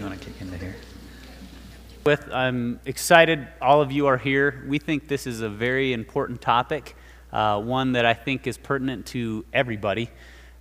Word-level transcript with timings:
You 0.00 0.06
want 0.06 0.18
to 0.18 0.30
kick 0.30 0.40
into 0.40 0.56
here? 0.56 0.76
With, 2.06 2.32
I'm 2.32 2.80
excited 2.86 3.46
all 3.60 3.82
of 3.82 3.92
you 3.92 4.06
are 4.06 4.16
here. 4.16 4.64
We 4.66 4.78
think 4.78 5.08
this 5.08 5.26
is 5.26 5.42
a 5.42 5.48
very 5.50 5.92
important 5.92 6.40
topic, 6.40 6.96
uh, 7.34 7.60
one 7.60 7.92
that 7.92 8.06
I 8.06 8.14
think 8.14 8.46
is 8.46 8.56
pertinent 8.56 9.04
to 9.08 9.44
everybody, 9.52 10.08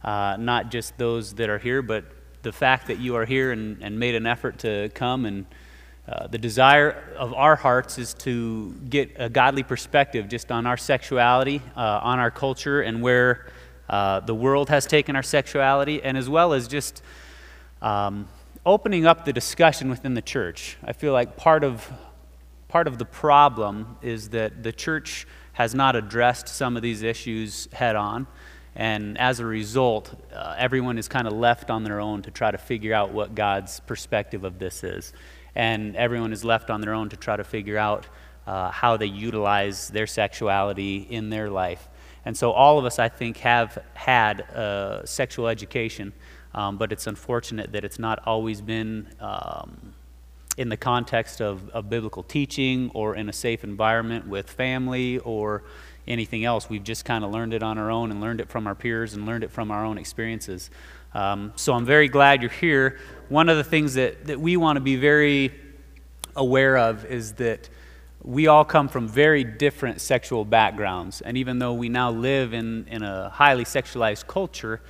uh, 0.03 0.35
not 0.37 0.71
just 0.71 0.97
those 0.97 1.35
that 1.35 1.49
are 1.49 1.57
here, 1.57 1.81
but 1.81 2.03
the 2.41 2.51
fact 2.51 2.87
that 2.87 2.99
you 2.99 3.15
are 3.15 3.23
here 3.23 3.53
and, 3.53 3.81
and 3.81 3.97
made 3.97 4.13
an 4.13 4.25
effort 4.25 4.59
to 4.59 4.89
come 4.89 5.23
and 5.25 5.45
uh, 6.05 6.27
the 6.27 6.37
desire 6.37 7.01
of 7.17 7.33
our 7.33 7.55
hearts 7.55 7.97
is 7.97 8.13
to 8.15 8.73
get 8.89 9.09
a 9.15 9.29
godly 9.29 9.63
perspective 9.63 10.27
just 10.27 10.51
on 10.51 10.65
our 10.65 10.75
sexuality, 10.75 11.61
uh, 11.77 12.01
on 12.03 12.19
our 12.19 12.29
culture, 12.29 12.81
and 12.81 13.01
where 13.01 13.49
uh, 13.89 14.19
the 14.19 14.35
world 14.35 14.67
has 14.67 14.85
taken 14.85 15.15
our 15.15 15.23
sexuality, 15.23 16.03
and 16.03 16.17
as 16.17 16.27
well 16.27 16.51
as 16.51 16.67
just 16.67 17.01
um, 17.81 18.27
opening 18.69 19.05
up 19.05 19.25
the 19.25 19.33
discussion 19.33 19.89
within 19.89 20.13
the 20.13 20.21
church. 20.21 20.77
I 20.83 20.93
feel 20.93 21.13
like 21.13 21.37
part 21.37 21.63
of, 21.63 21.91
part 22.67 22.87
of 22.87 22.97
the 22.97 23.05
problem 23.05 23.97
is 24.01 24.29
that 24.29 24.63
the 24.63 24.71
church 24.71 25.27
has 25.53 25.73
not 25.73 25.95
addressed 25.95 26.47
some 26.47 26.75
of 26.75 26.81
these 26.81 27.01
issues 27.01 27.67
head 27.73 27.95
on. 27.95 28.27
And 28.75 29.17
as 29.17 29.39
a 29.39 29.45
result, 29.45 30.13
uh, 30.33 30.55
everyone 30.57 30.97
is 30.97 31.07
kind 31.07 31.27
of 31.27 31.33
left 31.33 31.69
on 31.69 31.83
their 31.83 31.99
own 31.99 32.21
to 32.21 32.31
try 32.31 32.51
to 32.51 32.57
figure 32.57 32.93
out 32.93 33.11
what 33.11 33.35
God's 33.35 33.79
perspective 33.81 34.43
of 34.43 34.59
this 34.59 34.83
is 34.83 35.13
and 35.55 35.95
everyone 35.95 36.31
is 36.31 36.45
left 36.45 36.69
on 36.69 36.81
their 36.81 36.93
own 36.93 37.09
to 37.09 37.17
try 37.17 37.35
to 37.35 37.43
figure 37.43 37.77
out 37.77 38.07
uh, 38.47 38.71
how 38.71 38.97
they 38.97 39.05
utilize 39.05 39.89
their 39.89 40.07
sexuality 40.07 41.07
in 41.09 41.29
their 41.29 41.49
life. 41.49 41.89
And 42.25 42.35
so, 42.35 42.51
all 42.51 42.79
of 42.79 42.85
us, 42.85 42.99
I 42.99 43.09
think, 43.09 43.37
have 43.37 43.77
had 43.93 44.41
uh, 44.41 45.05
sexual 45.05 45.47
education, 45.47 46.13
um, 46.53 46.77
but 46.77 46.91
it's 46.91 47.07
unfortunate 47.07 47.71
that 47.73 47.83
it's 47.83 47.99
not 47.99 48.21
always 48.25 48.61
been 48.61 49.07
um, 49.19 49.93
in 50.57 50.69
the 50.69 50.77
context 50.77 51.41
of, 51.41 51.69
of 51.69 51.89
biblical 51.89 52.23
teaching 52.23 52.91
or 52.93 53.15
in 53.15 53.29
a 53.29 53.33
safe 53.33 53.63
environment 53.63 54.27
with 54.27 54.49
family 54.49 55.19
or 55.19 55.63
anything 56.07 56.43
else. 56.43 56.69
We've 56.69 56.83
just 56.83 57.05
kind 57.05 57.23
of 57.23 57.31
learned 57.31 57.53
it 57.53 57.63
on 57.63 57.77
our 57.77 57.91
own 57.91 58.11
and 58.11 58.19
learned 58.19 58.41
it 58.41 58.49
from 58.49 58.67
our 58.67 58.75
peers 58.75 59.13
and 59.13 59.25
learned 59.25 59.43
it 59.43 59.51
from 59.51 59.71
our 59.71 59.85
own 59.85 59.97
experiences. 59.97 60.69
Um, 61.13 61.53
so 61.55 61.73
I'm 61.73 61.85
very 61.85 62.07
glad 62.07 62.41
you're 62.41 62.51
here. 62.51 62.99
One 63.29 63.47
of 63.47 63.57
the 63.57 63.63
things 63.63 63.93
that, 63.93 64.25
that 64.25 64.39
we 64.39 64.57
want 64.57 64.77
to 64.77 64.81
be 64.81 64.95
very 64.95 65.53
aware 66.35 66.77
of 66.77 67.05
is 67.05 67.33
that 67.33 67.69
we 68.21 68.47
all 68.47 68.65
come 68.65 68.89
from 68.89 69.07
very 69.07 69.43
different 69.43 70.01
sexual 70.01 70.43
backgrounds. 70.43 71.21
And 71.21 71.37
even 71.37 71.59
though 71.59 71.73
we 71.73 71.89
now 71.89 72.11
live 72.11 72.53
in, 72.53 72.85
in 72.87 73.01
a 73.01 73.29
highly 73.29 73.63
sexualized 73.63 74.27
culture, 74.27 74.81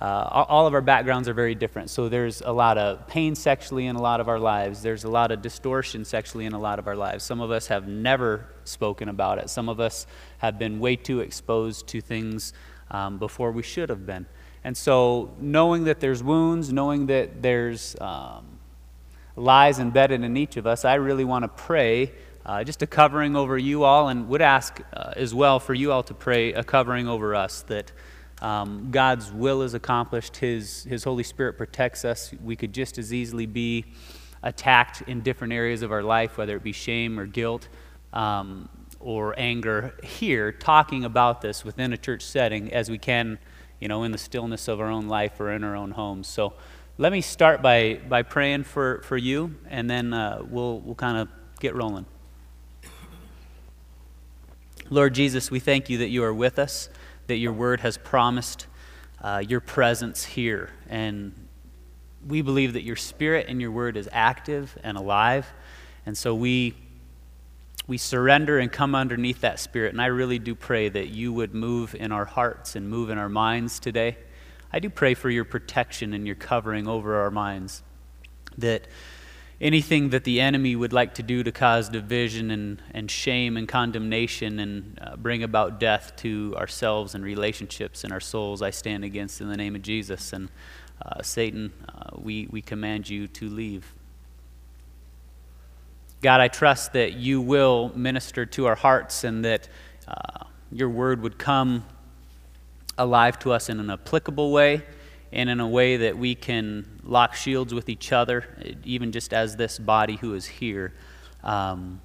uh, 0.00 0.46
all 0.48 0.66
of 0.66 0.72
our 0.72 0.80
backgrounds 0.80 1.28
are 1.28 1.34
very 1.34 1.54
different. 1.54 1.90
So 1.90 2.08
there's 2.08 2.40
a 2.40 2.52
lot 2.52 2.78
of 2.78 3.06
pain 3.06 3.34
sexually 3.34 3.86
in 3.86 3.96
a 3.96 4.00
lot 4.00 4.20
of 4.20 4.28
our 4.28 4.38
lives. 4.38 4.80
There's 4.80 5.04
a 5.04 5.10
lot 5.10 5.30
of 5.30 5.42
distortion 5.42 6.06
sexually 6.06 6.46
in 6.46 6.54
a 6.54 6.58
lot 6.58 6.78
of 6.78 6.86
our 6.86 6.96
lives. 6.96 7.22
Some 7.22 7.42
of 7.42 7.50
us 7.50 7.66
have 7.66 7.86
never 7.86 8.46
spoken 8.64 9.10
about 9.10 9.38
it. 9.38 9.50
Some 9.50 9.68
of 9.68 9.78
us 9.78 10.06
have 10.38 10.58
been 10.58 10.80
way 10.80 10.96
too 10.96 11.20
exposed 11.20 11.86
to 11.88 12.00
things 12.00 12.54
um, 12.90 13.18
before 13.18 13.52
we 13.52 13.62
should 13.62 13.90
have 13.90 14.06
been. 14.06 14.24
And 14.64 14.74
so, 14.74 15.34
knowing 15.38 15.84
that 15.84 16.00
there's 16.00 16.22
wounds, 16.22 16.72
knowing 16.72 17.06
that 17.06 17.42
there's 17.42 17.94
um, 18.00 18.46
lies 19.36 19.78
embedded 19.78 20.22
in 20.22 20.36
each 20.36 20.56
of 20.56 20.66
us, 20.66 20.84
I 20.84 20.94
really 20.94 21.24
want 21.24 21.44
to 21.44 21.48
pray 21.48 22.12
uh, 22.44 22.64
just 22.64 22.82
a 22.82 22.86
covering 22.86 23.36
over 23.36 23.58
you 23.58 23.84
all, 23.84 24.08
and 24.08 24.28
would 24.28 24.42
ask 24.42 24.80
uh, 24.92 25.12
as 25.16 25.34
well 25.34 25.60
for 25.60 25.74
you 25.74 25.92
all 25.92 26.02
to 26.04 26.14
pray 26.14 26.52
a 26.52 26.64
covering 26.64 27.06
over 27.06 27.34
us 27.34 27.62
that 27.62 27.92
um, 28.40 28.88
God's 28.90 29.32
will 29.32 29.62
is 29.62 29.74
accomplished, 29.74 30.36
His, 30.36 30.84
His 30.84 31.04
Holy 31.04 31.22
Spirit 31.22 31.58
protects 31.58 32.04
us. 32.04 32.32
We 32.42 32.56
could 32.56 32.72
just 32.72 32.98
as 32.98 33.12
easily 33.12 33.46
be 33.46 33.84
attacked 34.42 35.02
in 35.02 35.20
different 35.20 35.52
areas 35.52 35.82
of 35.82 35.92
our 35.92 36.02
life, 36.02 36.38
whether 36.38 36.56
it 36.56 36.62
be 36.62 36.72
shame 36.72 37.18
or 37.18 37.26
guilt. 37.26 37.68
Um, 38.12 38.68
or 38.98 39.34
anger 39.38 39.94
here, 40.02 40.52
talking 40.52 41.06
about 41.06 41.40
this 41.40 41.64
within 41.64 41.94
a 41.94 41.96
church 41.96 42.22
setting 42.22 42.70
as 42.70 42.90
we 42.90 42.98
can 42.98 43.38
you 43.80 43.88
know, 43.88 44.04
in 44.04 44.12
the 44.12 44.18
stillness 44.18 44.68
of 44.68 44.78
our 44.78 44.88
own 44.88 45.08
life 45.08 45.40
or 45.40 45.50
in 45.50 45.64
our 45.64 45.74
own 45.74 45.90
homes. 45.90 46.28
So 46.28 46.52
let 46.98 47.10
me 47.10 47.22
start 47.22 47.62
by, 47.62 47.98
by 48.08 48.22
praying 48.22 48.64
for, 48.64 49.02
for 49.02 49.16
you, 49.16 49.56
and 49.68 49.88
then 49.88 50.12
uh, 50.12 50.42
we'll, 50.48 50.80
we'll 50.80 50.94
kind 50.94 51.16
of 51.16 51.28
get 51.58 51.74
rolling. 51.74 52.04
Lord 54.90 55.14
Jesus, 55.14 55.50
we 55.50 55.60
thank 55.60 55.88
you 55.88 55.98
that 55.98 56.08
you 56.08 56.22
are 56.22 56.34
with 56.34 56.58
us, 56.58 56.90
that 57.30 57.36
your 57.36 57.52
word 57.52 57.78
has 57.80 57.96
promised 57.96 58.66
uh, 59.22 59.40
your 59.46 59.60
presence 59.60 60.24
here. 60.24 60.70
And 60.88 61.32
we 62.26 62.42
believe 62.42 62.72
that 62.72 62.82
your 62.82 62.96
spirit 62.96 63.46
and 63.48 63.60
your 63.60 63.70
word 63.70 63.96
is 63.96 64.08
active 64.10 64.76
and 64.82 64.98
alive. 64.98 65.46
And 66.04 66.18
so 66.18 66.34
we 66.34 66.74
we 67.86 67.98
surrender 67.98 68.58
and 68.58 68.70
come 68.70 68.94
underneath 68.94 69.40
that 69.42 69.58
spirit. 69.58 69.92
And 69.92 70.02
I 70.02 70.06
really 70.06 70.38
do 70.38 70.54
pray 70.54 70.88
that 70.88 71.08
you 71.08 71.32
would 71.32 71.54
move 71.54 71.94
in 71.94 72.12
our 72.12 72.24
hearts 72.24 72.76
and 72.76 72.88
move 72.88 73.10
in 73.10 73.18
our 73.18 73.28
minds 73.28 73.78
today. 73.78 74.16
I 74.72 74.80
do 74.80 74.90
pray 74.90 75.14
for 75.14 75.30
your 75.30 75.44
protection 75.44 76.12
and 76.14 76.26
your 76.26 76.36
covering 76.36 76.86
over 76.86 77.16
our 77.16 77.30
minds. 77.30 77.82
That 78.58 78.86
anything 79.60 80.08
that 80.10 80.24
the 80.24 80.40
enemy 80.40 80.74
would 80.74 80.92
like 80.92 81.14
to 81.14 81.22
do 81.22 81.42
to 81.42 81.52
cause 81.52 81.88
division 81.88 82.50
and, 82.50 82.82
and 82.92 83.10
shame 83.10 83.56
and 83.56 83.68
condemnation 83.68 84.58
and 84.58 84.98
uh, 85.02 85.16
bring 85.16 85.42
about 85.42 85.78
death 85.78 86.14
to 86.16 86.54
ourselves 86.56 87.14
and 87.14 87.22
relationships 87.22 88.02
and 88.02 88.12
our 88.12 88.20
souls, 88.20 88.62
I 88.62 88.70
stand 88.70 89.04
against 89.04 89.40
in 89.40 89.48
the 89.48 89.56
name 89.56 89.76
of 89.76 89.82
Jesus. 89.82 90.32
And 90.32 90.48
uh, 91.04 91.22
Satan, 91.22 91.72
uh, 91.88 92.16
we, 92.16 92.48
we 92.50 92.62
command 92.62 93.08
you 93.08 93.28
to 93.28 93.50
leave. 93.50 93.92
God, 96.22 96.40
I 96.40 96.48
trust 96.48 96.94
that 96.94 97.14
you 97.14 97.40
will 97.40 97.92
minister 97.94 98.46
to 98.46 98.66
our 98.66 98.74
hearts 98.74 99.24
and 99.24 99.44
that 99.44 99.68
uh, 100.08 100.44
your 100.72 100.88
word 100.88 101.22
would 101.22 101.38
come 101.38 101.84
alive 102.96 103.38
to 103.40 103.52
us 103.52 103.68
in 103.68 103.80
an 103.80 103.90
applicable 103.90 104.52
way 104.52 104.82
and 105.32 105.48
in 105.48 105.60
a 105.60 105.68
way 105.68 105.96
that 105.96 106.18
we 106.18 106.34
can 106.34 107.00
lock 107.04 107.34
shields 107.34 107.72
with 107.72 107.88
each 107.88 108.12
other, 108.12 108.76
even 108.84 109.12
just 109.12 109.32
as 109.32 109.56
this 109.56 109.78
body 109.78 110.16
who 110.16 110.34
is 110.34 110.46
here. 110.46 110.92
Um, 111.42 112.00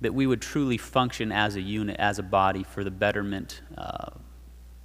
that 0.00 0.14
we 0.14 0.26
would 0.26 0.40
truly 0.40 0.78
function 0.78 1.30
as 1.30 1.56
a 1.56 1.60
unit, 1.60 1.96
as 1.98 2.18
a 2.18 2.22
body, 2.22 2.62
for 2.62 2.82
the 2.84 2.90
betterment 2.90 3.60
uh, 3.76 4.10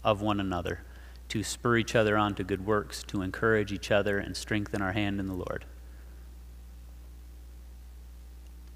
of 0.04 0.22
one 0.22 0.40
another, 0.40 0.82
to 1.30 1.44
spur 1.44 1.78
each 1.78 1.96
other 1.96 2.18
on 2.18 2.36
to 2.36 2.44
good 2.44 2.66
works, 2.66 3.02
to 3.04 3.22
encourage 3.22 3.72
each 3.72 3.92
other, 3.92 4.18
and 4.18 4.36
strengthen 4.36 4.82
our 4.82 4.92
hand 4.92 5.20
in 5.20 5.28
the 5.28 5.34
Lord. 5.34 5.66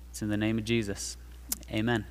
It's 0.10 0.22
in 0.22 0.30
the 0.30 0.38
name 0.38 0.58
of 0.58 0.66
Jesus. 0.66 1.18
Amen. 1.72 2.06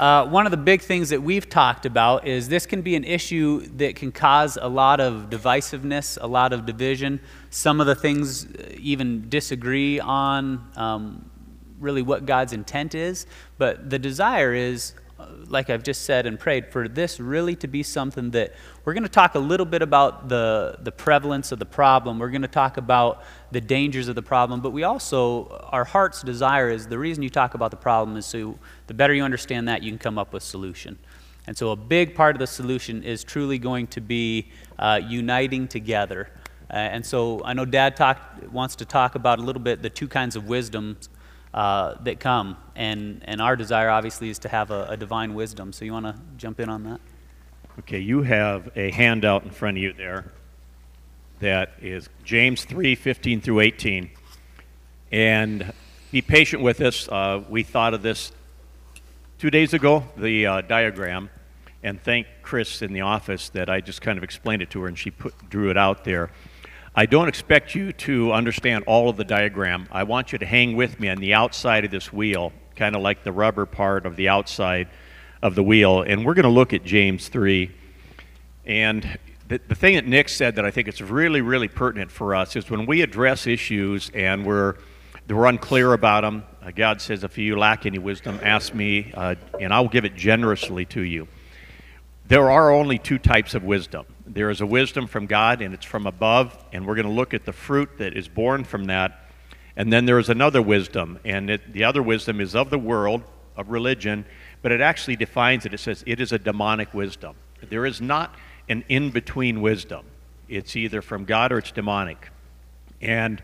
Uh, 0.00 0.24
one 0.24 0.46
of 0.46 0.50
the 0.50 0.56
big 0.56 0.80
things 0.80 1.10
that 1.10 1.22
we've 1.22 1.46
talked 1.46 1.84
about 1.84 2.26
is 2.26 2.48
this 2.48 2.64
can 2.64 2.80
be 2.80 2.96
an 2.96 3.04
issue 3.04 3.60
that 3.76 3.94
can 3.96 4.10
cause 4.10 4.56
a 4.56 4.66
lot 4.66 4.98
of 4.98 5.28
divisiveness, 5.28 6.16
a 6.18 6.26
lot 6.26 6.54
of 6.54 6.64
division. 6.64 7.20
Some 7.50 7.82
of 7.82 7.86
the 7.86 7.94
things 7.94 8.46
uh, 8.46 8.76
even 8.78 9.28
disagree 9.28 10.00
on 10.00 10.66
um, 10.74 11.30
really 11.78 12.00
what 12.00 12.24
God's 12.24 12.54
intent 12.54 12.94
is. 12.94 13.26
But 13.58 13.90
the 13.90 13.98
desire 13.98 14.54
is 14.54 14.94
like 15.48 15.70
I've 15.70 15.82
just 15.82 16.02
said 16.02 16.26
and 16.26 16.38
prayed, 16.38 16.72
for 16.72 16.88
this 16.88 17.18
really 17.20 17.56
to 17.56 17.66
be 17.66 17.82
something 17.82 18.30
that 18.30 18.54
we're 18.84 18.94
going 18.94 19.02
to 19.02 19.08
talk 19.08 19.34
a 19.34 19.38
little 19.38 19.66
bit 19.66 19.82
about 19.82 20.28
the, 20.28 20.78
the 20.82 20.92
prevalence 20.92 21.52
of 21.52 21.58
the 21.58 21.66
problem. 21.66 22.18
We're 22.18 22.30
going 22.30 22.42
to 22.42 22.48
talk 22.48 22.76
about 22.76 23.22
the 23.50 23.60
dangers 23.60 24.08
of 24.08 24.14
the 24.14 24.22
problem, 24.22 24.60
but 24.60 24.70
we 24.70 24.84
also, 24.84 25.48
our 25.70 25.84
heart's 25.84 26.22
desire 26.22 26.70
is 26.70 26.86
the 26.86 26.98
reason 26.98 27.22
you 27.22 27.30
talk 27.30 27.54
about 27.54 27.70
the 27.70 27.76
problem 27.76 28.16
is 28.16 28.26
so 28.26 28.58
the 28.86 28.94
better 28.94 29.14
you 29.14 29.22
understand 29.22 29.68
that, 29.68 29.82
you 29.82 29.90
can 29.90 29.98
come 29.98 30.18
up 30.18 30.32
with 30.32 30.42
solution. 30.42 30.98
And 31.46 31.56
so 31.56 31.70
a 31.70 31.76
big 31.76 32.14
part 32.14 32.36
of 32.36 32.40
the 32.40 32.46
solution 32.46 33.02
is 33.02 33.24
truly 33.24 33.58
going 33.58 33.88
to 33.88 34.00
be 34.00 34.48
uh, 34.78 35.00
uniting 35.04 35.66
together. 35.66 36.30
Uh, 36.70 36.76
and 36.76 37.04
so 37.04 37.42
I 37.44 37.52
know 37.52 37.64
Dad 37.64 37.96
talk, 37.96 38.20
wants 38.52 38.76
to 38.76 38.84
talk 38.84 39.16
about 39.16 39.40
a 39.40 39.42
little 39.42 39.62
bit 39.62 39.82
the 39.82 39.90
two 39.90 40.06
kinds 40.06 40.36
of 40.36 40.46
wisdoms 40.46 41.08
uh, 41.52 41.94
that 42.02 42.20
come. 42.20 42.56
And, 42.76 43.22
and 43.24 43.40
our 43.40 43.56
desire, 43.56 43.90
obviously, 43.90 44.30
is 44.30 44.38
to 44.40 44.48
have 44.48 44.70
a, 44.70 44.86
a 44.90 44.96
divine 44.96 45.34
wisdom. 45.34 45.72
So 45.72 45.84
you 45.84 45.92
want 45.92 46.06
to 46.06 46.14
jump 46.36 46.60
in 46.60 46.68
on 46.68 46.84
that? 46.84 47.00
Okay, 47.80 47.98
you 47.98 48.22
have 48.22 48.70
a 48.76 48.90
handout 48.90 49.44
in 49.44 49.50
front 49.50 49.76
of 49.76 49.82
you 49.82 49.92
there 49.92 50.32
that 51.40 51.72
is 51.80 52.08
James 52.22 52.64
3 52.64 52.94
15 52.94 53.40
through 53.40 53.60
18. 53.60 54.10
And 55.10 55.72
be 56.12 56.22
patient 56.22 56.62
with 56.62 56.80
us. 56.80 57.08
Uh, 57.08 57.42
we 57.48 57.62
thought 57.62 57.94
of 57.94 58.02
this 58.02 58.32
two 59.38 59.50
days 59.50 59.74
ago, 59.74 60.04
the 60.16 60.46
uh, 60.46 60.60
diagram, 60.60 61.30
and 61.82 62.00
thank 62.02 62.26
Chris 62.42 62.82
in 62.82 62.92
the 62.92 63.00
office 63.00 63.48
that 63.50 63.70
I 63.70 63.80
just 63.80 64.02
kind 64.02 64.18
of 64.18 64.24
explained 64.24 64.62
it 64.62 64.70
to 64.70 64.82
her 64.82 64.88
and 64.88 64.98
she 64.98 65.10
put, 65.10 65.34
drew 65.48 65.70
it 65.70 65.76
out 65.76 66.04
there. 66.04 66.30
I 66.92 67.06
don't 67.06 67.28
expect 67.28 67.76
you 67.76 67.92
to 67.92 68.32
understand 68.32 68.82
all 68.88 69.08
of 69.08 69.16
the 69.16 69.22
diagram. 69.22 69.86
I 69.92 70.02
want 70.02 70.32
you 70.32 70.38
to 70.38 70.46
hang 70.46 70.74
with 70.74 70.98
me 70.98 71.08
on 71.08 71.18
the 71.18 71.34
outside 71.34 71.84
of 71.84 71.92
this 71.92 72.12
wheel, 72.12 72.52
kind 72.74 72.96
of 72.96 73.02
like 73.02 73.22
the 73.22 73.30
rubber 73.30 73.64
part 73.64 74.06
of 74.06 74.16
the 74.16 74.28
outside 74.28 74.88
of 75.40 75.54
the 75.54 75.62
wheel. 75.62 76.02
And 76.02 76.26
we're 76.26 76.34
going 76.34 76.42
to 76.42 76.48
look 76.48 76.72
at 76.72 76.82
James 76.82 77.28
3. 77.28 77.70
And 78.66 79.18
the, 79.46 79.60
the 79.68 79.76
thing 79.76 79.94
that 79.94 80.04
Nick 80.04 80.28
said 80.28 80.56
that 80.56 80.64
I 80.64 80.72
think 80.72 80.88
is 80.88 81.00
really, 81.00 81.40
really 81.42 81.68
pertinent 81.68 82.10
for 82.10 82.34
us 82.34 82.56
is 82.56 82.68
when 82.68 82.86
we 82.86 83.02
address 83.02 83.46
issues 83.46 84.10
and 84.12 84.44
we're, 84.44 84.74
we're 85.28 85.46
unclear 85.46 85.92
about 85.92 86.22
them, 86.22 86.42
uh, 86.60 86.72
God 86.72 87.00
says, 87.00 87.22
if 87.22 87.38
you 87.38 87.56
lack 87.56 87.86
any 87.86 87.98
wisdom, 87.98 88.40
ask 88.42 88.74
me, 88.74 89.12
uh, 89.14 89.36
and 89.60 89.72
I 89.72 89.80
will 89.80 89.88
give 89.88 90.04
it 90.04 90.16
generously 90.16 90.86
to 90.86 91.02
you. 91.02 91.28
There 92.26 92.50
are 92.50 92.72
only 92.72 92.98
two 92.98 93.18
types 93.18 93.54
of 93.54 93.62
wisdom. 93.62 94.06
There 94.32 94.48
is 94.48 94.60
a 94.60 94.66
wisdom 94.66 95.08
from 95.08 95.26
God, 95.26 95.60
and 95.60 95.74
it's 95.74 95.84
from 95.84 96.06
above, 96.06 96.56
and 96.72 96.86
we're 96.86 96.94
going 96.94 97.06
to 97.06 97.12
look 97.12 97.34
at 97.34 97.44
the 97.44 97.52
fruit 97.52 97.98
that 97.98 98.16
is 98.16 98.28
born 98.28 98.62
from 98.62 98.84
that. 98.84 99.26
And 99.74 99.92
then 99.92 100.06
there 100.06 100.20
is 100.20 100.28
another 100.28 100.62
wisdom, 100.62 101.18
and 101.24 101.50
it, 101.50 101.72
the 101.72 101.82
other 101.82 102.00
wisdom 102.00 102.40
is 102.40 102.54
of 102.54 102.70
the 102.70 102.78
world, 102.78 103.24
of 103.56 103.70
religion, 103.70 104.24
but 104.62 104.70
it 104.70 104.80
actually 104.80 105.16
defines 105.16 105.66
it. 105.66 105.74
It 105.74 105.78
says 105.78 106.04
it 106.06 106.20
is 106.20 106.30
a 106.30 106.38
demonic 106.38 106.94
wisdom. 106.94 107.34
There 107.68 107.84
is 107.84 108.00
not 108.00 108.36
an 108.68 108.84
in 108.88 109.10
between 109.10 109.62
wisdom, 109.62 110.04
it's 110.48 110.76
either 110.76 111.02
from 111.02 111.24
God 111.24 111.50
or 111.50 111.58
it's 111.58 111.72
demonic. 111.72 112.30
And, 113.00 113.42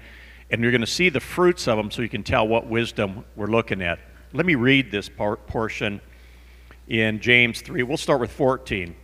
and 0.52 0.62
you're 0.62 0.70
going 0.70 0.82
to 0.82 0.86
see 0.86 1.08
the 1.08 1.18
fruits 1.18 1.66
of 1.66 1.76
them 1.78 1.90
so 1.90 2.00
you 2.02 2.08
can 2.08 2.22
tell 2.22 2.46
what 2.46 2.68
wisdom 2.68 3.24
we're 3.34 3.46
looking 3.46 3.82
at. 3.82 3.98
Let 4.32 4.46
me 4.46 4.54
read 4.54 4.92
this 4.92 5.08
part, 5.08 5.48
portion 5.48 6.00
in 6.86 7.18
James 7.18 7.60
3. 7.60 7.82
We'll 7.82 7.96
start 7.96 8.20
with 8.20 8.30
14. 8.30 8.94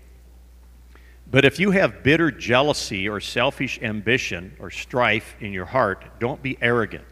But 1.33 1.47
if 1.47 1.59
you 1.59 1.71
have 1.71 2.03
bitter 2.03 2.31
jealousy 2.31 3.09
or 3.09 3.19
selfish 3.19 3.81
ambition 3.81 4.55
or 4.61 4.71
strife 4.71 5.35
in 5.41 5.51
your 5.55 5.65
heart, 5.65 6.05
don't 6.21 6.43
be 6.43 6.59
arrogant 6.61 7.07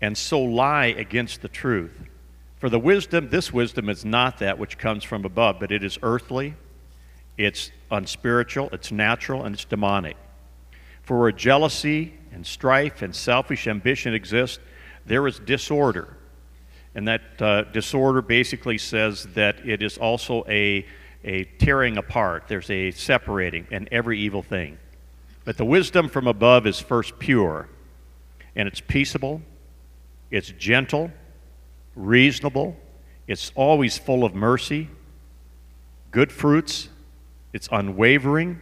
and 0.00 0.18
so 0.18 0.40
lie 0.40 0.86
against 0.86 1.40
the 1.40 1.48
truth. 1.48 2.02
For 2.56 2.68
the 2.68 2.80
wisdom, 2.80 3.30
this 3.30 3.52
wisdom 3.52 3.88
is 3.88 4.04
not 4.04 4.38
that 4.40 4.58
which 4.58 4.76
comes 4.76 5.04
from 5.04 5.24
above, 5.24 5.60
but 5.60 5.70
it 5.70 5.84
is 5.84 6.00
earthly, 6.02 6.56
it's 7.38 7.70
unspiritual, 7.92 8.70
it's 8.72 8.90
natural, 8.90 9.44
and 9.44 9.54
it's 9.54 9.64
demonic. 9.64 10.16
For 11.02 11.20
where 11.20 11.30
jealousy 11.30 12.14
and 12.32 12.44
strife 12.44 13.02
and 13.02 13.14
selfish 13.14 13.68
ambition 13.68 14.14
exist, 14.14 14.58
there 15.06 15.28
is 15.28 15.38
disorder 15.38 16.16
and 16.94 17.08
that 17.08 17.22
uh, 17.40 17.62
disorder 17.62 18.20
basically 18.20 18.78
says 18.78 19.24
that 19.34 19.66
it 19.66 19.82
is 19.82 19.96
also 19.96 20.44
a, 20.48 20.86
a 21.24 21.44
tearing 21.44 21.96
apart, 21.96 22.44
there's 22.48 22.70
a 22.70 22.90
separating, 22.90 23.66
and 23.70 23.88
every 23.92 24.18
evil 24.18 24.42
thing. 24.42 24.78
But 25.44 25.56
the 25.56 25.64
wisdom 25.64 26.08
from 26.08 26.26
above 26.26 26.66
is 26.66 26.80
first 26.80 27.18
pure, 27.18 27.68
and 28.54 28.68
it's 28.68 28.80
peaceable, 28.80 29.42
it's 30.30 30.50
gentle, 30.50 31.10
reasonable, 31.94 32.76
it's 33.26 33.52
always 33.54 33.98
full 33.98 34.24
of 34.24 34.34
mercy, 34.34 34.88
good 36.10 36.32
fruits, 36.32 36.88
it's 37.52 37.68
unwavering, 37.70 38.60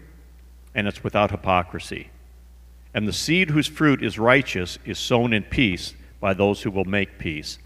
and 0.75 0.87
it's 0.87 1.03
without 1.03 1.31
hypocrisy. 1.31 2.11
And 2.93 3.07
the 3.07 3.13
seed 3.13 3.51
whose 3.51 3.67
fruit 3.67 4.03
is 4.03 4.19
righteous 4.19 4.79
is 4.85 4.99
sown 4.99 5.33
in 5.33 5.45
peace 5.45 5.95
by 6.19 6.35
those 6.35 6.63
who 6.63 6.71
will 6.71 6.85
make 6.85 7.19
peace. 7.19 7.59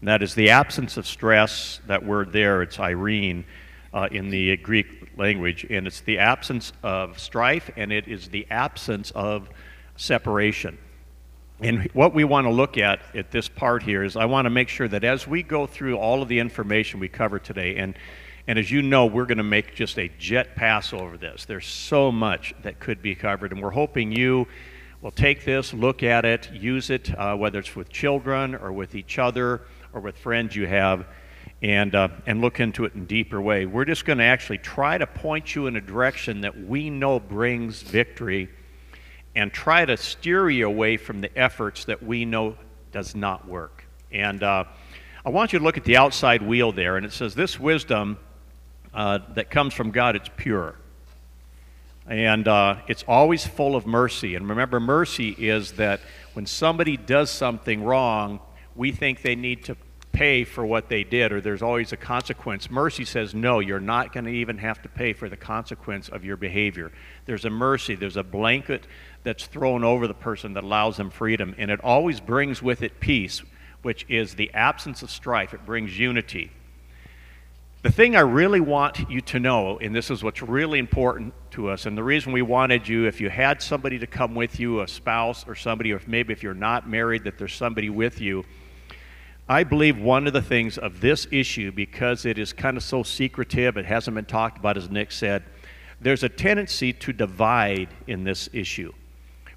And 0.00 0.08
that 0.08 0.22
is 0.22 0.34
the 0.34 0.50
absence 0.50 0.96
of 0.96 1.06
stress. 1.06 1.80
That 1.86 2.04
word 2.04 2.32
there, 2.32 2.62
it's 2.62 2.76
eirene 2.76 3.44
uh, 3.92 4.08
in 4.10 4.30
the 4.30 4.56
Greek 4.58 4.86
language, 5.16 5.66
and 5.68 5.86
it's 5.86 6.00
the 6.00 6.18
absence 6.18 6.72
of 6.82 7.18
strife, 7.18 7.70
and 7.76 7.92
it 7.92 8.06
is 8.08 8.28
the 8.28 8.46
absence 8.50 9.10
of 9.12 9.48
separation. 9.96 10.78
And 11.60 11.90
what 11.92 12.14
we 12.14 12.24
want 12.24 12.46
to 12.46 12.50
look 12.50 12.78
at 12.78 13.00
at 13.14 13.30
this 13.30 13.48
part 13.48 13.82
here 13.82 14.02
is 14.02 14.16
I 14.16 14.24
want 14.24 14.46
to 14.46 14.50
make 14.50 14.68
sure 14.68 14.88
that 14.88 15.04
as 15.04 15.26
we 15.26 15.42
go 15.42 15.66
through 15.66 15.98
all 15.98 16.22
of 16.22 16.28
the 16.28 16.38
information 16.38 17.00
we 17.00 17.08
cover 17.08 17.38
today, 17.38 17.76
and, 17.76 17.94
and 18.46 18.58
as 18.58 18.70
you 18.70 18.80
know, 18.80 19.06
we're 19.06 19.26
going 19.26 19.38
to 19.38 19.44
make 19.44 19.74
just 19.74 19.98
a 19.98 20.08
jet 20.18 20.56
pass 20.56 20.94
over 20.94 21.18
this. 21.18 21.44
There's 21.44 21.66
so 21.66 22.10
much 22.10 22.54
that 22.62 22.80
could 22.80 23.02
be 23.02 23.14
covered, 23.14 23.52
and 23.52 23.60
we're 23.60 23.70
hoping 23.70 24.10
you 24.10 24.46
will 25.02 25.10
take 25.10 25.44
this, 25.44 25.74
look 25.74 26.02
at 26.02 26.24
it, 26.24 26.50
use 26.52 26.90
it, 26.90 27.12
uh, 27.18 27.36
whether 27.36 27.58
it's 27.58 27.76
with 27.76 27.90
children 27.90 28.54
or 28.54 28.72
with 28.72 28.94
each 28.94 29.18
other 29.18 29.62
or 29.92 30.00
with 30.00 30.16
friends 30.16 30.54
you 30.54 30.66
have 30.66 31.06
and, 31.62 31.94
uh, 31.94 32.08
and 32.26 32.40
look 32.40 32.60
into 32.60 32.84
it 32.84 32.94
in 32.94 33.02
a 33.02 33.06
deeper 33.06 33.40
way. 33.40 33.66
We're 33.66 33.84
just 33.84 34.04
going 34.04 34.18
to 34.18 34.24
actually 34.24 34.58
try 34.58 34.96
to 34.96 35.06
point 35.06 35.54
you 35.54 35.66
in 35.66 35.76
a 35.76 35.80
direction 35.80 36.40
that 36.42 36.58
we 36.58 36.88
know 36.88 37.20
brings 37.20 37.82
victory 37.82 38.48
and 39.34 39.52
try 39.52 39.84
to 39.84 39.96
steer 39.96 40.48
you 40.48 40.66
away 40.66 40.96
from 40.96 41.20
the 41.20 41.36
efforts 41.38 41.84
that 41.84 42.02
we 42.02 42.24
know 42.24 42.56
does 42.92 43.14
not 43.14 43.46
work. 43.46 43.84
And 44.10 44.42
uh, 44.42 44.64
I 45.24 45.30
want 45.30 45.52
you 45.52 45.58
to 45.58 45.64
look 45.64 45.76
at 45.76 45.84
the 45.84 45.96
outside 45.96 46.42
wheel 46.42 46.72
there, 46.72 46.96
and 46.96 47.06
it 47.06 47.12
says, 47.12 47.34
This 47.34 47.60
wisdom 47.60 48.18
uh, 48.92 49.20
that 49.34 49.50
comes 49.50 49.74
from 49.74 49.90
God, 49.90 50.16
it's 50.16 50.30
pure. 50.36 50.74
And 52.06 52.48
uh, 52.48 52.76
it's 52.88 53.04
always 53.06 53.46
full 53.46 53.76
of 53.76 53.86
mercy. 53.86 54.34
And 54.34 54.48
remember, 54.48 54.80
mercy 54.80 55.30
is 55.38 55.72
that 55.72 56.00
when 56.32 56.46
somebody 56.46 56.96
does 56.96 57.30
something 57.30 57.84
wrong, 57.84 58.40
we 58.74 58.90
think 58.90 59.22
they 59.22 59.36
need 59.36 59.64
to 59.66 59.76
pay 60.12 60.44
for 60.44 60.66
what 60.66 60.88
they 60.88 61.04
did 61.04 61.32
or 61.32 61.40
there's 61.40 61.62
always 61.62 61.92
a 61.92 61.96
consequence. 61.96 62.70
Mercy 62.70 63.04
says, 63.04 63.34
no, 63.34 63.60
you're 63.60 63.80
not 63.80 64.12
going 64.12 64.24
to 64.24 64.30
even 64.30 64.58
have 64.58 64.82
to 64.82 64.88
pay 64.88 65.12
for 65.12 65.28
the 65.28 65.36
consequence 65.36 66.08
of 66.08 66.24
your 66.24 66.36
behavior. 66.36 66.90
There's 67.26 67.44
a 67.44 67.50
mercy, 67.50 67.94
there's 67.94 68.16
a 68.16 68.22
blanket 68.22 68.86
that's 69.22 69.46
thrown 69.46 69.84
over 69.84 70.06
the 70.06 70.14
person 70.14 70.54
that 70.54 70.64
allows 70.64 70.96
them 70.96 71.10
freedom, 71.10 71.54
and 71.58 71.70
it 71.70 71.80
always 71.82 72.20
brings 72.20 72.62
with 72.62 72.82
it 72.82 73.00
peace, 73.00 73.42
which 73.82 74.04
is 74.08 74.34
the 74.34 74.52
absence 74.52 75.02
of 75.02 75.10
strife. 75.10 75.54
It 75.54 75.64
brings 75.64 75.98
unity. 75.98 76.50
The 77.82 77.90
thing 77.92 78.14
I 78.14 78.20
really 78.20 78.60
want 78.60 79.08
you 79.08 79.22
to 79.22 79.38
know, 79.38 79.78
and 79.78 79.94
this 79.94 80.10
is 80.10 80.22
what's 80.22 80.42
really 80.42 80.78
important 80.78 81.32
to 81.52 81.70
us, 81.70 81.86
and 81.86 81.96
the 81.96 82.02
reason 82.04 82.32
we 82.32 82.42
wanted 82.42 82.86
you, 82.86 83.06
if 83.06 83.22
you 83.22 83.30
had 83.30 83.62
somebody 83.62 83.98
to 84.00 84.06
come 84.06 84.34
with 84.34 84.60
you, 84.60 84.82
a 84.82 84.88
spouse 84.88 85.46
or 85.48 85.54
somebody, 85.54 85.92
or 85.92 86.00
maybe 86.06 86.32
if 86.32 86.42
you're 86.42 86.52
not 86.52 86.88
married, 86.88 87.24
that 87.24 87.38
there's 87.38 87.54
somebody 87.54 87.88
with 87.88 88.20
you 88.20 88.44
I 89.50 89.64
believe 89.64 89.98
one 89.98 90.28
of 90.28 90.32
the 90.32 90.40
things 90.40 90.78
of 90.78 91.00
this 91.00 91.26
issue, 91.32 91.72
because 91.72 92.24
it 92.24 92.38
is 92.38 92.52
kind 92.52 92.76
of 92.76 92.84
so 92.84 93.02
secretive, 93.02 93.76
it 93.76 93.84
hasn't 93.84 94.14
been 94.14 94.24
talked 94.24 94.58
about, 94.58 94.76
as 94.76 94.88
Nick 94.88 95.10
said, 95.10 95.42
there's 96.00 96.22
a 96.22 96.28
tendency 96.28 96.92
to 96.92 97.12
divide 97.12 97.88
in 98.06 98.22
this 98.22 98.48
issue. 98.52 98.92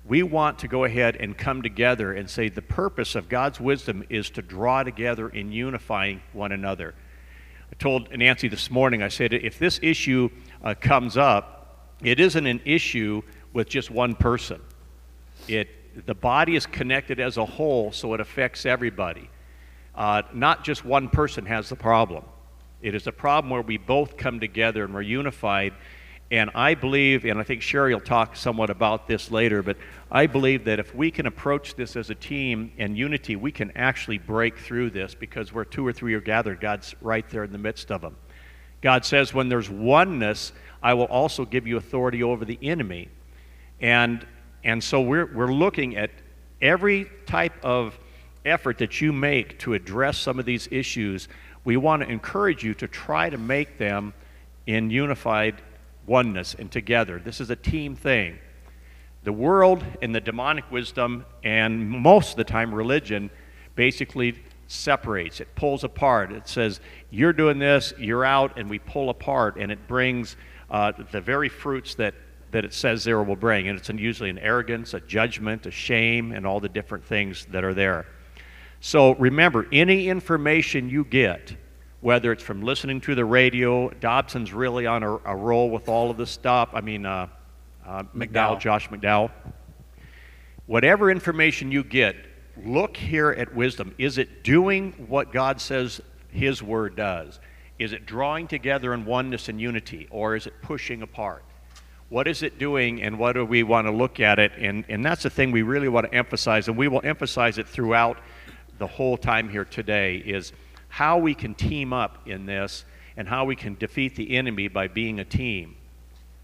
We 0.04 0.24
want 0.24 0.57
to 0.60 0.68
go 0.68 0.86
ahead 0.86 1.18
and 1.18 1.38
come 1.38 1.62
together 1.62 2.13
and 2.13 2.28
say 2.28 2.50
the 2.50 2.63
purpose 2.63 3.13
of 3.13 3.30
God's 3.30 3.60
wisdom 3.60 4.04
is 4.10 4.31
to 4.31 4.42
draw 4.42 4.81
together 4.81 5.30
in 5.30 5.51
unifying 5.51 6.24
one 6.31 6.54
another. 6.54 6.95
I 7.72 7.75
told 7.75 8.12
Nancy 8.18 8.48
this 8.48 8.72
morning, 8.72 9.04
I 9.04 9.10
said, 9.10 9.31
if 9.31 9.60
this 9.60 9.80
issue 9.84 10.31
uh, 10.63 10.74
comes 10.74 11.18
up, 11.18 11.92
it 12.01 12.19
isn't 12.19 12.47
an 12.47 12.62
issue 12.66 13.21
with 13.54 13.69
just 13.69 13.92
one 13.92 14.16
person. 14.16 14.59
It, 15.47 15.69
the 16.07 16.16
body 16.16 16.56
is 16.56 16.66
connected 16.66 17.19
as 17.19 17.38
a 17.38 17.45
whole, 17.45 17.92
so 17.92 18.16
it 18.16 18.19
affects 18.19 18.66
everybody 18.66 19.30
uh, 19.95 20.23
not 20.33 20.64
just 20.64 20.83
one 20.83 21.09
person 21.09 21.45
has 21.45 21.69
the 21.69 21.76
problem. 21.76 22.23
It 22.81 22.95
is 22.95 23.07
a 23.07 23.12
problem 23.12 23.50
where 23.50 23.62
we 23.62 23.78
both 23.78 24.18
come 24.18 24.40
together 24.40 24.83
and 24.83 24.94
we're 24.94 25.02
unified. 25.02 25.73
And 26.31 26.50
I 26.56 26.73
believe, 26.73 27.26
and 27.26 27.40
I 27.40 27.44
think 27.44 27.62
Sherry 27.62 27.94
will 27.94 28.02
talk 28.02 28.35
somewhat 28.35 28.69
about 28.69 29.07
this 29.07 29.30
later, 29.30 29.62
but 29.62 29.78
I 30.12 30.26
believe 30.26 30.66
that 30.66 30.80
if 30.80 30.94
we 30.95 31.12
can 31.12 31.28
approach 31.28 31.76
this 31.76 31.95
as 31.95 32.09
a 32.09 32.16
team 32.16 32.71
and 32.78 32.97
unity, 32.97 33.35
we 33.35 33.52
can 33.52 33.71
actually 33.76 34.18
break 34.18 34.57
through 34.57 34.90
this 34.90 35.14
because 35.14 35.54
where 35.54 35.64
two 35.64 35.85
or 35.85 35.94
three 35.94 36.14
are 36.16 36.21
gathered, 36.21 36.59
God's 36.59 36.95
right 37.02 37.28
there 37.30 37.44
in 37.44 37.52
the 37.52 37.57
midst 37.57 37.92
of 37.92 38.02
them. 38.02 38.16
God 38.81 39.06
says, 39.06 39.33
when 39.33 39.47
there's 39.47 39.69
oneness, 39.69 40.52
I 40.81 40.95
will 40.95 41.06
also 41.06 41.45
give 41.45 41.68
you 41.68 41.78
authority 41.78 42.23
over 42.23 42.44
the 42.44 42.59
enemy. 42.62 43.09
And, 43.80 44.26
and 44.64 44.83
so 44.83 45.02
we're, 45.02 45.33
we're 45.33 45.54
looking 45.54 45.95
at 45.97 46.09
every 46.62 47.09
type 47.26 47.54
of 47.64 47.97
effort 48.45 48.78
that 48.80 49.02
you 49.02 49.14
make 49.14 49.59
to 49.59 49.73
address 49.73 50.18
some 50.18 50.40
of 50.40 50.45
these 50.45 50.68
issues, 50.71 51.28
we 51.64 51.78
want 51.78 52.04
to 52.04 52.09
encourage 52.09 52.64
you 52.64 52.73
to 52.76 52.88
try 52.88 53.30
to 53.30 53.38
make 53.38 53.78
them 53.78 54.14
in 54.68 54.90
unified 54.90 55.62
oneness 56.06 56.56
and 56.57 56.71
together. 56.71 57.19
This 57.19 57.40
is 57.40 57.50
a 57.50 57.56
team 57.56 57.95
thing. 57.95 58.38
The 59.23 59.33
world 59.33 59.83
and 60.02 60.14
the 60.14 60.19
demonic 60.19 60.69
wisdom, 60.69 61.26
and 61.44 61.90
most 61.90 62.31
of 62.31 62.38
the 62.38 62.44
time 62.44 62.73
religion, 62.76 63.30
basically 63.76 64.38
separates, 64.68 65.40
it 65.40 65.56
pulls 65.56 65.83
apart. 65.83 66.31
It 66.31 66.47
says, 66.47 66.81
You're 67.09 67.33
doing 67.33 67.59
this, 67.59 67.94
you're 67.97 68.26
out, 68.26 68.57
and 68.57 68.69
we 68.69 68.80
pull 68.80 69.09
apart, 69.09 69.56
and 69.57 69.71
it 69.71 69.88
brings 69.88 70.35
uh, 70.69 70.92
the 71.12 71.21
very 71.21 71.47
fruits 71.50 71.95
that, 71.95 72.16
that 72.52 72.66
it 72.66 72.73
says 72.73 73.04
there 73.04 73.23
will 73.23 73.35
bring. 73.35 73.69
And 73.69 73.80
it's 73.80 73.90
usually 73.90 74.30
an 74.30 74.40
arrogance, 74.40 74.94
a 74.94 75.00
judgment, 75.00 75.66
a 75.66 75.71
shame, 75.71 76.33
and 76.33 76.45
all 76.45 76.59
the 76.59 76.69
different 76.69 77.06
things 77.06 77.45
that 77.52 77.64
are 77.64 77.73
there. 77.73 78.06
So 78.85 79.16
remember, 79.16 79.66
any 79.71 80.09
information 80.09 80.90
you 80.90 81.06
get, 81.06 81.56
whether 82.02 82.33
it's 82.33 82.44
from 82.44 82.63
listening 82.63 82.99
to 83.02 83.16
the 83.16 83.23
radio, 83.23 83.90
Dobson's 83.90 84.52
really 84.52 84.85
on 84.85 85.04
a, 85.04 85.16
a 85.23 85.33
roll 85.33 85.69
with 85.69 85.87
all 85.87 86.11
of 86.11 86.18
this 86.18 86.30
stuff. 86.30 86.68
I 86.73 86.81
mean, 86.81 87.06
uh, 87.06 87.28
uh, 87.85 88.04
McDowell, 88.13 88.59
Josh 88.59 88.90
McDowell. 88.90 89.31
Whatever 90.66 91.09
information 91.09 91.71
you 91.71 91.85
get, 91.85 92.18
look 92.61 92.97
here 92.97 93.30
at 93.31 93.56
wisdom. 93.56 93.95
Is 93.97 94.18
it 94.18 94.44
doing 94.44 94.92
what 95.07 95.31
God 95.31 95.61
says 95.61 96.02
His 96.28 96.61
Word 96.61 96.97
does? 96.97 97.40
Is 97.80 97.94
it 97.94 98.06
drawing 98.06 98.49
together 98.49 98.94
in 98.94 99.06
oneness 99.06 99.47
and 99.47 99.61
unity, 99.61 100.09
or 100.11 100.35
is 100.35 100.45
it 100.45 100.61
pushing 100.61 101.04
apart? 101.04 101.45
what 102.13 102.28
is 102.28 102.44
it 102.44 102.59
doing 102.59 103.02
and 103.02 103.18
what 103.18 103.33
do 103.33 103.44
we 103.44 103.63
want 103.63 103.87
to 103.87 103.92
look 103.92 104.19
at 104.19 104.37
it? 104.37 104.52
And, 104.59 104.85
and 104.87 105.04
that's 105.04 105.23
the 105.23 105.31
thing 105.31 105.52
we 105.52 105.63
really 105.63 105.90
want 105.90 106.06
to 106.06 106.16
emphasize, 106.16 106.68
and 106.68 106.78
we 106.78 106.87
will 106.87 107.02
emphasize 107.04 107.57
it 107.57 107.68
throughout 107.68 108.19
the 108.83 108.87
whole 108.87 109.16
time 109.16 109.47
here 109.47 109.63
today, 109.63 110.18
is 110.18 110.52
how 110.90 111.18
we 111.18 111.33
can 111.33 111.56
team 111.56 111.94
up 111.94 112.28
in 112.28 112.45
this 112.45 112.83
and 113.16 113.30
how 113.30 113.45
we 113.45 113.56
can 113.56 113.75
defeat 113.75 114.13
the 114.13 114.35
enemy 114.35 114.68
by 114.68 114.90
being 114.90 115.21
a 115.21 115.23
team. 115.23 115.78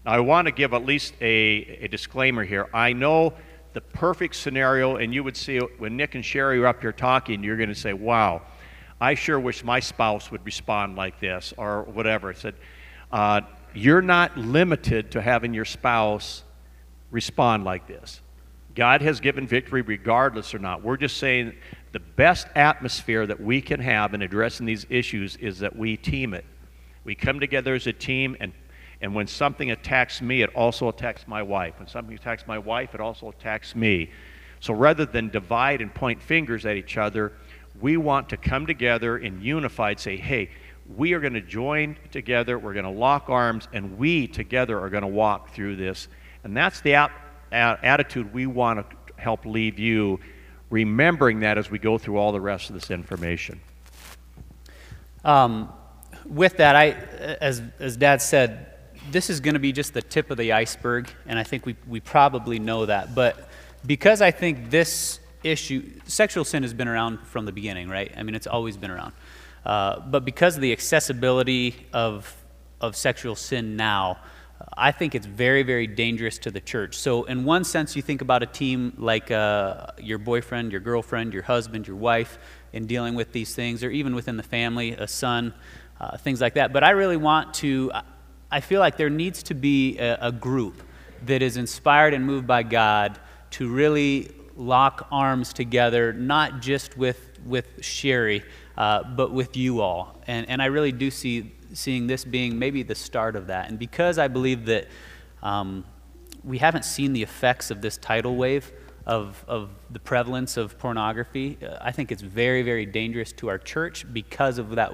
Now, 0.06 0.12
I 0.12 0.20
want 0.20 0.46
to 0.46 0.52
give 0.52 0.72
at 0.72 0.86
least 0.86 1.12
a, 1.20 1.78
a 1.82 1.88
disclaimer 1.88 2.42
here. 2.42 2.66
I 2.72 2.94
know 2.94 3.34
the 3.74 3.82
perfect 3.82 4.36
scenario, 4.36 4.96
and 4.96 5.12
you 5.12 5.22
would 5.22 5.36
see 5.36 5.58
when 5.58 5.98
Nick 5.98 6.14
and 6.14 6.24
Sherry 6.24 6.58
are 6.60 6.66
up 6.68 6.80
here 6.80 6.92
talking, 6.92 7.44
you're 7.44 7.58
going 7.58 7.68
to 7.68 7.74
say, 7.74 7.92
wow, 7.92 8.40
I 9.02 9.12
sure 9.12 9.38
wish 9.38 9.62
my 9.62 9.78
spouse 9.78 10.30
would 10.30 10.44
respond 10.46 10.96
like 10.96 11.20
this, 11.20 11.52
or 11.58 11.82
whatever. 11.82 12.30
I 12.30 12.34
said, 12.34 12.54
uh, 13.12 13.42
you're 13.74 14.00
not 14.00 14.34
limited 14.38 15.10
to 15.10 15.20
having 15.20 15.52
your 15.52 15.66
spouse 15.66 16.42
respond 17.10 17.64
like 17.64 17.86
this. 17.86 18.22
God 18.74 19.02
has 19.02 19.20
given 19.20 19.46
victory 19.46 19.82
regardless 19.82 20.54
or 20.54 20.58
not. 20.58 20.82
We're 20.82 20.96
just 20.96 21.18
saying 21.18 21.52
the 21.92 22.00
best 22.00 22.46
atmosphere 22.54 23.26
that 23.26 23.40
we 23.40 23.60
can 23.60 23.80
have 23.80 24.14
in 24.14 24.22
addressing 24.22 24.66
these 24.66 24.86
issues 24.88 25.36
is 25.36 25.58
that 25.58 25.74
we 25.74 25.96
team 25.96 26.34
it. 26.34 26.44
We 27.04 27.14
come 27.14 27.40
together 27.40 27.74
as 27.74 27.86
a 27.86 27.92
team, 27.92 28.36
and, 28.40 28.52
and 29.00 29.14
when 29.14 29.26
something 29.26 29.70
attacks 29.70 30.22
me, 30.22 30.42
it 30.42 30.54
also 30.54 30.88
attacks 30.88 31.26
my 31.26 31.42
wife. 31.42 31.78
When 31.78 31.88
something 31.88 32.14
attacks 32.14 32.46
my 32.46 32.58
wife, 32.58 32.94
it 32.94 33.00
also 33.00 33.28
attacks 33.28 33.74
me. 33.74 34.10
So 34.60 34.74
rather 34.74 35.06
than 35.06 35.30
divide 35.30 35.80
and 35.80 35.92
point 35.92 36.22
fingers 36.22 36.66
at 36.66 36.76
each 36.76 36.96
other, 36.98 37.32
we 37.80 37.96
want 37.96 38.28
to 38.28 38.36
come 38.36 38.66
together 38.66 39.16
and 39.16 39.42
unified 39.42 39.98
say, 39.98 40.16
hey, 40.16 40.50
we 40.96 41.12
are 41.14 41.20
going 41.20 41.34
to 41.34 41.40
join 41.40 41.96
together, 42.10 42.58
we're 42.58 42.74
going 42.74 42.84
to 42.84 42.90
lock 42.90 43.30
arms, 43.30 43.68
and 43.72 43.96
we 43.96 44.26
together 44.26 44.78
are 44.78 44.90
going 44.90 45.02
to 45.02 45.08
walk 45.08 45.54
through 45.54 45.76
this. 45.76 46.08
And 46.44 46.56
that's 46.56 46.80
the 46.80 46.94
ap- 46.94 47.12
a- 47.52 47.78
attitude 47.82 48.32
we 48.34 48.46
want 48.46 48.90
to 48.90 48.96
help 49.16 49.46
leave 49.46 49.78
you, 49.78 50.18
remembering 50.70 51.40
that 51.40 51.58
as 51.58 51.70
we 51.70 51.78
go 51.78 51.98
through 51.98 52.16
all 52.16 52.32
the 52.32 52.40
rest 52.40 52.70
of 52.70 52.74
this 52.74 52.90
information. 52.90 53.60
Um, 55.24 55.72
with 56.24 56.56
that, 56.58 56.76
I, 56.76 56.90
as, 57.40 57.62
as 57.78 57.96
Dad 57.96 58.22
said, 58.22 58.66
this 59.10 59.30
is 59.30 59.40
going 59.40 59.54
to 59.54 59.60
be 59.60 59.72
just 59.72 59.92
the 59.94 60.02
tip 60.02 60.30
of 60.30 60.36
the 60.36 60.52
iceberg, 60.52 61.10
and 61.26 61.38
I 61.38 61.42
think 61.42 61.66
we, 61.66 61.76
we 61.88 62.00
probably 62.00 62.58
know 62.58 62.86
that. 62.86 63.14
But 63.14 63.48
because 63.86 64.22
I 64.22 64.30
think 64.30 64.70
this 64.70 65.20
issue, 65.42 65.90
sexual 66.06 66.44
sin 66.44 66.62
has 66.62 66.74
been 66.74 66.88
around 66.88 67.20
from 67.26 67.46
the 67.46 67.52
beginning, 67.52 67.88
right? 67.88 68.12
I 68.16 68.22
mean, 68.22 68.34
it's 68.34 68.46
always 68.46 68.76
been 68.76 68.90
around. 68.90 69.12
Uh, 69.64 70.00
but 70.00 70.24
because 70.24 70.56
of 70.56 70.62
the 70.62 70.72
accessibility 70.72 71.86
of, 71.92 72.34
of 72.80 72.96
sexual 72.96 73.34
sin 73.34 73.76
now, 73.76 74.18
I 74.76 74.92
think 74.92 75.14
it's 75.14 75.26
very, 75.26 75.62
very 75.62 75.86
dangerous 75.86 76.38
to 76.38 76.50
the 76.50 76.60
church. 76.60 76.96
So, 76.96 77.24
in 77.24 77.44
one 77.44 77.64
sense, 77.64 77.96
you 77.96 78.02
think 78.02 78.20
about 78.20 78.42
a 78.42 78.46
team 78.46 78.94
like 78.98 79.30
uh, 79.30 79.86
your 79.98 80.18
boyfriend, 80.18 80.72
your 80.72 80.80
girlfriend, 80.80 81.32
your 81.32 81.42
husband, 81.42 81.86
your 81.86 81.96
wife, 81.96 82.38
in 82.72 82.86
dealing 82.86 83.14
with 83.14 83.32
these 83.32 83.54
things, 83.54 83.82
or 83.82 83.90
even 83.90 84.14
within 84.14 84.36
the 84.36 84.42
family, 84.42 84.92
a 84.92 85.08
son, 85.08 85.54
uh, 86.00 86.16
things 86.16 86.40
like 86.40 86.54
that. 86.54 86.72
But 86.72 86.84
I 86.84 86.90
really 86.90 87.16
want 87.16 87.54
to, 87.54 87.90
I 88.50 88.60
feel 88.60 88.80
like 88.80 88.96
there 88.96 89.10
needs 89.10 89.42
to 89.44 89.54
be 89.54 89.98
a, 89.98 90.18
a 90.20 90.32
group 90.32 90.82
that 91.26 91.42
is 91.42 91.56
inspired 91.56 92.14
and 92.14 92.24
moved 92.24 92.46
by 92.46 92.62
God 92.62 93.18
to 93.52 93.68
really 93.68 94.30
lock 94.56 95.08
arms 95.10 95.52
together, 95.52 96.12
not 96.12 96.60
just 96.60 96.96
with, 96.96 97.38
with 97.44 97.66
Sherry, 97.80 98.42
uh, 98.76 99.04
but 99.04 99.32
with 99.32 99.56
you 99.56 99.80
all. 99.80 100.20
And, 100.26 100.48
and 100.48 100.62
I 100.62 100.66
really 100.66 100.92
do 100.92 101.10
see 101.10 101.52
seeing 101.72 102.06
this 102.06 102.24
being 102.24 102.58
maybe 102.58 102.82
the 102.82 102.94
start 102.94 103.36
of 103.36 103.46
that. 103.48 103.68
And 103.68 103.78
because 103.78 104.18
I 104.18 104.28
believe 104.28 104.66
that 104.66 104.88
um, 105.42 105.84
we 106.44 106.58
haven't 106.58 106.84
seen 106.84 107.12
the 107.12 107.22
effects 107.22 107.70
of 107.70 107.80
this 107.80 107.96
tidal 107.96 108.36
wave 108.36 108.72
of, 109.06 109.44
of 109.48 109.70
the 109.90 109.98
prevalence 109.98 110.56
of 110.56 110.78
pornography, 110.78 111.58
uh, 111.62 111.78
I 111.80 111.92
think 111.92 112.12
it's 112.12 112.22
very, 112.22 112.62
very 112.62 112.86
dangerous 112.86 113.32
to 113.32 113.48
our 113.48 113.58
church 113.58 114.06
because 114.12 114.58
of 114.58 114.70
that, 114.76 114.92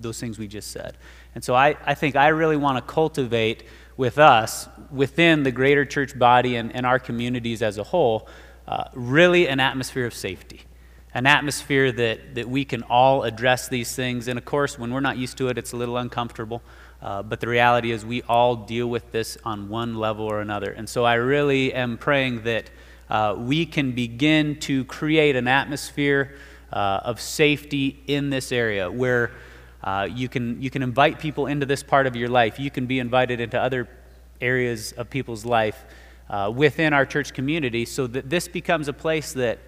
those 0.00 0.20
things 0.20 0.38
we 0.38 0.46
just 0.46 0.70
said. 0.70 0.96
And 1.34 1.42
so 1.42 1.54
I, 1.54 1.76
I 1.84 1.94
think 1.94 2.16
I 2.16 2.28
really 2.28 2.56
want 2.56 2.76
to 2.78 2.92
cultivate 2.92 3.64
with 3.96 4.18
us, 4.18 4.68
within 4.90 5.42
the 5.42 5.50
greater 5.50 5.84
church 5.84 6.18
body 6.18 6.56
and, 6.56 6.74
and 6.74 6.84
our 6.84 6.98
communities 6.98 7.62
as 7.62 7.78
a 7.78 7.82
whole, 7.82 8.28
uh, 8.68 8.84
really 8.94 9.48
an 9.48 9.58
atmosphere 9.58 10.06
of 10.06 10.14
safety 10.14 10.65
an 11.16 11.24
atmosphere 11.24 11.90
that, 11.92 12.34
that 12.34 12.46
we 12.46 12.62
can 12.62 12.82
all 12.82 13.22
address 13.22 13.68
these 13.68 13.96
things. 13.96 14.28
And 14.28 14.38
of 14.38 14.44
course, 14.44 14.78
when 14.78 14.92
we're 14.92 15.00
not 15.00 15.16
used 15.16 15.38
to 15.38 15.48
it, 15.48 15.56
it's 15.56 15.72
a 15.72 15.76
little 15.76 15.96
uncomfortable. 15.96 16.60
Uh, 17.00 17.22
but 17.22 17.40
the 17.40 17.48
reality 17.48 17.90
is, 17.90 18.04
we 18.04 18.20
all 18.28 18.54
deal 18.54 18.86
with 18.86 19.12
this 19.12 19.38
on 19.42 19.70
one 19.70 19.94
level 19.94 20.26
or 20.26 20.42
another. 20.42 20.70
And 20.72 20.86
so 20.86 21.06
I 21.06 21.14
really 21.14 21.72
am 21.72 21.96
praying 21.96 22.42
that 22.42 22.70
uh, 23.08 23.34
we 23.38 23.64
can 23.64 23.92
begin 23.92 24.60
to 24.60 24.84
create 24.84 25.36
an 25.36 25.48
atmosphere 25.48 26.36
uh, 26.70 27.00
of 27.04 27.18
safety 27.18 27.98
in 28.06 28.28
this 28.28 28.52
area 28.52 28.90
where 28.90 29.30
uh, 29.82 30.06
you, 30.12 30.28
can, 30.28 30.60
you 30.60 30.68
can 30.68 30.82
invite 30.82 31.18
people 31.18 31.46
into 31.46 31.64
this 31.64 31.82
part 31.82 32.06
of 32.06 32.14
your 32.14 32.28
life. 32.28 32.60
You 32.60 32.70
can 32.70 32.84
be 32.84 32.98
invited 32.98 33.40
into 33.40 33.58
other 33.58 33.88
areas 34.42 34.92
of 34.92 35.08
people's 35.08 35.46
life 35.46 35.82
uh, 36.28 36.52
within 36.54 36.92
our 36.92 37.06
church 37.06 37.32
community 37.32 37.86
so 37.86 38.06
that 38.06 38.28
this 38.28 38.48
becomes 38.48 38.86
a 38.88 38.92
place 38.92 39.32
that. 39.32 39.60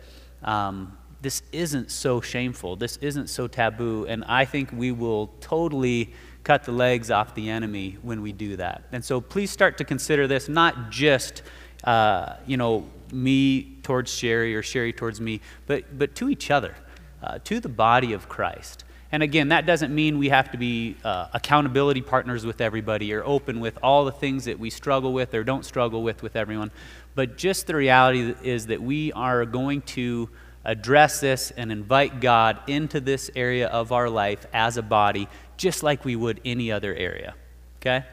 Um, 0.44 0.98
this 1.20 1.42
isn't 1.52 1.90
so 1.90 2.20
shameful. 2.20 2.76
This 2.76 2.96
isn't 2.98 3.28
so 3.28 3.48
taboo. 3.48 4.06
And 4.06 4.24
I 4.24 4.44
think 4.44 4.70
we 4.72 4.92
will 4.92 5.28
totally 5.40 6.12
cut 6.44 6.64
the 6.64 6.72
legs 6.72 7.10
off 7.10 7.34
the 7.34 7.50
enemy 7.50 7.98
when 8.02 8.22
we 8.22 8.32
do 8.32 8.56
that. 8.56 8.84
And 8.92 9.04
so 9.04 9.20
please 9.20 9.50
start 9.50 9.78
to 9.78 9.84
consider 9.84 10.26
this 10.26 10.48
not 10.48 10.90
just, 10.90 11.42
uh, 11.84 12.36
you 12.46 12.56
know, 12.56 12.86
me 13.12 13.76
towards 13.82 14.12
Sherry 14.12 14.54
or 14.54 14.62
Sherry 14.62 14.92
towards 14.92 15.20
me, 15.20 15.40
but, 15.66 15.98
but 15.98 16.14
to 16.16 16.28
each 16.28 16.50
other, 16.50 16.74
uh, 17.22 17.38
to 17.44 17.60
the 17.60 17.68
body 17.68 18.12
of 18.12 18.28
Christ. 18.28 18.84
And 19.10 19.22
again, 19.22 19.48
that 19.48 19.64
doesn't 19.64 19.94
mean 19.94 20.18
we 20.18 20.28
have 20.28 20.50
to 20.52 20.58
be 20.58 20.96
uh, 21.02 21.28
accountability 21.32 22.02
partners 22.02 22.44
with 22.44 22.60
everybody 22.60 23.12
or 23.14 23.24
open 23.24 23.58
with 23.58 23.78
all 23.82 24.04
the 24.04 24.12
things 24.12 24.44
that 24.44 24.58
we 24.58 24.68
struggle 24.68 25.14
with 25.14 25.34
or 25.34 25.42
don't 25.42 25.64
struggle 25.64 26.02
with 26.02 26.22
with 26.22 26.36
everyone. 26.36 26.70
But 27.14 27.38
just 27.38 27.66
the 27.66 27.74
reality 27.74 28.34
is 28.42 28.66
that 28.66 28.82
we 28.82 29.12
are 29.12 29.46
going 29.46 29.80
to 29.82 30.28
address 30.68 31.18
this 31.18 31.50
and 31.52 31.72
invite 31.72 32.20
God 32.20 32.60
into 32.66 33.00
this 33.00 33.30
area 33.34 33.68
of 33.68 33.90
our 33.90 34.10
life 34.10 34.46
as 34.52 34.76
a 34.76 34.82
body, 34.82 35.26
just 35.56 35.82
like 35.82 36.04
we 36.04 36.14
would 36.14 36.42
any 36.44 36.70
other 36.70 36.94
area. 36.94 37.34
Okay? 37.80 38.04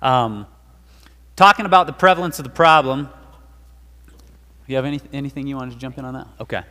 Um, 0.00 0.46
talking 1.36 1.66
about 1.66 1.86
the 1.86 1.92
prevalence 1.92 2.38
of 2.38 2.44
the 2.44 2.50
problem, 2.50 3.10
you 4.66 4.76
have 4.76 4.86
any, 4.86 5.00
anything 5.12 5.46
you 5.46 5.56
wanted 5.56 5.72
to 5.74 5.78
jump 5.78 5.98
in 5.98 6.06
on 6.06 6.14
that? 6.14 6.26
Okay. 6.40 6.62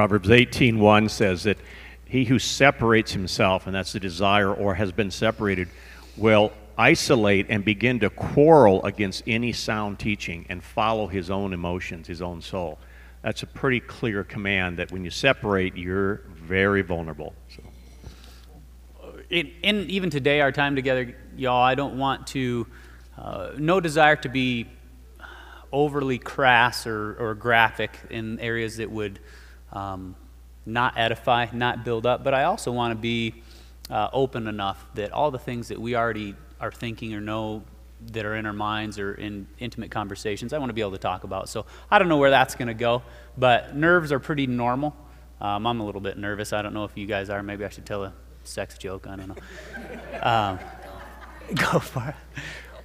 Proverbs 0.00 0.30
18:1 0.30 1.10
says 1.10 1.42
that 1.42 1.58
he 2.06 2.24
who 2.24 2.38
separates 2.38 3.12
himself, 3.12 3.66
and 3.66 3.76
that's 3.76 3.92
the 3.92 4.00
desire, 4.00 4.50
or 4.50 4.76
has 4.76 4.92
been 4.92 5.10
separated, 5.10 5.68
will 6.16 6.54
isolate 6.78 7.44
and 7.50 7.66
begin 7.66 8.00
to 8.00 8.08
quarrel 8.08 8.82
against 8.86 9.22
any 9.26 9.52
sound 9.52 9.98
teaching 9.98 10.46
and 10.48 10.64
follow 10.64 11.06
his 11.06 11.30
own 11.30 11.52
emotions, 11.52 12.06
his 12.06 12.22
own 12.22 12.40
soul. 12.40 12.78
That's 13.20 13.42
a 13.42 13.46
pretty 13.46 13.78
clear 13.78 14.24
command 14.24 14.78
that 14.78 14.90
when 14.90 15.04
you 15.04 15.10
separate, 15.10 15.76
you're 15.76 16.22
very 16.32 16.80
vulnerable. 16.80 17.34
So. 17.54 17.62
In, 19.28 19.52
in 19.62 19.90
even 19.90 20.08
today, 20.08 20.40
our 20.40 20.50
time 20.50 20.76
together, 20.76 21.14
y'all, 21.36 21.62
I 21.62 21.74
don't 21.74 21.98
want 21.98 22.26
to, 22.28 22.66
uh, 23.18 23.50
no 23.58 23.80
desire 23.80 24.16
to 24.16 24.30
be 24.30 24.66
overly 25.70 26.16
crass 26.18 26.86
or, 26.86 27.16
or 27.20 27.34
graphic 27.34 27.98
in 28.08 28.40
areas 28.40 28.78
that 28.78 28.90
would 28.90 29.20
um, 29.72 30.14
not 30.66 30.96
edify, 30.96 31.46
not 31.52 31.84
build 31.84 32.06
up, 32.06 32.22
but 32.24 32.34
I 32.34 32.44
also 32.44 32.72
want 32.72 32.92
to 32.92 33.00
be 33.00 33.42
uh, 33.90 34.08
open 34.12 34.46
enough 34.46 34.84
that 34.94 35.12
all 35.12 35.30
the 35.30 35.38
things 35.38 35.68
that 35.68 35.80
we 35.80 35.96
already 35.96 36.34
are 36.60 36.70
thinking 36.70 37.14
or 37.14 37.20
know 37.20 37.62
that 38.12 38.24
are 38.24 38.36
in 38.36 38.46
our 38.46 38.52
minds 38.52 38.98
or 38.98 39.14
in 39.14 39.46
intimate 39.58 39.90
conversations, 39.90 40.52
I 40.52 40.58
want 40.58 40.70
to 40.70 40.74
be 40.74 40.80
able 40.80 40.92
to 40.92 40.98
talk 40.98 41.24
about. 41.24 41.48
So 41.48 41.66
I 41.90 41.98
don't 41.98 42.08
know 42.08 42.16
where 42.16 42.30
that's 42.30 42.54
going 42.54 42.68
to 42.68 42.74
go, 42.74 43.02
but 43.36 43.76
nerves 43.76 44.12
are 44.12 44.18
pretty 44.18 44.46
normal. 44.46 44.96
Um, 45.40 45.66
I'm 45.66 45.80
a 45.80 45.84
little 45.84 46.00
bit 46.00 46.18
nervous. 46.18 46.52
I 46.52 46.62
don't 46.62 46.74
know 46.74 46.84
if 46.84 46.96
you 46.96 47.06
guys 47.06 47.30
are. 47.30 47.42
Maybe 47.42 47.64
I 47.64 47.68
should 47.68 47.86
tell 47.86 48.04
a 48.04 48.12
sex 48.44 48.78
joke. 48.78 49.06
I 49.06 49.16
don't 49.16 49.28
know. 49.28 49.36
Um, 50.22 50.58
go 51.54 51.78
for 51.78 52.08
it. 52.08 52.14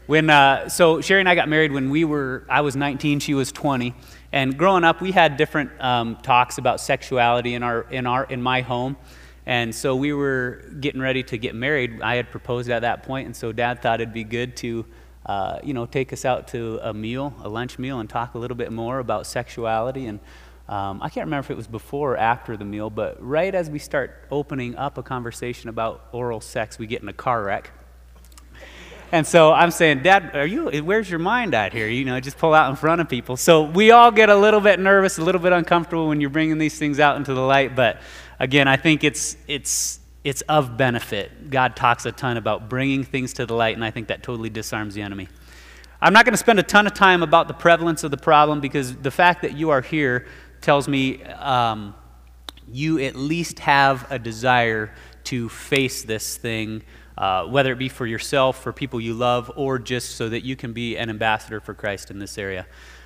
When 0.07 0.29
uh, 0.29 0.69
so 0.69 1.01
Sherry 1.01 1.19
and 1.19 1.27
I 1.27 1.35
got 1.35 1.49
married 1.49 1.71
when 1.71 1.89
we 1.89 2.05
were 2.05 2.45
I 2.47 2.61
was 2.61 2.75
19, 2.75 3.19
she 3.19 3.33
was 3.33 3.51
20, 3.51 3.93
and 4.35 4.57
growing 4.57 4.83
up 4.83 4.99
we 5.01 5.13
had 5.13 5.37
different 5.37 5.71
um, 5.81 6.17
talks 6.17 6.57
about 6.57 6.81
sexuality 6.81 7.55
in 7.55 7.63
our 7.63 7.81
in 7.89 8.05
our 8.05 8.25
in 8.25 8.41
my 8.41 8.61
home. 8.61 8.97
And 9.47 9.73
so 9.73 9.95
we 9.95 10.11
were 10.11 10.63
getting 10.79 10.99
ready 10.99 11.23
to 11.23 11.37
get 11.37 11.55
married. 11.55 12.01
I 12.01 12.15
had 12.15 12.31
proposed 12.31 12.69
at 12.69 12.81
that 12.81 13.03
point, 13.03 13.27
and 13.27 13.35
so 13.35 13.51
Dad 13.51 13.81
thought 13.81 14.01
it'd 14.01 14.13
be 14.13 14.23
good 14.23 14.57
to, 14.57 14.85
uh, 15.27 15.59
you 15.63 15.75
know, 15.75 15.85
take 15.85 16.11
us 16.11 16.25
out 16.25 16.47
to 16.49 16.79
a 16.81 16.93
meal, 16.93 17.31
a 17.43 17.49
lunch 17.49 17.77
meal, 17.77 17.99
and 17.99 18.09
talk 18.09 18.33
a 18.33 18.39
little 18.39 18.57
bit 18.57 18.71
more 18.71 18.97
about 18.97 19.27
sexuality. 19.27 20.07
And 20.07 20.19
um, 20.67 20.99
I 21.01 21.09
can't 21.09 21.27
remember 21.27 21.45
if 21.45 21.51
it 21.51 21.57
was 21.57 21.67
before 21.67 22.13
or 22.13 22.17
after 22.17 22.57
the 22.57 22.65
meal, 22.65 22.89
but 22.89 23.23
right 23.23 23.53
as 23.53 23.69
we 23.69 23.77
start 23.77 24.25
opening 24.31 24.75
up 24.75 24.97
a 24.97 25.03
conversation 25.03 25.69
about 25.69 26.07
oral 26.11 26.41
sex, 26.41 26.79
we 26.79 26.87
get 26.87 27.03
in 27.03 27.07
a 27.07 27.13
car 27.13 27.43
wreck. 27.43 27.71
And 29.11 29.25
so 29.25 29.51
I'm 29.51 29.71
saying, 29.71 30.03
Dad, 30.03 30.35
are 30.35 30.45
you, 30.45 30.83
where's 30.83 31.09
your 31.09 31.19
mind 31.19 31.53
at 31.53 31.73
here? 31.73 31.87
You 31.87 32.05
know, 32.05 32.19
just 32.19 32.37
pull 32.37 32.53
out 32.53 32.69
in 32.69 32.75
front 32.75 33.01
of 33.01 33.07
people. 33.07 33.37
So 33.37 33.63
we 33.63 33.91
all 33.91 34.11
get 34.11 34.29
a 34.29 34.35
little 34.35 34.59
bit 34.59 34.79
nervous, 34.79 35.17
a 35.17 35.23
little 35.23 35.41
bit 35.41 35.53
uncomfortable 35.53 36.07
when 36.07 36.19
you're 36.19 36.29
bringing 36.29 36.57
these 36.57 36.77
things 36.77 36.99
out 36.99 37.15
into 37.17 37.33
the 37.33 37.41
light. 37.41 37.75
But 37.75 38.01
again, 38.39 38.67
I 38.67 38.77
think 38.77 39.03
it's, 39.03 39.37
it's, 39.47 39.99
it's 40.23 40.41
of 40.43 40.75
benefit. 40.75 41.51
God 41.51 41.75
talks 41.75 42.05
a 42.05 42.11
ton 42.11 42.37
about 42.37 42.67
bringing 42.67 43.03
things 43.03 43.33
to 43.33 43.45
the 43.45 43.53
light, 43.53 43.75
and 43.75 43.85
I 43.85 43.91
think 43.91 44.07
that 44.07 44.23
totally 44.23 44.49
disarms 44.49 44.95
the 44.95 45.01
enemy. 45.03 45.27
I'm 46.01 46.13
not 46.13 46.25
going 46.25 46.33
to 46.33 46.37
spend 46.37 46.59
a 46.59 46.63
ton 46.63 46.87
of 46.87 46.93
time 46.93 47.23
about 47.23 47.47
the 47.47 47.53
prevalence 47.53 48.03
of 48.03 48.11
the 48.11 48.17
problem 48.17 48.59
because 48.59 48.95
the 48.95 49.11
fact 49.11 49.43
that 49.43 49.55
you 49.55 49.69
are 49.69 49.81
here 49.81 50.27
tells 50.61 50.87
me 50.87 51.23
um, 51.23 51.95
you 52.67 52.99
at 52.99 53.15
least 53.15 53.59
have 53.59 54.11
a 54.11 54.19
desire 54.19 54.93
to 55.25 55.47
face 55.49 56.03
this 56.03 56.37
thing, 56.37 56.83
uh, 57.17 57.45
whether 57.45 57.71
it 57.71 57.77
be 57.77 57.89
for 57.89 58.05
yourself, 58.05 58.61
for 58.61 58.73
people 58.73 58.99
you 58.99 59.13
love, 59.13 59.51
or 59.55 59.79
just 59.79 60.15
so 60.15 60.29
that 60.29 60.43
you 60.43 60.55
can 60.55 60.73
be 60.73 60.97
an 60.97 61.09
ambassador 61.09 61.59
for 61.59 61.73
Christ 61.73 62.11
in 62.11 62.19
this 62.19 62.37
area. 62.37 62.65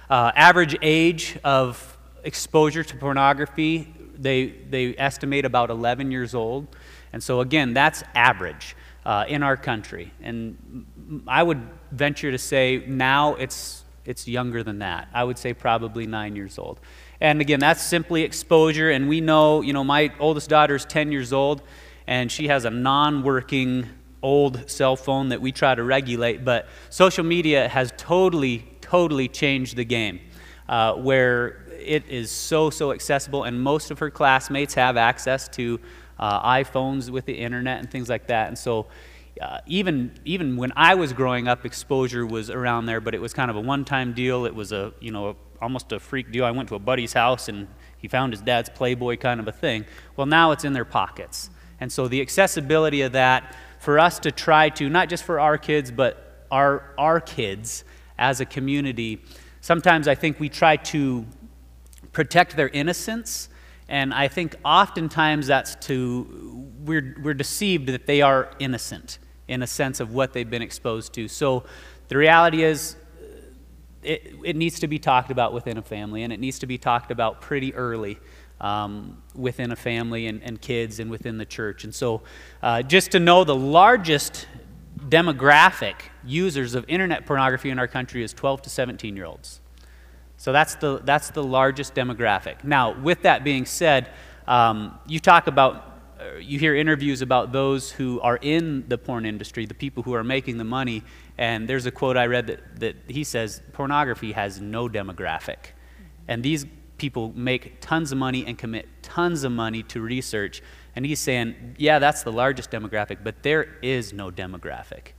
Uh, 0.09 0.31
average 0.35 0.75
age 0.81 1.37
of 1.43 1.97
exposure 2.23 2.83
to 2.83 2.95
pornography, 2.97 3.93
they, 4.17 4.47
they 4.47 4.95
estimate 4.97 5.45
about 5.45 5.69
11 5.69 6.11
years 6.11 6.33
old. 6.33 6.67
And 7.13 7.23
so, 7.23 7.41
again, 7.41 7.73
that's 7.73 8.03
average 8.15 8.75
uh, 9.05 9.25
in 9.27 9.43
our 9.43 9.57
country. 9.57 10.11
And 10.21 11.23
I 11.27 11.43
would 11.43 11.61
venture 11.91 12.31
to 12.31 12.37
say 12.37 12.83
now 12.87 13.35
it's, 13.35 13.83
it's 14.05 14.27
younger 14.27 14.63
than 14.63 14.79
that. 14.79 15.07
I 15.13 15.23
would 15.23 15.37
say 15.37 15.53
probably 15.53 16.05
nine 16.05 16.35
years 16.35 16.57
old. 16.57 16.79
And 17.21 17.41
again, 17.41 17.59
that's 17.59 17.81
simply 17.81 18.23
exposure. 18.23 18.89
And 18.91 19.09
we 19.09 19.21
know, 19.21 19.61
you 19.61 19.73
know, 19.73 19.83
my 19.83 20.11
oldest 20.19 20.49
daughter 20.49 20.75
is 20.75 20.85
10 20.85 21.11
years 21.11 21.33
old, 21.33 21.61
and 22.07 22.31
she 22.31 22.47
has 22.47 22.65
a 22.65 22.69
non 22.69 23.23
working 23.23 23.87
old 24.21 24.69
cell 24.69 24.95
phone 24.95 25.29
that 25.29 25.41
we 25.41 25.51
try 25.51 25.75
to 25.75 25.83
regulate. 25.83 26.43
But 26.43 26.67
social 26.89 27.23
media 27.23 27.67
has 27.67 27.93
totally, 27.97 28.67
totally 28.81 29.27
changed 29.27 29.75
the 29.75 29.85
game, 29.85 30.19
uh, 30.67 30.93
where 30.93 31.65
it 31.79 32.07
is 32.07 32.29
so, 32.29 32.69
so 32.69 32.91
accessible, 32.91 33.43
and 33.43 33.59
most 33.61 33.91
of 33.91 33.99
her 33.99 34.09
classmates 34.09 34.73
have 34.73 34.97
access 34.97 35.47
to 35.49 35.79
uh, 36.19 36.47
iPhones 36.47 37.09
with 37.09 37.25
the 37.25 37.33
internet 37.33 37.79
and 37.79 37.89
things 37.89 38.09
like 38.09 38.27
that. 38.27 38.47
And 38.47 38.57
so, 38.57 38.87
uh, 39.41 39.59
even 39.65 40.11
even 40.25 40.57
when 40.57 40.73
I 40.75 40.95
was 40.95 41.13
growing 41.13 41.47
up, 41.47 41.65
exposure 41.65 42.25
was 42.25 42.49
around 42.49 42.87
there, 42.87 42.99
but 42.99 43.15
it 43.15 43.21
was 43.21 43.33
kind 43.33 43.49
of 43.49 43.55
a 43.55 43.61
one-time 43.61 44.13
deal. 44.13 44.45
It 44.45 44.53
was 44.53 44.73
a 44.73 44.91
you 44.99 45.11
know 45.11 45.37
almost 45.61 45.91
a 45.93 45.99
freak 45.99 46.31
deal. 46.31 46.43
I 46.43 46.51
went 46.51 46.67
to 46.69 46.75
a 46.75 46.79
buddy's 46.79 47.13
house 47.13 47.47
and 47.47 47.67
he 47.97 48.07
found 48.07 48.33
his 48.33 48.41
dad's 48.41 48.69
Playboy 48.69 49.17
kind 49.17 49.39
of 49.39 49.47
a 49.47 49.51
thing. 49.51 49.85
Well, 50.15 50.27
now 50.27 50.51
it's 50.51 50.65
in 50.65 50.73
their 50.73 50.85
pockets, 50.85 51.49
and 51.79 51.89
so 51.89 52.09
the 52.09 52.19
accessibility 52.19 53.01
of 53.01 53.13
that 53.13 53.55
for 53.89 53.97
us 53.97 54.19
to 54.19 54.31
try 54.31 54.69
to 54.69 54.87
not 54.87 55.09
just 55.09 55.23
for 55.23 55.39
our 55.39 55.57
kids 55.57 55.89
but 55.89 56.45
our 56.51 56.93
our 56.95 57.19
kids 57.19 57.83
as 58.19 58.39
a 58.39 58.45
community. 58.45 59.19
Sometimes 59.61 60.07
I 60.07 60.13
think 60.13 60.39
we 60.39 60.47
try 60.47 60.75
to 60.93 61.25
protect 62.11 62.55
their 62.55 62.69
innocence 62.69 63.49
and 63.87 64.13
I 64.13 64.27
think 64.27 64.55
oftentimes 64.63 65.47
that's 65.47 65.73
to, 65.87 66.71
we're, 66.85 67.15
we're 67.23 67.33
deceived 67.33 67.87
that 67.87 68.05
they 68.05 68.21
are 68.21 68.51
innocent 68.59 69.17
in 69.47 69.63
a 69.63 69.67
sense 69.67 69.99
of 69.99 70.13
what 70.13 70.33
they've 70.33 70.47
been 70.47 70.61
exposed 70.61 71.13
to. 71.13 71.27
So 71.27 71.63
the 72.09 72.17
reality 72.17 72.61
is, 72.61 72.95
it, 74.03 74.35
it 74.45 74.55
needs 74.55 74.79
to 74.81 74.87
be 74.87 74.99
talked 74.99 75.31
about 75.31 75.53
within 75.53 75.79
a 75.79 75.81
family, 75.81 76.21
and 76.21 76.31
it 76.31 76.39
needs 76.39 76.59
to 76.59 76.67
be 76.67 76.77
talked 76.77 77.09
about 77.09 77.41
pretty 77.41 77.73
early. 77.73 78.19
Um, 78.61 79.23
within 79.35 79.71
a 79.71 79.75
family 79.77 80.27
and, 80.27 80.43
and, 80.43 80.59
kids 80.59 80.99
and 80.99 81.09
within 81.09 81.37
the 81.37 81.45
church. 81.45 81.85
And 81.85 81.95
so, 81.95 82.23
uh, 82.61 82.81
just 82.81 83.11
to 83.11 83.19
know 83.19 83.45
the 83.45 83.55
largest 83.55 84.47
demographic 85.07 85.95
users 86.25 86.75
of 86.75 86.83
internet 86.87 87.25
pornography 87.25 87.69
in 87.69 87.79
our 87.79 87.87
country 87.87 88.23
is 88.23 88.33
12 88.33 88.63
to 88.63 88.69
17 88.69 89.15
year 89.15 89.25
olds. 89.25 89.61
So 90.37 90.53
that's 90.53 90.75
the, 90.75 90.99
that's 91.03 91.31
the 91.31 91.43
largest 91.43 91.93
demographic. 91.95 92.63
Now, 92.63 92.97
with 92.99 93.23
that 93.23 93.43
being 93.43 93.65
said, 93.65 94.09
um, 94.47 94.97
you 95.05 95.19
talk 95.19 95.47
about, 95.47 96.01
uh, 96.19 96.37
you 96.37 96.57
hear 96.57 96.75
interviews 96.75 97.21
about 97.21 97.51
those 97.51 97.91
who 97.91 98.21
are 98.21 98.37
in 98.37 98.87
the 98.87 98.97
porn 98.97 99.25
industry, 99.25 99.65
the 99.65 99.73
people 99.73 100.01
who 100.03 100.13
are 100.13 100.23
making 100.23 100.57
the 100.57 100.63
money, 100.63 101.03
and 101.37 101.67
there's 101.67 101.85
a 101.85 101.91
quote 101.91 102.15
I 102.15 102.27
read 102.27 102.47
that, 102.47 102.79
that 102.79 102.95
he 103.07 103.25
says 103.25 103.61
pornography 103.73 104.31
has 104.31 104.61
no 104.61 104.87
demographic. 104.87 105.57
And 106.27 106.41
these 106.41 106.65
people 106.99 107.33
make 107.35 107.81
tons 107.81 108.11
of 108.11 108.17
money 108.17 108.45
and 108.45 108.57
commit 108.57 108.87
tons 109.01 109.43
of 109.43 109.51
money 109.51 109.81
to 109.83 110.01
research. 110.01 110.61
And 110.95 111.05
he's 111.05 111.19
saying, 111.19 111.75
yeah, 111.77 111.97
that's 111.97 112.23
the 112.23 112.31
largest 112.31 112.69
demographic, 112.69 113.17
but 113.23 113.41
there 113.41 113.77
is 113.81 114.13
no 114.13 114.29
demographic. 114.29 115.13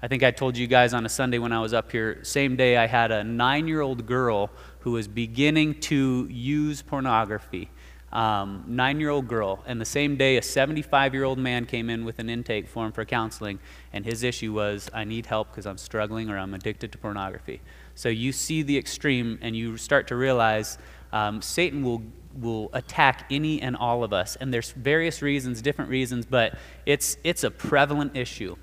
I 0.00 0.08
think 0.08 0.22
I 0.22 0.30
told 0.30 0.56
you 0.56 0.66
guys 0.66 0.92
on 0.92 1.06
a 1.06 1.08
Sunday 1.08 1.38
when 1.38 1.52
I 1.52 1.60
was 1.60 1.72
up 1.72 1.90
here, 1.90 2.22
same 2.24 2.56
day 2.56 2.76
I 2.76 2.86
had 2.86 3.10
a 3.10 3.24
nine 3.24 3.66
year 3.66 3.80
old 3.80 4.06
girl 4.06 4.50
who 4.80 4.92
was 4.92 5.08
beginning 5.08 5.80
to 5.80 6.28
use 6.30 6.82
pornography. 6.82 7.70
Um, 8.12 8.64
nine 8.68 9.00
year 9.00 9.10
old 9.10 9.26
girl. 9.26 9.64
And 9.66 9.80
the 9.80 9.86
same 9.86 10.16
day, 10.16 10.36
a 10.36 10.42
75 10.42 11.14
year 11.14 11.24
old 11.24 11.38
man 11.38 11.64
came 11.66 11.90
in 11.90 12.04
with 12.04 12.20
an 12.20 12.30
intake 12.30 12.68
form 12.68 12.92
for 12.92 13.04
counseling, 13.04 13.58
and 13.92 14.04
his 14.04 14.22
issue 14.22 14.52
was, 14.52 14.88
I 14.94 15.04
need 15.04 15.26
help 15.26 15.50
because 15.50 15.66
I'm 15.66 15.78
struggling 15.78 16.30
or 16.30 16.38
I'm 16.38 16.54
addicted 16.54 16.92
to 16.92 16.98
pornography. 16.98 17.60
So 17.96 18.08
you 18.08 18.30
see 18.30 18.62
the 18.62 18.78
extreme, 18.78 19.38
and 19.42 19.56
you 19.56 19.76
start 19.76 20.06
to 20.08 20.16
realize 20.16 20.78
um, 21.14 21.40
Satan 21.40 21.82
will 21.82 22.02
will 22.40 22.70
attack 22.72 23.26
any 23.30 23.60
and 23.62 23.76
all 23.76 24.02
of 24.02 24.12
us. 24.12 24.36
And 24.36 24.52
there's 24.52 24.72
various 24.72 25.22
reasons, 25.22 25.62
different 25.62 25.90
reasons, 25.90 26.26
but 26.26 26.58
it's, 26.84 27.16
it's 27.24 27.44
a 27.44 27.50
prevalent 27.50 28.16
issue. 28.16 28.56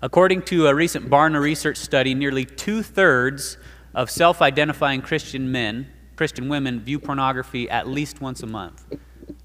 According 0.00 0.42
to 0.42 0.66
a 0.66 0.74
recent 0.74 1.08
Barna 1.08 1.40
research 1.40 1.76
study, 1.76 2.14
nearly 2.14 2.44
two 2.44 2.82
thirds 2.82 3.56
of 3.94 4.10
self 4.10 4.42
identifying 4.42 5.02
Christian 5.02 5.52
men, 5.52 5.86
Christian 6.16 6.48
women, 6.48 6.80
view 6.80 6.98
pornography 6.98 7.68
at 7.70 7.86
least 7.86 8.20
once 8.20 8.42
a 8.42 8.46
month. 8.46 8.84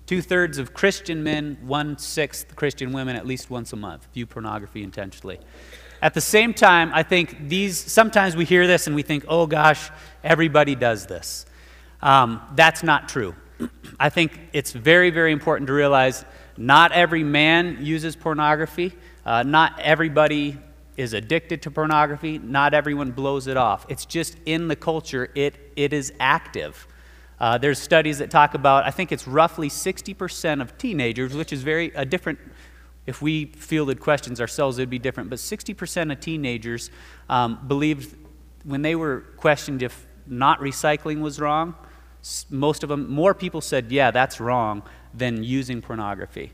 Two 0.05 0.21
thirds 0.21 0.57
of 0.57 0.73
Christian 0.73 1.21
men, 1.21 1.57
one 1.61 1.97
sixth 1.97 2.55
Christian 2.55 2.93
women 2.93 3.15
at 3.15 3.27
least 3.27 3.49
once 3.49 3.73
a 3.73 3.75
month 3.75 4.07
view 4.13 4.25
pornography 4.25 4.83
intentionally. 4.83 5.39
At 6.01 6.13
the 6.13 6.21
same 6.21 6.53
time, 6.53 6.91
I 6.93 7.03
think 7.03 7.49
these, 7.49 7.77
sometimes 7.77 8.35
we 8.35 8.45
hear 8.45 8.67
this 8.67 8.87
and 8.87 8.95
we 8.95 9.01
think, 9.01 9.25
oh 9.27 9.47
gosh, 9.47 9.89
everybody 10.23 10.75
does 10.75 11.07
this. 11.07 11.45
Um, 12.01 12.41
that's 12.55 12.83
not 12.83 13.09
true. 13.09 13.35
I 13.99 14.09
think 14.09 14.39
it's 14.53 14.71
very, 14.71 15.09
very 15.09 15.31
important 15.31 15.67
to 15.67 15.73
realize 15.73 16.25
not 16.57 16.91
every 16.91 17.23
man 17.23 17.77
uses 17.81 18.15
pornography. 18.15 18.93
Uh, 19.25 19.43
not 19.43 19.79
everybody 19.79 20.57
is 20.97 21.13
addicted 21.13 21.61
to 21.61 21.71
pornography. 21.71 22.39
Not 22.39 22.73
everyone 22.73 23.11
blows 23.11 23.47
it 23.47 23.57
off. 23.57 23.85
It's 23.87 24.05
just 24.05 24.37
in 24.45 24.67
the 24.67 24.75
culture, 24.75 25.29
it, 25.35 25.71
it 25.75 25.93
is 25.93 26.11
active. 26.19 26.87
Uh, 27.39 27.57
there's 27.57 27.79
studies 27.79 28.17
that 28.17 28.31
talk 28.31 28.55
about, 28.55 28.83
I 28.83 28.89
think 28.89 29.11
it's 29.11 29.27
roughly 29.27 29.69
60% 29.69 30.59
of 30.59 30.75
teenagers, 30.79 31.35
which 31.35 31.53
is 31.53 31.61
very 31.61 31.91
a 31.93 32.03
different, 32.03 32.39
if 33.05 33.21
we 33.21 33.45
fielded 33.45 33.99
questions 33.99 34.41
ourselves, 34.41 34.79
it 34.79 34.81
would 34.81 34.89
be 34.89 34.97
different, 34.97 35.29
but 35.29 35.37
60% 35.37 36.11
of 36.11 36.19
teenagers 36.19 36.89
um, 37.29 37.59
believed 37.67 38.17
when 38.63 38.81
they 38.81 38.95
were 38.95 39.21
questioned 39.37 39.83
if 39.83 40.07
not 40.25 40.59
recycling 40.59 41.21
was 41.21 41.39
wrong, 41.39 41.75
most 42.49 42.83
of 42.83 42.89
them, 42.89 43.09
more 43.09 43.33
people 43.33 43.61
said, 43.61 43.91
yeah, 43.91 44.11
that's 44.11 44.39
wrong 44.39 44.83
than 45.13 45.43
using 45.43 45.81
pornography. 45.81 46.51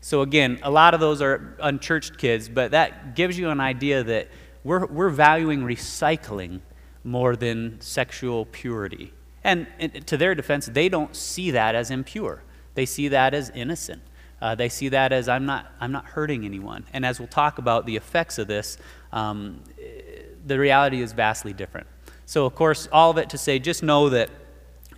So, 0.00 0.20
again, 0.20 0.58
a 0.62 0.70
lot 0.70 0.92
of 0.92 1.00
those 1.00 1.22
are 1.22 1.56
unchurched 1.60 2.18
kids, 2.18 2.48
but 2.48 2.72
that 2.72 3.14
gives 3.14 3.38
you 3.38 3.48
an 3.48 3.60
idea 3.60 4.02
that 4.04 4.28
we're, 4.62 4.86
we're 4.86 5.08
valuing 5.10 5.62
recycling 5.62 6.60
more 7.04 7.36
than 7.36 7.80
sexual 7.80 8.46
purity. 8.46 9.12
And, 9.42 9.66
to 10.06 10.16
their 10.16 10.34
defense, 10.34 10.66
they 10.66 10.88
don't 10.88 11.14
see 11.14 11.50
that 11.52 11.74
as 11.74 11.90
impure. 11.90 12.42
They 12.74 12.86
see 12.86 13.08
that 13.08 13.34
as 13.34 13.50
innocent. 13.50 14.02
Uh, 14.40 14.54
they 14.54 14.68
see 14.68 14.88
that 14.90 15.12
as 15.12 15.28
I'm 15.28 15.46
not, 15.46 15.72
I'm 15.80 15.92
not 15.92 16.04
hurting 16.04 16.44
anyone. 16.44 16.84
And 16.92 17.06
as 17.06 17.18
we'll 17.18 17.28
talk 17.28 17.58
about 17.58 17.86
the 17.86 17.96
effects 17.96 18.38
of 18.38 18.46
this, 18.46 18.76
um, 19.12 19.62
the 20.46 20.58
reality 20.58 21.00
is 21.00 21.12
vastly 21.12 21.52
different. 21.52 21.86
So, 22.26 22.44
of 22.44 22.54
course, 22.54 22.88
all 22.92 23.10
of 23.10 23.18
it 23.18 23.30
to 23.30 23.38
say 23.38 23.58
just 23.58 23.82
know 23.82 24.10
that 24.10 24.30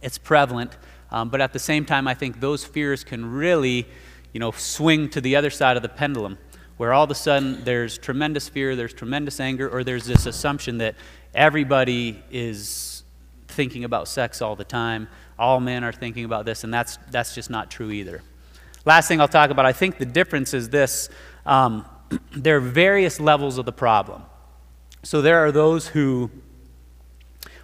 it's 0.02 0.18
prevalent, 0.18 0.76
um, 1.11 1.28
but 1.28 1.40
at 1.40 1.52
the 1.52 1.59
same 1.59 1.85
time, 1.85 2.09
I 2.09 2.14
think 2.14 2.40
those 2.40 2.64
fears 2.64 3.04
can 3.04 3.32
really, 3.32 3.87
you 4.32 4.40
know, 4.40 4.50
swing 4.50 5.09
to 5.11 5.20
the 5.20 5.37
other 5.37 5.50
side 5.50 5.76
of 5.76 5.82
the 5.82 5.88
pendulum, 5.88 6.38
where 6.76 6.92
all 6.92 7.04
of 7.04 7.11
a 7.11 7.14
sudden 7.14 7.64
there's 7.64 7.98
tremendous 7.98 8.48
fear, 8.48 8.76
there's 8.76 8.92
tremendous 8.92 9.40
anger, 9.40 9.68
or 9.68 9.85
there's 9.85 10.06
this 10.06 10.26
assumption 10.26 10.78
that 10.78 10.94
everybody 11.35 12.22
is 12.30 13.04
thinking 13.48 13.85
about 13.85 14.09
sex 14.09 14.42
all 14.42 14.56
the 14.56 14.64
time, 14.64 15.09
all 15.38 15.61
men 15.61 15.85
are 15.85 15.92
thinking 15.92 16.24
about 16.24 16.44
this, 16.44 16.64
and 16.64 16.72
that's, 16.72 16.98
that's 17.11 17.35
just 17.35 17.50
not 17.50 17.70
true 17.70 17.90
either. 17.90 18.22
Last 18.85 19.09
thing 19.09 19.20
I'll 19.20 19.28
talk 19.28 19.50
about, 19.50 19.66
I 19.66 19.72
think 19.72 19.98
the 19.98 20.06
difference 20.06 20.54
is 20.54 20.68
this 20.70 21.09
um, 21.44 21.85
there 22.37 22.56
are 22.56 22.61
various 22.61 23.20
levels 23.20 23.59
of 23.59 23.64
the 23.64 23.72
problem. 23.72 24.22
So 25.02 25.22
there 25.22 25.38
are 25.44 25.52
those 25.52 25.88
who 25.88 26.30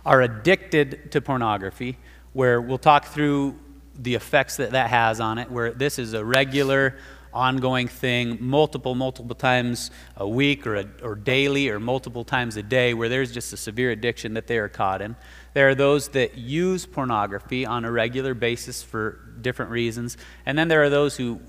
are 0.04 0.22
addicted 0.22 1.12
to 1.12 1.20
pornography, 1.20 1.98
where 2.32 2.60
we'll 2.60 2.78
talk 2.78 3.06
through 3.06 3.58
the 3.94 4.14
effects 4.14 4.56
that 4.56 4.72
that 4.72 4.90
has 4.90 5.20
on 5.20 5.38
it, 5.38 5.50
where 5.50 5.72
this 5.72 5.98
is 5.98 6.14
a 6.14 6.24
regular, 6.24 6.96
ongoing 7.32 7.88
thing, 7.88 8.38
multiple, 8.40 8.94
multiple 8.94 9.34
times 9.34 9.90
a 10.16 10.28
week 10.28 10.66
or, 10.66 10.76
a, 10.76 10.86
or 11.02 11.14
daily 11.14 11.68
or 11.68 11.80
multiple 11.80 12.24
times 12.24 12.56
a 12.56 12.62
day, 12.62 12.94
where 12.94 13.08
there's 13.08 13.32
just 13.32 13.52
a 13.52 13.56
severe 13.56 13.90
addiction 13.90 14.34
that 14.34 14.46
they 14.46 14.58
are 14.58 14.68
caught 14.68 15.00
in. 15.02 15.16
There 15.54 15.68
are 15.68 15.74
those 15.74 16.08
that 16.08 16.36
use 16.36 16.86
pornography 16.86 17.66
on 17.66 17.84
a 17.84 17.90
regular 17.90 18.34
basis 18.34 18.82
for 18.82 19.18
different 19.40 19.70
reasons. 19.70 20.16
And 20.46 20.58
then 20.58 20.68
there 20.68 20.82
are 20.82 20.90
those 20.90 21.16
who, 21.16 21.40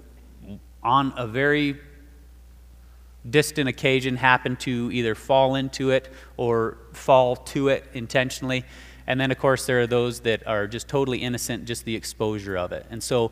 on 0.81 1.13
a 1.15 1.27
very 1.27 1.79
distant 3.29 3.69
occasion, 3.69 4.17
happen 4.17 4.55
to 4.57 4.89
either 4.91 5.15
fall 5.15 5.55
into 5.55 5.91
it 5.91 6.11
or 6.37 6.77
fall 6.91 7.35
to 7.37 7.69
it 7.69 7.85
intentionally. 7.93 8.65
And 9.07 9.19
then, 9.19 9.31
of 9.31 9.37
course, 9.37 9.65
there 9.65 9.81
are 9.81 9.87
those 9.87 10.21
that 10.21 10.45
are 10.47 10.67
just 10.67 10.87
totally 10.87 11.19
innocent, 11.19 11.65
just 11.65 11.85
the 11.85 11.95
exposure 11.95 12.57
of 12.57 12.71
it. 12.71 12.85
And 12.89 13.01
so 13.01 13.31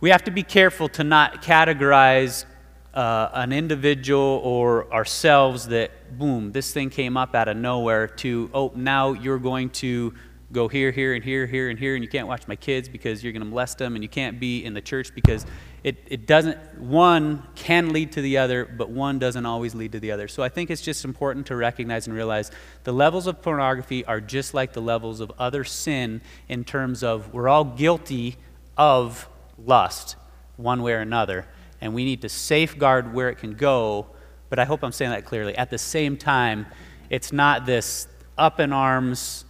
we 0.00 0.10
have 0.10 0.24
to 0.24 0.30
be 0.30 0.42
careful 0.42 0.88
to 0.90 1.04
not 1.04 1.42
categorize 1.42 2.46
uh, 2.94 3.30
an 3.34 3.52
individual 3.52 4.40
or 4.42 4.92
ourselves 4.92 5.68
that, 5.68 6.18
boom, 6.18 6.52
this 6.52 6.72
thing 6.72 6.90
came 6.90 7.16
up 7.16 7.34
out 7.34 7.48
of 7.48 7.56
nowhere 7.56 8.08
to, 8.08 8.50
oh, 8.54 8.72
now 8.74 9.12
you're 9.12 9.38
going 9.38 9.70
to 9.70 10.14
go 10.52 10.66
here, 10.66 10.90
here, 10.90 11.14
and 11.14 11.22
here, 11.22 11.46
here, 11.46 11.70
and 11.70 11.78
here, 11.78 11.94
and 11.94 12.02
you 12.02 12.10
can't 12.10 12.26
watch 12.26 12.48
my 12.48 12.56
kids 12.56 12.88
because 12.88 13.22
you're 13.22 13.32
going 13.32 13.42
to 13.42 13.48
molest 13.48 13.78
them, 13.78 13.94
and 13.94 14.02
you 14.02 14.08
can't 14.08 14.40
be 14.40 14.64
in 14.64 14.74
the 14.74 14.80
church 14.80 15.14
because 15.14 15.46
it, 15.82 15.96
it 16.06 16.26
doesn't, 16.26 16.58
one 16.78 17.42
can 17.54 17.92
lead 17.92 18.12
to 18.12 18.22
the 18.22 18.38
other, 18.38 18.64
but 18.64 18.90
one 18.90 19.18
doesn't 19.18 19.46
always 19.46 19.74
lead 19.74 19.92
to 19.92 20.00
the 20.00 20.12
other. 20.12 20.28
So 20.28 20.42
I 20.42 20.48
think 20.48 20.70
it's 20.70 20.82
just 20.82 21.04
important 21.04 21.46
to 21.46 21.56
recognize 21.56 22.06
and 22.06 22.14
realize 22.14 22.50
the 22.84 22.92
levels 22.92 23.26
of 23.26 23.40
pornography 23.40 24.04
are 24.04 24.20
just 24.20 24.52
like 24.52 24.72
the 24.72 24.82
levels 24.82 25.20
of 25.20 25.32
other 25.38 25.64
sin 25.64 26.20
in 26.48 26.64
terms 26.64 27.02
of 27.02 27.32
we're 27.32 27.48
all 27.48 27.64
guilty 27.64 28.36
of 28.76 29.28
lust 29.64 30.16
one 30.56 30.82
way 30.82 30.92
or 30.92 31.00
another 31.00 31.46
and 31.80 31.94
we 31.94 32.04
need 32.04 32.22
to 32.22 32.28
safeguard 32.28 33.14
where 33.14 33.30
it 33.30 33.36
can 33.36 33.54
go. 33.54 34.06
But 34.48 34.58
I 34.58 34.64
hope 34.64 34.82
I'm 34.82 34.92
saying 34.92 35.12
that 35.12 35.24
clearly. 35.24 35.56
At 35.56 35.70
the 35.70 35.78
same 35.78 36.16
time, 36.16 36.66
it's 37.08 37.32
not 37.32 37.66
this 37.66 38.06
up 38.36 38.60
in 38.60 38.72
arms 38.72 39.44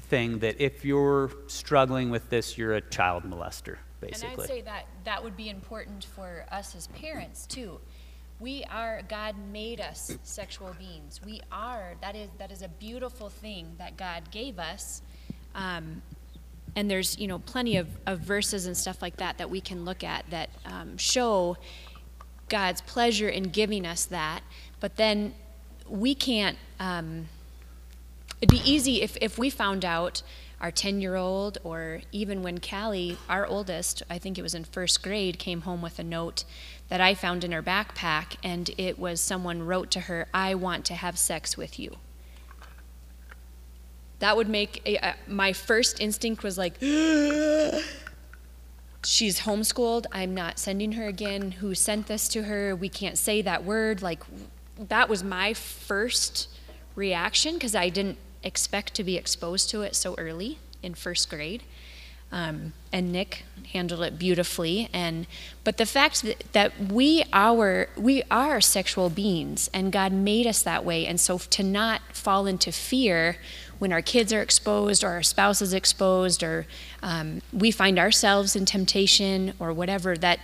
thing 0.00 0.38
that 0.40 0.60
if 0.60 0.84
you're 0.84 1.30
struggling 1.48 2.10
with 2.10 2.30
this, 2.30 2.56
you're 2.56 2.74
a 2.74 2.80
child 2.80 3.24
molester, 3.24 3.76
basically. 4.00 4.32
And 4.32 4.40
I'd 4.40 4.46
say 4.46 4.60
that 4.62 4.86
that 5.04 5.22
would 5.22 5.36
be 5.36 5.48
important 5.48 6.04
for 6.04 6.44
us 6.50 6.74
as 6.74 6.86
parents 6.88 7.46
too. 7.46 7.80
We 8.40 8.64
are 8.70 9.02
God 9.08 9.34
made 9.52 9.80
us 9.80 10.16
sexual 10.22 10.74
beings. 10.78 11.20
We 11.24 11.40
are 11.50 11.94
that 12.00 12.14
is 12.14 12.28
that 12.38 12.52
is 12.52 12.62
a 12.62 12.68
beautiful 12.68 13.28
thing 13.28 13.74
that 13.78 13.96
God 13.96 14.30
gave 14.30 14.58
us. 14.58 15.02
Um, 15.54 16.02
and 16.76 16.90
there's 16.90 17.18
you 17.18 17.26
know 17.26 17.40
plenty 17.40 17.76
of, 17.76 17.88
of 18.06 18.20
verses 18.20 18.66
and 18.66 18.76
stuff 18.76 19.02
like 19.02 19.16
that 19.16 19.38
that 19.38 19.50
we 19.50 19.60
can 19.60 19.84
look 19.84 20.04
at 20.04 20.24
that 20.30 20.50
um, 20.64 20.96
show 20.96 21.56
god's 22.48 22.80
pleasure 22.82 23.28
in 23.28 23.44
giving 23.44 23.84
us 23.84 24.04
that 24.04 24.42
but 24.80 24.96
then 24.96 25.34
we 25.88 26.14
can't 26.14 26.56
um, 26.78 27.26
it'd 28.40 28.50
be 28.50 28.70
easy 28.70 29.02
if, 29.02 29.16
if 29.20 29.38
we 29.38 29.50
found 29.50 29.84
out 29.84 30.22
our 30.60 30.70
10 30.70 31.00
year 31.00 31.14
old 31.14 31.58
or 31.62 32.00
even 32.10 32.42
when 32.42 32.58
callie 32.58 33.16
our 33.28 33.46
oldest 33.46 34.02
i 34.10 34.18
think 34.18 34.38
it 34.38 34.42
was 34.42 34.54
in 34.54 34.64
first 34.64 35.02
grade 35.02 35.38
came 35.38 35.60
home 35.62 35.80
with 35.80 35.98
a 35.98 36.04
note 36.04 36.44
that 36.88 37.00
i 37.00 37.14
found 37.14 37.44
in 37.44 37.52
her 37.52 37.62
backpack 37.62 38.36
and 38.42 38.70
it 38.76 38.98
was 38.98 39.20
someone 39.20 39.62
wrote 39.62 39.90
to 39.90 40.00
her 40.00 40.26
i 40.34 40.54
want 40.54 40.84
to 40.84 40.94
have 40.94 41.18
sex 41.18 41.56
with 41.56 41.78
you. 41.78 41.96
That 44.18 44.36
would 44.36 44.48
make 44.48 44.82
a, 44.84 44.96
a, 44.96 45.14
my 45.26 45.52
first 45.52 46.00
instinct 46.00 46.42
was 46.42 46.58
like 46.58 46.74
she's 49.04 49.40
homeschooled. 49.40 50.06
I'm 50.10 50.34
not 50.34 50.58
sending 50.58 50.92
her 50.92 51.06
again. 51.06 51.52
Who 51.52 51.74
sent 51.74 52.08
this 52.08 52.26
to 52.28 52.42
her? 52.44 52.74
We 52.74 52.88
can't 52.88 53.16
say 53.16 53.42
that 53.42 53.64
word. 53.64 54.02
Like 54.02 54.24
that 54.76 55.08
was 55.08 55.22
my 55.22 55.54
first 55.54 56.48
reaction 56.94 57.54
because 57.54 57.76
i 57.76 57.88
didn't 57.88 58.18
expect 58.42 58.94
to 58.94 59.04
be 59.04 59.16
exposed 59.16 59.70
to 59.70 59.82
it 59.82 59.94
so 59.94 60.14
early 60.16 60.58
in 60.82 60.94
first 60.94 61.28
grade 61.28 61.62
um, 62.30 62.72
and 62.92 63.10
Nick 63.10 63.44
handled 63.72 64.02
it 64.02 64.18
beautifully. 64.18 64.88
And 64.92 65.26
but 65.64 65.76
the 65.78 65.86
fact 65.86 66.22
that, 66.22 66.44
that 66.52 66.92
we 66.92 67.24
our 67.32 67.88
we 67.96 68.22
are 68.30 68.60
sexual 68.60 69.10
beings, 69.10 69.70
and 69.72 69.90
God 69.90 70.12
made 70.12 70.46
us 70.46 70.62
that 70.62 70.84
way, 70.84 71.06
and 71.06 71.20
so 71.20 71.38
to 71.38 71.62
not 71.62 72.02
fall 72.12 72.46
into 72.46 72.70
fear 72.70 73.36
when 73.78 73.92
our 73.92 74.02
kids 74.02 74.32
are 74.32 74.42
exposed 74.42 75.04
or 75.04 75.08
our 75.08 75.22
spouse 75.22 75.62
is 75.62 75.72
exposed 75.72 76.42
or 76.42 76.66
um, 77.02 77.40
we 77.52 77.70
find 77.70 77.98
ourselves 77.98 78.56
in 78.56 78.64
temptation 78.64 79.54
or 79.60 79.72
whatever 79.72 80.16
that 80.16 80.40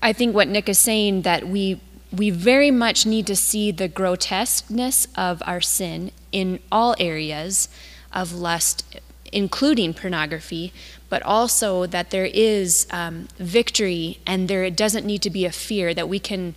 i 0.00 0.14
think 0.14 0.34
what 0.34 0.48
nick 0.48 0.66
is 0.66 0.78
saying 0.78 1.20
that 1.22 1.46
we 1.46 1.78
we 2.16 2.30
very 2.30 2.70
much 2.70 3.06
need 3.06 3.26
to 3.26 3.36
see 3.36 3.70
the 3.70 3.88
grotesqueness 3.88 5.06
of 5.16 5.42
our 5.46 5.60
sin 5.60 6.10
in 6.32 6.58
all 6.72 6.94
areas 6.98 7.68
of 8.12 8.32
lust 8.32 9.00
including 9.32 9.92
pornography 9.92 10.72
but 11.08 11.22
also 11.22 11.86
that 11.86 12.10
there 12.10 12.28
is 12.32 12.86
um, 12.90 13.28
victory 13.38 14.18
and 14.26 14.48
there 14.48 14.68
doesn't 14.70 15.06
need 15.06 15.22
to 15.22 15.30
be 15.30 15.44
a 15.44 15.52
fear 15.52 15.94
that 15.94 16.08
we 16.08 16.18
can 16.18 16.54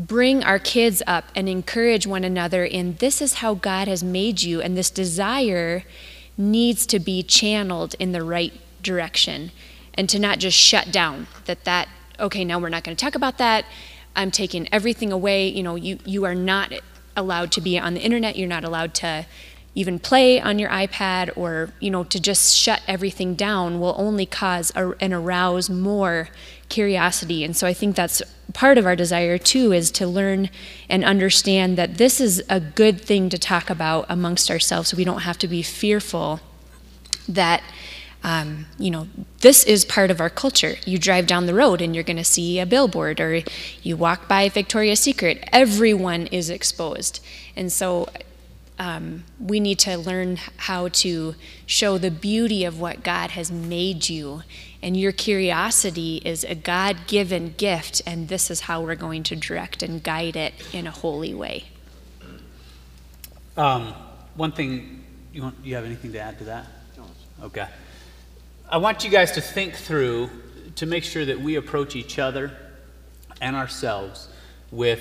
bring 0.00 0.42
our 0.42 0.58
kids 0.58 1.02
up 1.06 1.26
and 1.34 1.48
encourage 1.48 2.06
one 2.06 2.24
another 2.24 2.64
in 2.64 2.94
this 2.96 3.20
is 3.20 3.34
how 3.34 3.54
God 3.54 3.86
has 3.86 4.02
made 4.02 4.42
you, 4.42 4.62
and 4.62 4.76
this 4.76 4.90
desire 4.90 5.84
needs 6.38 6.86
to 6.86 6.98
be 6.98 7.22
channeled 7.22 7.94
in 7.98 8.12
the 8.12 8.24
right 8.24 8.52
direction 8.82 9.50
and 9.92 10.08
to 10.08 10.18
not 10.18 10.38
just 10.38 10.56
shut 10.56 10.90
down 10.90 11.26
that 11.44 11.64
that 11.64 11.86
okay 12.18 12.46
now 12.46 12.58
we're 12.58 12.70
not 12.70 12.82
going 12.82 12.96
to 12.96 13.04
talk 13.04 13.14
about 13.14 13.36
that 13.36 13.66
i'm 14.16 14.30
taking 14.30 14.68
everything 14.72 15.12
away. 15.12 15.48
You 15.48 15.62
know 15.62 15.74
you 15.76 15.98
you 16.04 16.24
are 16.24 16.34
not 16.34 16.72
allowed 17.16 17.52
to 17.52 17.60
be 17.60 17.78
on 17.78 17.94
the 17.94 18.00
internet. 18.00 18.36
You're 18.36 18.48
not 18.48 18.64
allowed 18.64 18.94
to 18.94 19.26
even 19.74 20.00
play 20.00 20.40
on 20.40 20.58
your 20.58 20.68
ipad 20.70 21.30
or 21.36 21.70
you 21.78 21.90
know 21.90 22.02
to 22.04 22.20
just 22.20 22.56
shut 22.56 22.82
everything 22.88 23.34
down 23.34 23.78
will 23.78 23.94
only 23.96 24.26
cause 24.26 24.72
a, 24.74 24.92
and 25.00 25.12
arouse 25.12 25.70
more 25.70 26.28
curiosity. 26.68 27.44
And 27.44 27.56
so 27.56 27.66
I 27.66 27.72
think 27.72 27.96
that's 27.96 28.22
part 28.52 28.78
of 28.78 28.86
our 28.86 28.96
desire 28.96 29.38
too 29.38 29.72
is 29.72 29.90
to 29.92 30.06
learn 30.06 30.50
and 30.88 31.04
understand 31.04 31.78
that 31.78 31.98
this 31.98 32.20
is 32.20 32.42
a 32.48 32.60
good 32.60 33.00
thing 33.00 33.28
to 33.28 33.38
talk 33.38 33.70
about 33.70 34.06
amongst 34.08 34.50
ourselves. 34.50 34.94
We 34.94 35.04
don't 35.04 35.20
have 35.20 35.38
to 35.38 35.48
be 35.48 35.62
fearful 35.62 36.40
that 37.28 37.62
um, 38.22 38.66
you 38.78 38.90
know, 38.90 39.08
this 39.40 39.64
is 39.64 39.84
part 39.84 40.10
of 40.10 40.20
our 40.20 40.30
culture. 40.30 40.76
You 40.84 40.98
drive 40.98 41.26
down 41.26 41.46
the 41.46 41.54
road 41.54 41.80
and 41.80 41.94
you're 41.94 42.04
going 42.04 42.16
to 42.16 42.24
see 42.24 42.58
a 42.58 42.66
billboard, 42.66 43.20
or 43.20 43.42
you 43.82 43.96
walk 43.96 44.28
by 44.28 44.48
Victoria's 44.48 45.00
Secret. 45.00 45.48
Everyone 45.52 46.26
is 46.26 46.50
exposed. 46.50 47.20
And 47.56 47.72
so 47.72 48.08
um, 48.78 49.24
we 49.38 49.60
need 49.60 49.78
to 49.80 49.96
learn 49.96 50.38
how 50.56 50.88
to 50.88 51.34
show 51.66 51.98
the 51.98 52.10
beauty 52.10 52.64
of 52.64 52.78
what 52.80 53.02
God 53.02 53.32
has 53.32 53.50
made 53.50 54.08
you 54.08 54.42
and 54.82 54.96
your 54.96 55.12
curiosity 55.12 56.22
is 56.24 56.44
a 56.44 56.54
God 56.54 57.06
given 57.06 57.54
gift, 57.56 58.00
and 58.06 58.28
this 58.28 58.50
is 58.50 58.60
how 58.60 58.80
we're 58.80 58.94
going 58.94 59.22
to 59.24 59.36
direct 59.36 59.82
and 59.82 60.02
guide 60.02 60.36
it 60.36 60.54
in 60.72 60.86
a 60.86 60.90
holy 60.90 61.34
way. 61.34 61.64
Um, 63.56 63.94
one 64.36 64.52
thing, 64.52 65.04
you, 65.32 65.42
want, 65.42 65.56
you 65.62 65.74
have 65.74 65.84
anything 65.84 66.12
to 66.12 66.18
add 66.18 66.38
to 66.38 66.44
that? 66.44 66.66
Okay. 67.42 67.68
I 68.72 68.76
want 68.76 69.02
you 69.02 69.10
guys 69.10 69.32
to 69.32 69.40
think 69.40 69.74
through 69.74 70.30
to 70.76 70.86
make 70.86 71.02
sure 71.02 71.24
that 71.24 71.40
we 71.40 71.56
approach 71.56 71.96
each 71.96 72.20
other 72.20 72.52
and 73.40 73.56
ourselves 73.56 74.28
with 74.70 75.00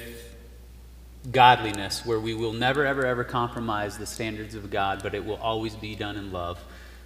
godliness, 1.31 2.03
where 2.03 2.19
we 2.19 2.33
will 2.33 2.53
never, 2.53 2.83
ever, 2.83 3.05
ever 3.05 3.23
compromise 3.23 3.95
the 3.95 4.07
standards 4.07 4.55
of 4.55 4.71
God, 4.71 5.03
but 5.03 5.13
it 5.13 5.23
will 5.23 5.35
always 5.35 5.75
be 5.75 5.95
done 5.95 6.15
in 6.15 6.31
love. 6.31 6.59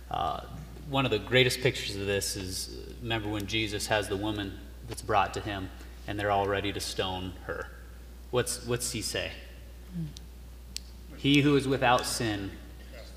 Uh, 0.10 0.40
one 0.90 1.04
of 1.04 1.12
the 1.12 1.20
greatest 1.20 1.60
pictures 1.60 1.98
of 1.98 2.06
this 2.06 2.38
is 2.38 2.78
remember 3.02 3.28
when 3.28 3.46
Jesus 3.46 3.88
has 3.88 4.08
the 4.08 4.16
woman 4.16 4.58
that's 4.88 5.02
brought 5.02 5.34
to 5.34 5.42
him 5.42 5.70
and 6.08 6.18
they're 6.18 6.32
all 6.32 6.48
ready 6.48 6.72
to 6.72 6.80
stone 6.80 7.34
her. 7.46 7.68
What's, 8.32 8.66
what's 8.66 8.94
he 8.94 9.02
say? 9.02 9.34
He 11.18 11.42
who 11.42 11.58
is 11.58 11.68
without 11.68 12.06
sin 12.06 12.52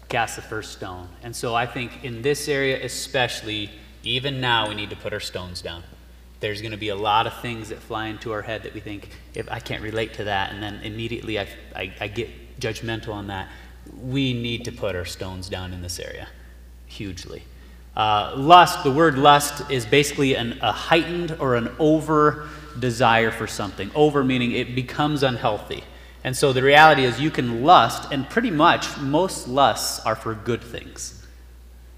cast 0.09 0.37
the 0.37 0.42
first 0.42 0.73
stone. 0.73 1.09
And 1.23 1.35
so 1.35 1.55
I 1.55 1.66
think 1.66 2.05
in 2.05 2.23
this 2.23 2.49
area, 2.49 2.85
especially, 2.85 3.71
even 4.03 4.40
now, 4.40 4.69
we 4.69 4.75
need 4.75 4.90
to 4.90 4.97
put 4.97 5.12
our 5.12 5.21
stones 5.21 5.61
down. 5.62 5.83
There's 6.40 6.61
going 6.61 6.73
to 6.73 6.77
be 6.79 6.90
a 6.90 6.97
lot 6.97 7.27
of 7.27 7.40
things 7.40 7.71
that 7.71 7.79
fly 7.79 8.07
into 8.07 8.33
our 8.33 8.42
head 8.42 8.62
that 8.62 8.75
we 8.75 8.81
think, 8.81 9.11
if 9.35 9.51
I 9.51 9.59
can't 9.59 9.83
relate 9.83 10.14
to 10.14 10.25
that, 10.25 10.53
and 10.53 10.62
then 10.62 10.81
immediately 10.83 11.38
I, 11.38 11.49
I, 11.75 11.92
I 12.01 12.09
get 12.09 12.61
judgmental 12.61 13.12
on 13.14 13.27
that. 13.29 13.49
We 14.03 14.33
need 14.33 14.64
to 14.66 14.73
put 14.73 14.95
our 14.95 15.05
stones 15.05 15.49
down 15.49 15.73
in 15.73 15.83
this 15.83 15.99
area 15.99 16.29
hugely. 16.87 17.42
Uh, 17.97 18.35
lust, 18.37 18.85
the 18.85 18.90
word 18.90 19.16
lust 19.19 19.71
is 19.71 19.87
basically 19.87 20.37
an, 20.37 20.59
a 20.61 20.73
heightened 20.73 21.37
or 21.40 21.57
an 21.57 21.75
over 21.79 22.49
desire 22.79 23.31
for 23.31 23.47
something. 23.47 23.90
Over 23.95 24.23
meaning 24.23 24.53
it 24.53 24.75
becomes 24.75 25.23
unhealthy. 25.23 25.83
And 26.27 26.37
so 26.37 26.53
the 26.53 26.62
reality 26.62 27.05
is 27.05 27.21
you 27.21 27.31
can 27.31 27.62
lust, 27.62 28.11
and 28.11 28.29
pretty 28.29 28.51
much 28.51 28.99
most 28.99 29.47
lusts 29.47 30.05
are 30.05 30.17
for 30.17 30.35
good 30.35 30.61
things. 30.61 31.25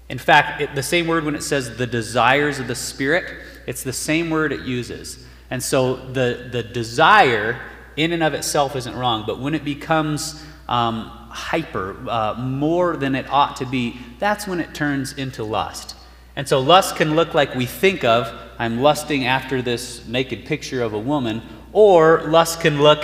In 0.07 0.19
fact, 0.19 0.61
it, 0.61 0.75
the 0.75 0.83
same 0.83 1.07
word 1.07 1.25
when 1.25 1.33
it 1.33 1.41
says 1.41 1.77
the 1.77 1.87
desires 1.87 2.59
of 2.59 2.67
the 2.67 2.75
Spirit, 2.75 3.25
it's 3.65 3.81
the 3.81 3.91
same 3.91 4.29
word 4.29 4.53
it 4.53 4.61
uses. 4.61 5.25
And 5.49 5.63
so 5.63 5.95
the, 5.95 6.47
the 6.51 6.61
desire 6.61 7.59
in 7.97 8.13
and 8.13 8.21
of 8.21 8.35
itself 8.35 8.75
isn't 8.75 8.95
wrong, 8.95 9.23
but 9.25 9.39
when 9.39 9.55
it 9.55 9.65
becomes 9.65 10.45
um, 10.67 11.05
hyper, 11.31 11.97
uh, 12.07 12.35
more 12.35 12.97
than 12.97 13.15
it 13.15 13.27
ought 13.31 13.55
to 13.55 13.65
be, 13.65 13.99
that's 14.19 14.45
when 14.45 14.59
it 14.59 14.75
turns 14.75 15.11
into 15.13 15.43
lust. 15.43 15.95
And 16.35 16.47
so 16.47 16.59
lust 16.59 16.97
can 16.97 17.15
look 17.15 17.33
like 17.33 17.55
we 17.55 17.65
think 17.65 18.03
of, 18.03 18.31
I'm 18.59 18.79
lusting 18.79 19.25
after 19.25 19.63
this 19.63 20.07
naked 20.07 20.45
picture 20.45 20.83
of 20.83 20.93
a 20.93 20.99
woman, 20.99 21.41
or 21.73 22.21
lust 22.27 22.61
can 22.61 22.79
look 22.79 23.03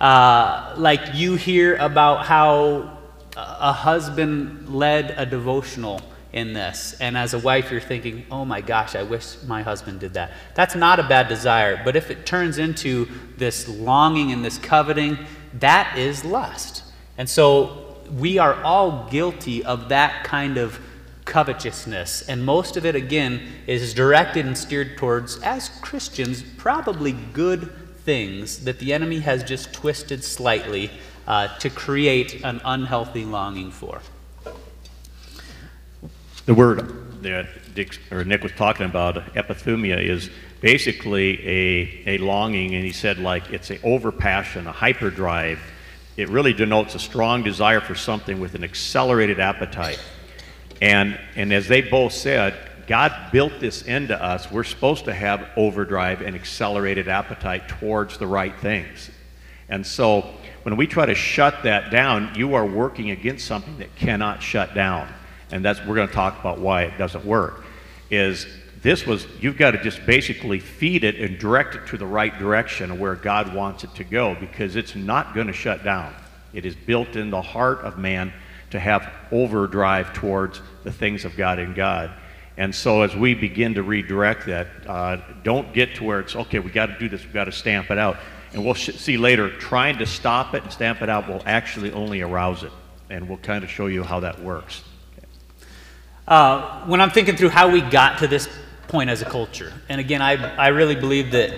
uh, 0.00 0.74
like 0.76 1.14
you 1.14 1.36
hear 1.36 1.76
about 1.76 2.26
how 2.26 2.98
a 3.36 3.72
husband 3.72 4.68
led 4.68 5.14
a 5.16 5.26
devotional 5.26 6.00
in 6.32 6.52
this. 6.52 6.96
And 7.00 7.16
as 7.16 7.32
a 7.32 7.38
wife, 7.38 7.70
you're 7.70 7.80
thinking, 7.80 8.26
oh 8.30 8.44
my 8.44 8.60
gosh, 8.60 8.96
I 8.96 9.04
wish 9.04 9.42
my 9.44 9.62
husband 9.62 10.00
did 10.00 10.14
that. 10.14 10.32
That's 10.54 10.74
not 10.74 10.98
a 10.98 11.04
bad 11.04 11.28
desire. 11.28 11.80
But 11.84 11.94
if 11.94 12.10
it 12.10 12.26
turns 12.26 12.58
into 12.58 13.08
this 13.36 13.68
longing 13.68 14.32
and 14.32 14.44
this 14.44 14.58
coveting, 14.58 15.16
that 15.54 15.96
is 15.96 16.24
lust. 16.24 16.82
And 17.16 17.30
so 17.30 18.02
we 18.10 18.38
are 18.38 18.62
all 18.64 19.08
guilty 19.08 19.64
of 19.64 19.88
that 19.90 20.24
kind 20.24 20.58
of 20.58 20.80
covetousness. 21.24 22.22
And 22.28 22.44
most 22.44 22.76
of 22.76 22.84
it, 22.84 22.96
again, 22.96 23.40
is 23.66 23.94
directed 23.94 24.44
and 24.44 24.58
steered 24.58 24.98
towards, 24.98 25.40
as 25.42 25.68
Christians, 25.80 26.42
probably 26.42 27.12
good 27.12 27.72
things 28.04 28.64
that 28.64 28.78
the 28.78 28.92
enemy 28.92 29.20
has 29.20 29.42
just 29.42 29.72
twisted 29.72 30.22
slightly 30.22 30.90
uh, 31.26 31.48
to 31.58 31.70
create 31.70 32.44
an 32.44 32.60
unhealthy 32.64 33.24
longing 33.24 33.70
for. 33.70 34.00
The 36.46 36.54
word 36.54 37.22
that 37.22 37.74
Dick, 37.74 37.98
or 38.10 38.24
Nick 38.24 38.42
was 38.42 38.52
talking 38.52 38.86
about, 38.86 39.16
epithumia, 39.34 39.98
is 39.98 40.30
basically 40.60 41.46
a, 41.46 42.02
a 42.06 42.18
longing, 42.18 42.74
and 42.74 42.84
he 42.84 42.92
said 42.92 43.18
like 43.18 43.50
it's 43.50 43.70
an 43.70 43.78
overpassion, 43.78 44.66
a 44.66 44.72
hyperdrive. 44.72 45.58
It 46.16 46.28
really 46.28 46.52
denotes 46.52 46.94
a 46.94 46.98
strong 46.98 47.42
desire 47.42 47.80
for 47.80 47.94
something 47.94 48.38
with 48.38 48.54
an 48.54 48.62
accelerated 48.62 49.40
appetite. 49.40 50.00
And, 50.80 51.18
and 51.34 51.52
as 51.52 51.66
they 51.66 51.80
both 51.80 52.12
said, 52.12 52.54
God 52.86 53.32
built 53.32 53.60
this 53.60 53.82
into 53.82 54.20
us. 54.20 54.50
We're 54.50 54.64
supposed 54.64 55.06
to 55.06 55.14
have 55.14 55.48
overdrive 55.56 56.20
and 56.20 56.34
accelerated 56.34 57.08
appetite 57.08 57.68
towards 57.68 58.18
the 58.18 58.26
right 58.26 58.54
things. 58.60 59.10
And 59.68 59.86
so 59.86 60.30
when 60.62 60.76
we 60.76 60.86
try 60.86 61.06
to 61.06 61.14
shut 61.14 61.62
that 61.62 61.90
down, 61.90 62.34
you 62.34 62.54
are 62.54 62.66
working 62.66 63.10
against 63.10 63.46
something 63.46 63.78
that 63.78 63.94
cannot 63.96 64.42
shut 64.42 64.74
down. 64.74 65.12
And 65.50 65.64
that's 65.64 65.84
we're 65.84 65.94
going 65.94 66.08
to 66.08 66.14
talk 66.14 66.38
about 66.38 66.58
why 66.58 66.82
it 66.82 66.98
doesn't 66.98 67.24
work. 67.24 67.64
Is 68.10 68.46
this 68.82 69.06
was 69.06 69.26
you've 69.40 69.56
got 69.56 69.70
to 69.70 69.82
just 69.82 70.04
basically 70.04 70.60
feed 70.60 71.04
it 71.04 71.16
and 71.16 71.38
direct 71.38 71.74
it 71.74 71.86
to 71.86 71.96
the 71.96 72.06
right 72.06 72.38
direction 72.38 72.98
where 72.98 73.14
God 73.14 73.54
wants 73.54 73.82
it 73.84 73.94
to 73.94 74.04
go 74.04 74.34
because 74.34 74.76
it's 74.76 74.94
not 74.94 75.34
going 75.34 75.46
to 75.46 75.52
shut 75.52 75.82
down. 75.84 76.14
It 76.52 76.66
is 76.66 76.76
built 76.76 77.16
in 77.16 77.30
the 77.30 77.40
heart 77.40 77.80
of 77.80 77.98
man 77.98 78.32
to 78.70 78.78
have 78.78 79.10
overdrive 79.32 80.12
towards 80.12 80.60
the 80.82 80.92
things 80.92 81.24
of 81.24 81.36
God 81.36 81.58
and 81.58 81.74
God. 81.74 82.12
And 82.56 82.74
so 82.74 83.02
as 83.02 83.16
we 83.16 83.34
begin 83.34 83.74
to 83.74 83.82
redirect 83.82 84.46
that, 84.46 84.68
uh, 84.86 85.16
don't 85.42 85.72
get 85.72 85.96
to 85.96 86.04
where 86.04 86.20
it's, 86.20 86.36
okay, 86.36 86.60
we 86.60 86.70
got 86.70 86.86
to 86.86 86.98
do 86.98 87.08
this, 87.08 87.24
we 87.24 87.32
got 87.32 87.44
to 87.44 87.52
stamp 87.52 87.90
it 87.90 87.98
out. 87.98 88.16
And 88.52 88.64
we'll 88.64 88.74
sh- 88.74 88.94
see 88.94 89.16
later, 89.16 89.50
trying 89.50 89.98
to 89.98 90.06
stop 90.06 90.54
it 90.54 90.62
and 90.62 90.72
stamp 90.72 91.02
it 91.02 91.08
out 91.08 91.28
will 91.28 91.42
actually 91.46 91.90
only 91.92 92.20
arouse 92.22 92.62
it. 92.62 92.70
And 93.10 93.28
we'll 93.28 93.38
kind 93.38 93.64
of 93.64 93.70
show 93.70 93.86
you 93.86 94.04
how 94.04 94.20
that 94.20 94.40
works. 94.40 94.82
Uh, 96.26 96.86
when 96.86 97.00
I'm 97.00 97.10
thinking 97.10 97.36
through 97.36 97.50
how 97.50 97.68
we 97.68 97.80
got 97.80 98.18
to 98.20 98.28
this 98.28 98.48
point 98.86 99.10
as 99.10 99.20
a 99.20 99.24
culture, 99.26 99.72
and 99.88 100.00
again, 100.00 100.22
I, 100.22 100.34
I 100.54 100.68
really 100.68 100.94
believe 100.94 101.32
that 101.32 101.54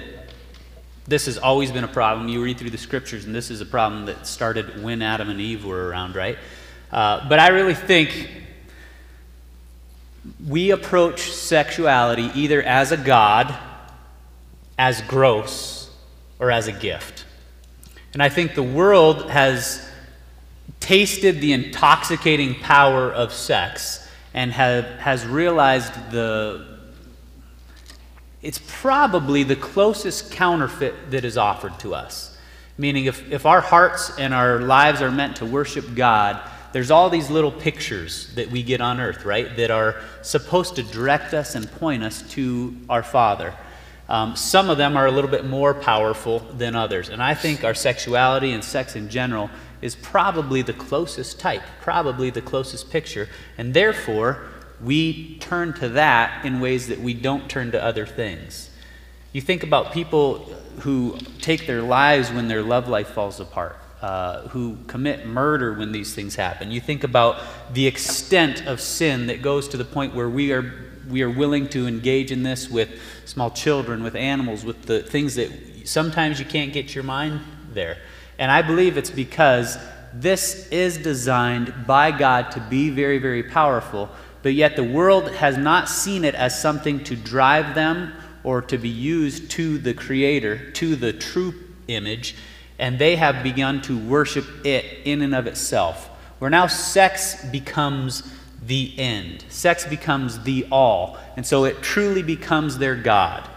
this 1.07 1.27
has 1.27 1.39
always 1.39 1.71
been 1.71 1.85
a 1.85 1.89
problem. 1.89 2.29
You 2.29 2.43
read 2.43 2.59
through 2.59 2.71
the 2.71 2.79
scriptures, 2.79 3.27
and 3.27 3.35
this 3.35 3.51
is 3.51 3.61
a 3.61 3.67
problem 3.67 4.07
that 4.07 4.27
started 4.27 4.83
when 4.83 5.03
Adam 5.03 5.29
and 5.29 5.41
Eve 5.41 5.65
were 5.65 5.89
around, 5.89 6.17
right? 6.17 6.37
Uh, 6.91 7.29
but 7.29 7.39
I 7.39 7.49
really 7.49 7.75
think 7.75 8.46
we 10.47 10.71
approach 10.71 11.33
sexuality 11.33 12.31
either 12.35 12.63
as 12.63 12.93
a 12.93 12.97
god, 12.97 13.57
as 14.79 15.03
gross, 15.03 15.91
or 16.39 16.51
as 16.51 16.69
a 16.69 16.73
gift. 16.73 17.25
And 18.13 18.23
I 18.23 18.29
think 18.29 18.55
the 18.55 18.63
world 18.63 19.31
has 19.31 19.87
tasted 20.81 21.41
the 21.41 21.53
intoxicating 21.53 22.55
power 22.55 23.13
of 23.13 23.33
sex 23.33 24.09
and 24.35 24.53
have, 24.53 24.85
has 25.01 25.27
realized 25.27 25.93
the 26.11 26.77
it's 28.43 28.61
probably 28.81 29.43
the 29.43 29.57
closest 29.57 30.31
counterfeit 30.31 31.11
that 31.11 31.25
is 31.25 31.37
offered 31.37 31.81
to 31.81 31.97
us. 31.97 32.39
Meaning, 32.79 33.07
if, 33.07 33.29
if 33.33 33.45
our 33.45 33.61
hearts 33.61 34.17
and 34.19 34.33
our 34.33 34.61
lives 34.61 35.03
are 35.03 35.11
meant 35.11 35.37
to 35.39 35.47
worship 35.47 35.97
God, 35.97 36.41
there's 36.73 36.91
all 36.91 37.11
these 37.11 37.31
little 37.31 37.53
pictures 37.53 38.33
that 38.35 38.51
we 38.51 38.63
get 38.63 38.81
on 38.81 39.01
earth, 39.01 39.25
right, 39.25 39.57
that 39.57 39.71
are 39.71 40.01
supposed 40.23 40.77
to 40.77 40.83
direct 40.83 41.35
us 41.35 41.55
and 41.55 41.71
point 41.73 42.03
us 42.03 42.23
to 42.33 42.77
our 42.89 43.03
Father. 43.03 43.55
Um, 44.09 44.37
some 44.37 44.71
of 44.71 44.79
them 44.79 44.97
are 44.97 45.07
a 45.07 45.11
little 45.11 45.31
bit 45.31 45.45
more 45.45 45.75
powerful 45.75 46.39
than 46.39 46.77
others. 46.77 47.09
And 47.09 47.23
I 47.23 47.35
think 47.35 47.65
our 47.65 47.75
sexuality 47.75 48.53
and 48.53 48.63
sex 48.63 48.95
in 48.95 49.09
general 49.09 49.51
is 49.83 49.97
probably 49.97 50.63
the 50.63 50.73
closest 50.73 51.41
type, 51.41 51.63
probably 51.81 52.31
the 52.31 52.43
closest 52.43 52.91
picture. 52.91 53.29
And 53.59 53.75
therefore, 53.75 54.45
we 54.81 55.39
turn 55.39 55.73
to 55.75 55.89
that 55.91 56.45
in 56.45 56.61
ways 56.61 56.89
that 56.89 57.01
we 57.01 57.15
don't 57.15 57.49
turn 57.49 57.73
to 57.73 57.83
other 57.83 58.07
things. 58.07 58.71
You 59.33 59.41
think 59.41 59.63
about 59.63 59.93
people 59.93 60.39
who 60.81 61.19
take 61.41 61.67
their 61.67 61.83
lives 61.83 62.31
when 62.31 62.49
their 62.49 62.63
love 62.63 62.89
life 62.89 63.09
falls 63.09 63.41
apart 63.41 63.79
uh, 64.03 64.49
who 64.49 64.77
commit 64.87 65.27
murder 65.27 65.73
when 65.73 65.93
these 65.93 66.15
things 66.15 66.37
happen. 66.37 66.71
You 66.71 66.81
think 66.81 67.03
about 67.03 67.41
the 67.73 67.87
extent 67.87 68.67
of 68.67 68.81
sin 68.81 69.27
that 69.29 69.41
goes 69.41 69.69
to 69.69 69.77
the 69.77 69.85
point 69.85 70.15
where 70.15 70.29
we 70.29 70.53
are, 70.53 70.71
we 71.09 71.23
are 71.23 71.31
willing 71.31 71.69
to 71.71 71.87
engage 71.87 72.31
in 72.31 72.43
this 72.43 72.69
with 72.69 73.01
small 73.25 73.51
children, 73.51 74.03
with 74.03 74.15
animals, 74.15 74.65
with 74.65 74.83
the 74.83 75.03
things 75.03 75.35
that 75.37 75.51
sometimes 75.85 76.39
you 76.39 76.45
can't 76.45 76.73
get 76.73 76.95
your 76.95 77.05
mind 77.05 77.41
there. 77.73 77.97
And 78.39 78.51
I 78.51 78.61
believe 78.63 78.99
it's 78.99 79.11
because 79.11 79.79
this 80.13 80.69
is 80.69 80.99
designed 80.99 81.87
by 81.87 82.11
God 82.11 82.51
to 82.53 82.61
be 82.61 82.91
very, 82.91 83.19
very 83.19 83.43
powerful, 83.43 84.11
but 84.43 84.55
yet 84.55 84.77
the 84.77 84.85
world 84.85 85.31
has 85.33 85.57
not 85.57 85.89
seen 85.89 86.25
it 86.25 86.35
as 86.35 86.61
something 86.61 87.03
to 87.05 87.17
drive 87.17 87.75
them 87.75 88.13
or 88.45 88.63
to 88.63 88.79
be 88.79 88.89
used 88.89 89.51
to 89.53 89.79
the 89.79 89.95
Creator, 89.95 90.71
to 90.73 90.97
the 90.97 91.13
true 91.13 91.55
image 91.89 92.37
and 92.79 92.99
they 92.99 93.17
have 93.17 93.43
begun 93.43 93.81
to 93.83 93.99
worship 93.99 94.47
it 94.65 94.85
in 95.05 95.23
and 95.23 95.35
of 95.35 95.47
itself. 95.47 96.09
Where 96.39 96.51
now 96.51 96.67
sex 96.67 97.45
becomes 97.47 98.23
the 98.65 98.93
end, 98.99 99.45
sex 99.49 99.87
becomes 99.87 100.43
the 100.43 100.67
all. 100.71 101.19
And 101.37 101.47
so 101.47 101.65
it 101.65 101.83
truly 101.83 102.23
becomes 102.23 102.79
their 102.79 102.97
God. 102.97 103.49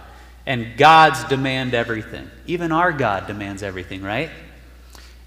And 0.45 0.77
gods 0.77 1.23
demand 1.25 1.73
everything. 1.73 2.29
Even 2.47 2.71
our 2.71 2.91
God 2.91 3.27
demands 3.27 3.61
everything, 3.61 4.01
right? 4.01 4.29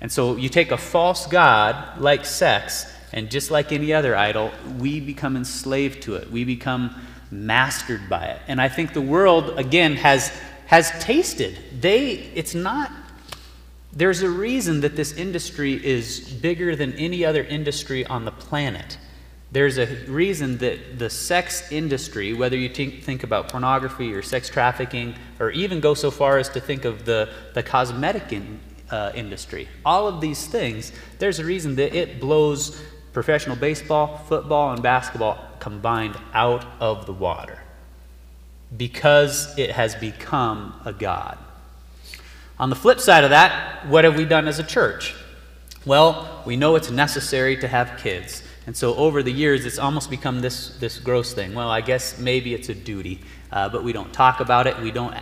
And 0.01 0.11
so 0.11 0.37
you 0.37 0.49
take 0.49 0.73
a 0.73 0.77
false 0.77 1.27
God 1.27 2.01
like 2.01 2.25
sex, 2.25 2.93
and 3.13 3.31
just 3.31 3.51
like 3.51 3.71
any 3.71 3.93
other 3.93 4.17
idol, 4.17 4.51
we 4.79 4.99
become 4.99 5.37
enslaved 5.37 6.03
to 6.05 6.17
it. 6.17 6.31
We 6.31 6.45
become 6.45 6.95
mastered 7.31 8.09
by 8.09 8.25
it. 8.25 8.41
And 8.49 8.61
I 8.61 8.69
think 8.69 8.95
the 8.95 9.03
world, 9.03 9.59
again, 9.59 9.95
has, 9.97 10.29
has 10.67 10.91
tasted. 11.05 11.57
They, 11.81 12.31
it's 12.35 12.55
not 12.55 12.91
there's 13.95 14.23
a 14.23 14.31
reason 14.31 14.81
that 14.81 14.97
this 14.97 15.13
industry 15.13 15.75
is 15.85 16.21
bigger 16.21 16.75
than 16.75 16.95
any 16.95 17.25
other 17.25 17.45
industry 17.45 18.07
on 18.07 18.25
the 18.25 18.31
planet. 18.31 18.97
There's 19.53 19.77
a 19.77 19.87
reason 20.07 20.59
that 20.59 20.99
the 20.99 21.11
sex 21.11 21.71
industry, 21.71 22.33
whether 22.33 22.57
you 22.57 22.71
think 22.71 23.23
about 23.23 23.51
pornography 23.51 24.15
or 24.15 24.23
sex 24.23 24.49
trafficking, 24.49 25.15
or 25.39 25.51
even 25.51 25.81
go 25.81 25.93
so 25.93 26.11
far 26.11 26.39
as 26.39 26.49
to 26.51 26.61
think 26.61 26.87
of 26.87 27.05
the, 27.05 27.29
the 27.53 27.63
cosmetic 27.63 28.33
in, 28.33 28.61
uh, 28.91 29.13
industry, 29.15 29.69
all 29.85 30.09
of 30.09 30.23
these 30.23 30.47
things, 30.47 30.91
there's 31.19 31.39
a 31.39 31.45
reason 31.45 31.77
that 31.77 31.95
it 31.95 32.19
blows 32.19 32.81
professional 33.13 33.57
baseball, 33.57 34.17
football, 34.27 34.73
and 34.73 34.83
basketball 34.83 35.39
combined 35.59 36.17
out 36.33 36.65
of 36.81 37.05
the 37.05 37.13
water 37.13 37.63
because 38.75 39.57
it 39.59 39.71
has 39.71 39.95
become 39.97 40.81
a 40.87 40.95
God. 40.95 41.37
On 42.63 42.71
the 42.71 42.77
flip 42.77 43.01
side 43.01 43.25
of 43.25 43.31
that, 43.31 43.89
what 43.89 44.05
have 44.05 44.17
we 44.17 44.25
done 44.25 44.47
as 44.47 44.61
a 44.61 44.63
church? 44.63 45.17
Well, 45.85 46.45
we 46.47 46.55
know 46.55 46.77
it's 46.77 46.93
necessary 46.93 47.57
to 47.57 47.67
have 47.67 47.99
kids. 47.99 48.45
And 48.69 48.77
so 48.77 48.95
over 48.95 49.21
the 49.21 49.33
years, 49.33 49.67
it's 49.67 49.81
almost 49.81 50.09
become 50.11 50.41
this, 50.41 50.79
this 50.79 51.01
gross 51.01 51.35
thing. 51.35 51.55
Well, 51.55 51.69
I 51.69 51.81
guess 51.81 52.21
maybe 52.21 52.55
it's 52.55 52.69
a 52.69 52.75
duty, 52.77 53.21
uh, 53.51 53.69
but 53.69 53.83
we 53.83 53.93
don't 53.93 54.13
talk 54.13 54.39
about 54.39 54.69
it. 54.69 54.79
We 54.79 54.93
don't, 54.93 55.13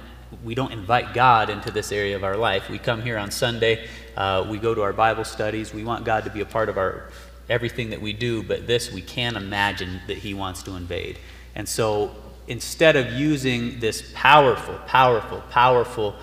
we 0.45 0.55
don't 0.55 0.71
invite 0.71 1.15
God 1.15 1.49
into 1.49 1.71
this 1.71 1.93
area 1.93 2.15
of 2.15 2.25
our 2.25 2.37
life. 2.37 2.69
We 2.69 2.79
come 2.79 3.01
here 3.01 3.17
on 3.17 3.31
Sunday, 3.31 3.89
uh, 4.19 4.47
we 4.47 4.59
go 4.59 4.75
to 4.75 4.83
our 4.83 4.93
Bible 4.93 5.25
studies. 5.25 5.73
We 5.73 5.83
want 5.83 6.05
God 6.05 6.25
to 6.25 6.31
be 6.31 6.43
a 6.43 6.47
part 6.47 6.69
of 6.69 6.77
our 6.77 7.09
everything 7.49 7.89
that 7.89 8.03
we 8.03 8.13
do, 8.13 8.43
but 8.43 8.67
this 8.67 8.93
we 8.93 9.01
can't 9.01 9.39
imagine 9.39 10.03
that 10.09 10.19
He 10.19 10.35
wants 10.35 10.63
to 10.65 10.73
invade. 10.73 11.19
And 11.55 11.67
so 11.67 12.15
instead 12.49 12.97
of 12.97 13.15
using 13.15 13.81
this 13.81 14.13
powerful, 14.15 14.79
powerful, 14.87 15.41
powerful 15.49 16.17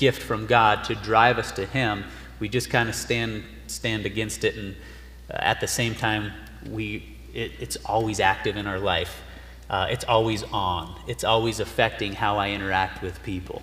gift 0.00 0.22
from 0.22 0.46
God 0.46 0.82
to 0.84 0.94
drive 0.94 1.38
us 1.38 1.52
to 1.52 1.66
Him, 1.66 2.04
we 2.40 2.48
just 2.48 2.70
kind 2.70 2.88
of 2.88 2.94
stand 2.94 3.44
stand 3.66 4.06
against 4.06 4.42
it, 4.44 4.56
and 4.56 4.74
uh, 5.30 5.36
at 5.38 5.60
the 5.60 5.68
same 5.68 5.94
time, 5.94 6.32
we 6.68 7.16
it, 7.34 7.52
it's 7.60 7.76
always 7.84 8.18
active 8.18 8.56
in 8.56 8.66
our 8.66 8.80
life. 8.80 9.20
Uh, 9.68 9.86
it's 9.88 10.04
always 10.04 10.42
on. 10.44 10.98
It's 11.06 11.22
always 11.22 11.60
affecting 11.60 12.14
how 12.14 12.38
I 12.38 12.50
interact 12.50 13.02
with 13.02 13.22
people, 13.22 13.62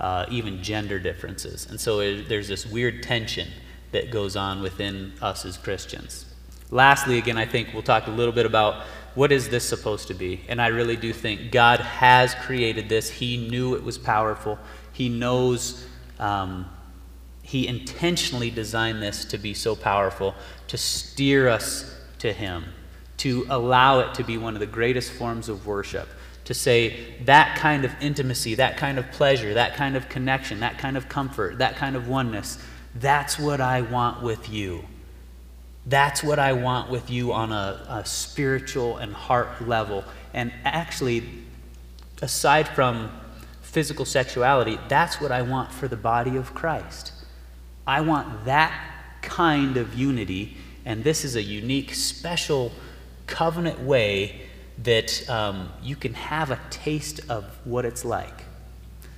uh, 0.00 0.26
even 0.28 0.62
gender 0.62 0.98
differences. 0.98 1.66
And 1.70 1.80
so 1.80 2.00
it, 2.00 2.28
there's 2.28 2.48
this 2.48 2.66
weird 2.66 3.02
tension 3.02 3.48
that 3.92 4.10
goes 4.10 4.36
on 4.36 4.60
within 4.60 5.12
us 5.22 5.46
as 5.46 5.56
Christians. 5.56 6.26
Lastly, 6.70 7.16
again, 7.16 7.38
I 7.38 7.46
think 7.46 7.72
we'll 7.72 7.82
talk 7.82 8.06
a 8.06 8.10
little 8.10 8.34
bit 8.34 8.44
about 8.44 8.84
what 9.14 9.32
is 9.32 9.48
this 9.48 9.66
supposed 9.66 10.08
to 10.08 10.14
be? 10.14 10.42
And 10.46 10.60
I 10.60 10.66
really 10.66 10.96
do 10.96 11.12
think 11.12 11.50
God 11.50 11.80
has 11.80 12.34
created 12.34 12.90
this. 12.90 13.08
He 13.08 13.48
knew 13.48 13.74
it 13.74 13.82
was 13.82 13.96
powerful. 13.96 14.58
He 14.96 15.10
knows, 15.10 15.84
um, 16.18 16.64
He 17.42 17.68
intentionally 17.68 18.50
designed 18.50 19.02
this 19.02 19.26
to 19.26 19.36
be 19.36 19.52
so 19.52 19.76
powerful, 19.76 20.34
to 20.68 20.78
steer 20.78 21.50
us 21.50 21.94
to 22.20 22.32
Him, 22.32 22.64
to 23.18 23.46
allow 23.50 24.00
it 24.00 24.14
to 24.14 24.24
be 24.24 24.38
one 24.38 24.54
of 24.54 24.60
the 24.60 24.66
greatest 24.66 25.12
forms 25.12 25.50
of 25.50 25.66
worship. 25.66 26.08
To 26.46 26.54
say 26.54 27.14
that 27.26 27.58
kind 27.58 27.84
of 27.84 27.92
intimacy, 28.00 28.54
that 28.54 28.78
kind 28.78 28.98
of 28.98 29.10
pleasure, 29.10 29.52
that 29.52 29.74
kind 29.76 29.96
of 29.96 30.08
connection, 30.08 30.60
that 30.60 30.78
kind 30.78 30.96
of 30.96 31.10
comfort, 31.10 31.58
that 31.58 31.76
kind 31.76 31.94
of 31.94 32.08
oneness, 32.08 32.58
that's 32.94 33.38
what 33.38 33.60
I 33.60 33.82
want 33.82 34.22
with 34.22 34.48
you. 34.48 34.82
That's 35.84 36.22
what 36.22 36.38
I 36.38 36.54
want 36.54 36.90
with 36.90 37.10
you 37.10 37.34
on 37.34 37.52
a, 37.52 37.84
a 37.86 38.06
spiritual 38.06 38.96
and 38.96 39.12
heart 39.12 39.68
level. 39.68 40.04
And 40.32 40.52
actually, 40.64 41.22
aside 42.22 42.68
from 42.68 43.10
physical 43.76 44.06
sexuality, 44.06 44.78
that's 44.88 45.20
what 45.20 45.30
I 45.30 45.42
want 45.42 45.70
for 45.70 45.86
the 45.86 45.98
body 45.98 46.36
of 46.36 46.54
Christ. 46.54 47.12
I 47.86 48.00
want 48.00 48.46
that 48.46 48.72
kind 49.20 49.76
of 49.76 49.94
unity, 49.94 50.56
and 50.86 51.04
this 51.04 51.26
is 51.26 51.36
a 51.36 51.42
unique, 51.42 51.92
special 51.92 52.72
covenant 53.26 53.80
way 53.80 54.40
that 54.82 55.28
um, 55.28 55.68
you 55.82 55.94
can 55.94 56.14
have 56.14 56.50
a 56.50 56.58
taste 56.70 57.20
of 57.28 57.44
what 57.64 57.84
it's 57.84 58.02
like. 58.02 58.44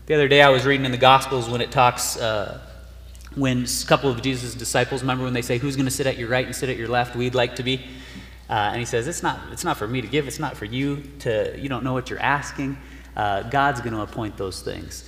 The 0.07 0.15
other 0.15 0.27
day 0.27 0.43
I 0.43 0.49
was 0.49 0.67
reading 0.67 0.87
in 0.87 0.91
the 0.91 0.99
Gospels 0.99 1.49
when 1.49 1.61
it 1.61 1.71
talks 1.71 2.17
uh, 2.17 2.61
when 3.37 3.65
a 3.65 3.87
couple 3.87 4.11
of 4.11 4.21
Jesus' 4.23 4.57
disciples, 4.57 5.03
remember 5.03 5.23
when 5.23 5.35
they 5.35 5.43
say, 5.43 5.59
Who's 5.59 5.77
going 5.77 5.87
to 5.87 5.93
sit 5.93 6.09
at 6.09 6.19
your 6.19 6.31
right 6.31 6.45
and 6.45 6.53
sit 6.53 6.69
at 6.69 6.77
your 6.77 6.89
left? 6.89 7.15
We'd 7.15 7.37
like 7.37 7.55
to 7.55 7.63
be. 7.63 7.77
Uh, 8.51 8.73
and 8.73 8.81
he 8.81 8.87
says, 8.87 9.07
it's 9.07 9.23
not, 9.23 9.39
it's 9.53 9.63
not 9.63 9.77
for 9.77 9.87
me 9.87 10.01
to 10.01 10.09
give, 10.09 10.27
it's 10.27 10.41
not 10.41 10.57
for 10.57 10.65
you 10.65 11.03
to, 11.21 11.55
you 11.57 11.69
don't 11.69 11.85
know 11.85 11.93
what 11.93 12.11
you're 12.11 12.19
asking. 12.19 12.77
Uh, 13.19 13.43
God's 13.43 13.81
going 13.81 13.93
to 13.93 14.01
appoint 14.01 14.37
those 14.37 14.63
things. 14.63 15.05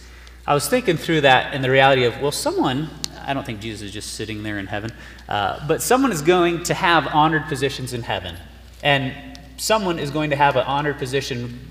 I 0.46 0.52
was 0.52 0.68
thinking 0.68 0.96
through 0.96 1.20
that 1.22 1.54
and 1.54 1.62
the 1.62 1.70
reality 1.70 2.04
of, 2.04 2.20
well, 2.20 2.32
someone, 2.32 2.90
I 3.24 3.32
don't 3.32 3.46
think 3.46 3.60
Jesus 3.60 3.82
is 3.82 3.92
just 3.92 4.14
sitting 4.14 4.42
there 4.42 4.58
in 4.58 4.66
heaven, 4.66 4.92
uh, 5.28 5.66
but 5.68 5.80
someone 5.80 6.10
is 6.10 6.20
going 6.20 6.64
to 6.64 6.74
have 6.74 7.06
honored 7.06 7.44
positions 7.44 7.92
in 7.92 8.02
heaven. 8.02 8.36
And 8.82 9.14
someone 9.58 9.98
is 10.00 10.10
going 10.10 10.30
to 10.30 10.36
have 10.36 10.56
an 10.56 10.64
honored 10.66 10.98
position 10.98 11.68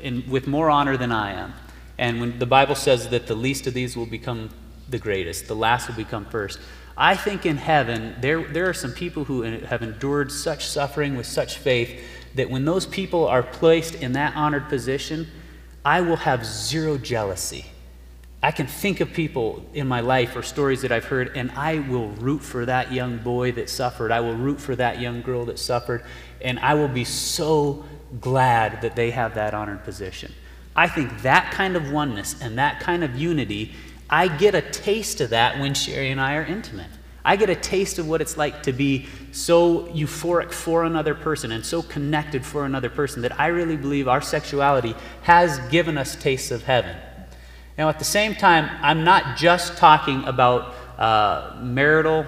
in, 0.00 0.30
with 0.30 0.46
more 0.46 0.70
honor 0.70 0.96
than 0.96 1.10
I 1.10 1.32
am. 1.32 1.54
And 1.98 2.20
when 2.20 2.38
the 2.38 2.46
Bible 2.46 2.76
says 2.76 3.08
that 3.08 3.26
the 3.26 3.34
least 3.34 3.66
of 3.66 3.74
these 3.74 3.96
will 3.96 4.06
become 4.06 4.50
the 4.88 4.98
greatest, 4.98 5.48
the 5.48 5.56
last 5.56 5.88
will 5.88 5.96
become 5.96 6.24
first. 6.26 6.60
I 6.96 7.16
think 7.16 7.46
in 7.46 7.56
heaven, 7.56 8.14
there, 8.20 8.44
there 8.44 8.68
are 8.68 8.74
some 8.74 8.92
people 8.92 9.24
who 9.24 9.42
have 9.42 9.82
endured 9.82 10.30
such 10.30 10.66
suffering 10.66 11.16
with 11.16 11.26
such 11.26 11.56
faith 11.56 12.04
that 12.34 12.48
when 12.48 12.64
those 12.64 12.86
people 12.86 13.26
are 13.26 13.42
placed 13.42 13.96
in 13.96 14.12
that 14.12 14.36
honored 14.36 14.68
position, 14.68 15.26
I 15.84 16.00
will 16.00 16.16
have 16.16 16.44
zero 16.44 16.98
jealousy. 16.98 17.66
I 18.42 18.50
can 18.52 18.66
think 18.66 19.00
of 19.00 19.12
people 19.12 19.64
in 19.74 19.86
my 19.86 20.00
life 20.00 20.34
or 20.34 20.42
stories 20.42 20.82
that 20.82 20.92
I've 20.92 21.04
heard, 21.04 21.36
and 21.36 21.50
I 21.52 21.80
will 21.80 22.08
root 22.08 22.42
for 22.42 22.64
that 22.66 22.92
young 22.92 23.18
boy 23.18 23.52
that 23.52 23.68
suffered. 23.68 24.10
I 24.10 24.20
will 24.20 24.34
root 24.34 24.60
for 24.60 24.74
that 24.76 25.00
young 25.00 25.20
girl 25.20 25.44
that 25.46 25.58
suffered, 25.58 26.04
and 26.40 26.58
I 26.58 26.74
will 26.74 26.88
be 26.88 27.04
so 27.04 27.84
glad 28.20 28.80
that 28.82 28.96
they 28.96 29.10
have 29.10 29.34
that 29.34 29.52
honored 29.52 29.84
position. 29.84 30.32
I 30.74 30.88
think 30.88 31.22
that 31.22 31.52
kind 31.52 31.76
of 31.76 31.90
oneness 31.90 32.40
and 32.40 32.58
that 32.58 32.80
kind 32.80 33.04
of 33.04 33.16
unity 33.16 33.74
I 34.10 34.26
get 34.26 34.56
a 34.56 34.62
taste 34.62 35.20
of 35.20 35.30
that 35.30 35.60
when 35.60 35.72
Sherry 35.72 36.10
and 36.10 36.20
I 36.20 36.34
are 36.34 36.44
intimate. 36.44 36.90
I 37.24 37.36
get 37.36 37.50
a 37.50 37.54
taste 37.54 37.98
of 37.98 38.08
what 38.08 38.20
it's 38.20 38.36
like 38.36 38.62
to 38.64 38.72
be 38.72 39.06
so 39.32 39.86
euphoric 39.88 40.52
for 40.52 40.84
another 40.84 41.14
person 41.14 41.52
and 41.52 41.64
so 41.64 41.82
connected 41.82 42.44
for 42.44 42.64
another 42.64 42.90
person 42.90 43.22
that 43.22 43.38
I 43.38 43.48
really 43.48 43.76
believe 43.76 44.08
our 44.08 44.20
sexuality 44.20 44.94
has 45.22 45.58
given 45.70 45.98
us 45.98 46.16
tastes 46.16 46.50
of 46.50 46.62
heaven. 46.62 46.96
Now, 47.76 47.88
at 47.88 47.98
the 47.98 48.04
same 48.04 48.34
time, 48.34 48.68
I'm 48.82 49.04
not 49.04 49.36
just 49.36 49.76
talking 49.76 50.24
about 50.24 50.74
uh, 50.98 51.58
marital 51.62 52.26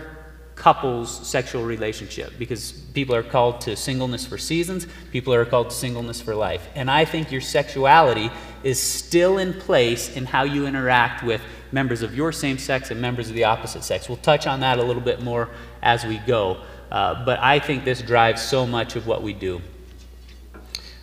couples' 0.54 1.26
sexual 1.26 1.64
relationship 1.64 2.32
because 2.38 2.72
people 2.72 3.14
are 3.14 3.22
called 3.22 3.60
to 3.62 3.74
singleness 3.74 4.24
for 4.24 4.38
seasons, 4.38 4.86
people 5.10 5.34
are 5.34 5.44
called 5.44 5.70
to 5.70 5.76
singleness 5.76 6.20
for 6.20 6.34
life. 6.34 6.68
And 6.74 6.90
I 6.90 7.04
think 7.04 7.32
your 7.32 7.40
sexuality 7.40 8.30
is 8.62 8.80
still 8.80 9.38
in 9.38 9.54
place 9.54 10.16
in 10.16 10.24
how 10.24 10.44
you 10.44 10.66
interact 10.66 11.24
with 11.24 11.40
members 11.72 12.02
of 12.02 12.14
your 12.14 12.32
same 12.32 12.58
sex 12.58 12.90
and 12.90 13.00
members 13.00 13.28
of 13.28 13.34
the 13.34 13.44
opposite 13.44 13.82
sex. 13.82 14.08
We'll 14.08 14.18
touch 14.18 14.46
on 14.46 14.60
that 14.60 14.78
a 14.78 14.82
little 14.82 15.02
bit 15.02 15.22
more 15.22 15.48
as 15.82 16.04
we 16.04 16.18
go. 16.18 16.62
Uh, 16.90 17.24
but 17.24 17.40
I 17.40 17.58
think 17.58 17.84
this 17.84 18.02
drives 18.02 18.42
so 18.42 18.66
much 18.66 18.96
of 18.96 19.06
what 19.06 19.22
we 19.22 19.32
do. 19.32 19.62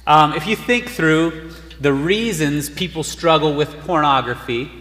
Um, 0.05 0.33
if 0.33 0.47
you 0.47 0.55
think 0.55 0.89
through 0.89 1.51
the 1.81 1.93
reasons 1.93 2.69
people 2.69 3.03
struggle 3.03 3.55
with 3.55 3.75
pornography, 3.81 4.71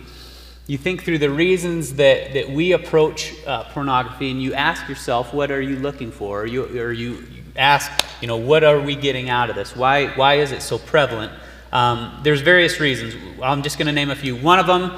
you 0.66 0.76
think 0.76 1.02
through 1.02 1.18
the 1.18 1.30
reasons 1.30 1.94
that, 1.94 2.34
that 2.34 2.50
we 2.50 2.72
approach 2.72 3.34
uh, 3.46 3.64
pornography 3.64 4.30
and 4.30 4.42
you 4.42 4.52
ask 4.52 4.86
yourself, 4.86 5.32
what 5.32 5.50
are 5.50 5.62
you 5.62 5.76
looking 5.76 6.12
for? 6.12 6.42
Or 6.42 6.46
you, 6.46 6.64
or 6.78 6.92
you 6.92 7.24
ask, 7.56 7.90
you 8.20 8.28
know, 8.28 8.36
what 8.36 8.64
are 8.64 8.78
we 8.78 8.94
getting 8.94 9.30
out 9.30 9.48
of 9.48 9.56
this? 9.56 9.74
Why, 9.74 10.08
why 10.08 10.34
is 10.34 10.52
it 10.52 10.60
so 10.60 10.78
prevalent? 10.78 11.32
Um, 11.72 12.20
there's 12.22 12.42
various 12.42 12.80
reasons. 12.80 13.14
I'm 13.42 13.62
just 13.62 13.78
going 13.78 13.86
to 13.86 13.92
name 13.92 14.10
a 14.10 14.16
few. 14.16 14.36
One 14.36 14.58
of 14.58 14.66
them 14.66 14.92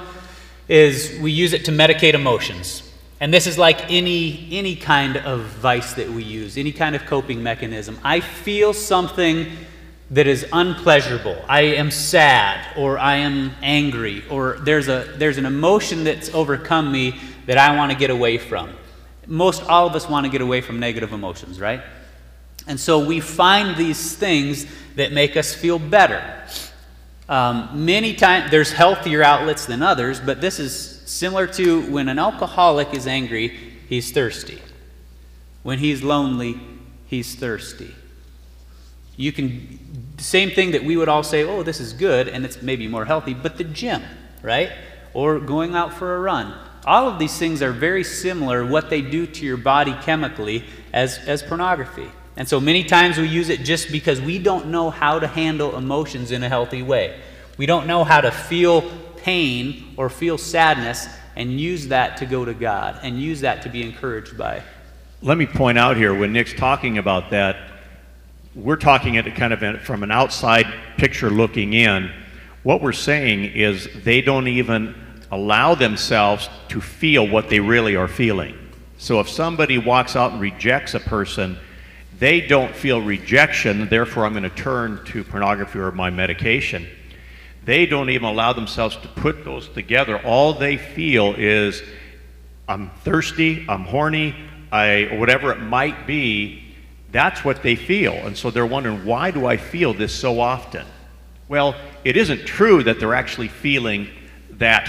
is 0.70 1.18
we 1.20 1.32
use 1.32 1.52
it 1.52 1.64
to 1.64 1.72
medicate 1.72 2.14
emotions. 2.14 2.88
And 3.18 3.34
this 3.34 3.48
is 3.48 3.58
like 3.58 3.90
any, 3.90 4.48
any 4.52 4.76
kind 4.76 5.16
of 5.16 5.40
vice 5.40 5.94
that 5.94 6.08
we 6.08 6.22
use, 6.22 6.56
any 6.56 6.70
kind 6.70 6.94
of 6.94 7.04
coping 7.06 7.42
mechanism. 7.42 7.98
I 8.04 8.20
feel 8.20 8.72
something 8.72 9.48
that 10.12 10.28
is 10.28 10.46
unpleasurable. 10.52 11.44
I 11.48 11.62
am 11.62 11.90
sad, 11.90 12.76
or 12.76 12.98
I 12.98 13.16
am 13.16 13.50
angry, 13.62 14.24
or 14.30 14.58
there's, 14.60 14.88
a, 14.88 15.12
there's 15.16 15.38
an 15.38 15.44
emotion 15.44 16.04
that's 16.04 16.32
overcome 16.32 16.90
me 16.90 17.20
that 17.46 17.58
I 17.58 17.76
want 17.76 17.90
to 17.90 17.98
get 17.98 18.10
away 18.10 18.38
from. 18.38 18.70
Most 19.26 19.64
all 19.64 19.88
of 19.88 19.94
us 19.94 20.08
want 20.08 20.24
to 20.26 20.30
get 20.30 20.40
away 20.40 20.60
from 20.60 20.78
negative 20.78 21.12
emotions, 21.12 21.60
right? 21.60 21.82
And 22.68 22.78
so 22.78 23.04
we 23.04 23.18
find 23.18 23.76
these 23.76 24.14
things 24.14 24.66
that 24.94 25.12
make 25.12 25.36
us 25.36 25.52
feel 25.52 25.80
better. 25.80 26.22
Um, 27.30 27.84
many 27.84 28.14
times, 28.14 28.50
there's 28.50 28.72
healthier 28.72 29.22
outlets 29.22 29.64
than 29.64 29.82
others, 29.82 30.18
but 30.18 30.40
this 30.40 30.58
is 30.58 31.00
similar 31.06 31.46
to 31.46 31.82
when 31.82 32.08
an 32.08 32.18
alcoholic 32.18 32.92
is 32.92 33.06
angry, 33.06 33.56
he's 33.88 34.10
thirsty. 34.10 34.60
When 35.62 35.78
he's 35.78 36.02
lonely, 36.02 36.60
he's 37.06 37.36
thirsty. 37.36 37.94
You 39.16 39.30
can, 39.30 39.78
same 40.18 40.50
thing 40.50 40.72
that 40.72 40.82
we 40.82 40.96
would 40.96 41.08
all 41.08 41.22
say, 41.22 41.44
oh, 41.44 41.62
this 41.62 41.78
is 41.78 41.92
good, 41.92 42.26
and 42.26 42.44
it's 42.44 42.62
maybe 42.62 42.88
more 42.88 43.04
healthy, 43.04 43.32
but 43.32 43.58
the 43.58 43.64
gym, 43.64 44.02
right? 44.42 44.72
Or 45.14 45.38
going 45.38 45.76
out 45.76 45.94
for 45.94 46.16
a 46.16 46.20
run. 46.20 46.52
All 46.84 47.08
of 47.08 47.20
these 47.20 47.38
things 47.38 47.62
are 47.62 47.72
very 47.72 48.02
similar, 48.02 48.66
what 48.66 48.90
they 48.90 49.02
do 49.02 49.24
to 49.28 49.46
your 49.46 49.56
body 49.56 49.94
chemically, 50.02 50.64
as, 50.92 51.18
as 51.18 51.44
pornography. 51.44 52.10
And 52.40 52.48
so 52.48 52.58
many 52.58 52.84
times 52.84 53.18
we 53.18 53.28
use 53.28 53.50
it 53.50 53.64
just 53.64 53.92
because 53.92 54.18
we 54.18 54.38
don't 54.38 54.68
know 54.68 54.88
how 54.88 55.18
to 55.18 55.26
handle 55.26 55.76
emotions 55.76 56.30
in 56.30 56.42
a 56.42 56.48
healthy 56.48 56.82
way. 56.82 57.20
We 57.58 57.66
don't 57.66 57.86
know 57.86 58.02
how 58.02 58.22
to 58.22 58.30
feel 58.30 58.80
pain 59.18 59.92
or 59.98 60.08
feel 60.08 60.38
sadness 60.38 61.06
and 61.36 61.60
use 61.60 61.88
that 61.88 62.16
to 62.16 62.24
go 62.24 62.46
to 62.46 62.54
God 62.54 62.98
and 63.02 63.20
use 63.20 63.42
that 63.42 63.60
to 63.64 63.68
be 63.68 63.82
encouraged 63.82 64.38
by. 64.38 64.62
Let 65.20 65.36
me 65.36 65.44
point 65.44 65.76
out 65.76 65.98
here 65.98 66.18
when 66.18 66.32
Nick's 66.32 66.54
talking 66.54 66.96
about 66.96 67.28
that, 67.28 67.58
we're 68.54 68.76
talking 68.76 69.18
at 69.18 69.26
kind 69.36 69.52
of 69.52 69.82
from 69.82 70.02
an 70.02 70.10
outside 70.10 70.64
picture 70.96 71.28
looking 71.28 71.74
in. 71.74 72.10
What 72.62 72.80
we're 72.80 72.92
saying 72.92 73.52
is 73.52 73.86
they 74.02 74.22
don't 74.22 74.48
even 74.48 74.94
allow 75.30 75.74
themselves 75.74 76.48
to 76.68 76.80
feel 76.80 77.28
what 77.28 77.50
they 77.50 77.60
really 77.60 77.96
are 77.96 78.08
feeling. 78.08 78.56
So 78.96 79.20
if 79.20 79.28
somebody 79.28 79.76
walks 79.76 80.16
out 80.16 80.32
and 80.32 80.40
rejects 80.40 80.94
a 80.94 81.00
person, 81.00 81.58
they 82.18 82.40
don't 82.40 82.74
feel 82.74 83.00
rejection, 83.00 83.88
therefore 83.88 84.26
I'm 84.26 84.32
going 84.32 84.42
to 84.42 84.50
turn 84.50 85.04
to 85.06 85.24
pornography 85.24 85.78
or 85.78 85.90
my 85.92 86.10
medication. 86.10 86.86
They 87.64 87.86
don't 87.86 88.10
even 88.10 88.24
allow 88.24 88.52
themselves 88.52 88.96
to 88.96 89.08
put 89.08 89.44
those 89.44 89.68
together. 89.68 90.18
All 90.24 90.54
they 90.54 90.76
feel 90.76 91.34
is, 91.36 91.82
I'm 92.68 92.90
thirsty, 93.04 93.66
I'm 93.68 93.84
horny, 93.84 94.34
I, 94.72 95.08
whatever 95.12 95.52
it 95.52 95.60
might 95.60 96.06
be, 96.06 96.64
that's 97.12 97.44
what 97.44 97.62
they 97.62 97.74
feel. 97.74 98.12
And 98.12 98.36
so 98.36 98.50
they're 98.50 98.66
wondering, 98.66 99.04
why 99.04 99.30
do 99.30 99.46
I 99.46 99.56
feel 99.56 99.92
this 99.92 100.14
so 100.14 100.40
often? 100.40 100.86
Well, 101.48 101.74
it 102.04 102.16
isn't 102.16 102.46
true 102.46 102.82
that 102.84 103.00
they're 103.00 103.14
actually 103.14 103.48
feeling 103.48 104.08
that 104.52 104.88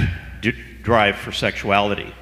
drive 0.83 1.15
for 1.15 1.31
sexuality. 1.31 2.13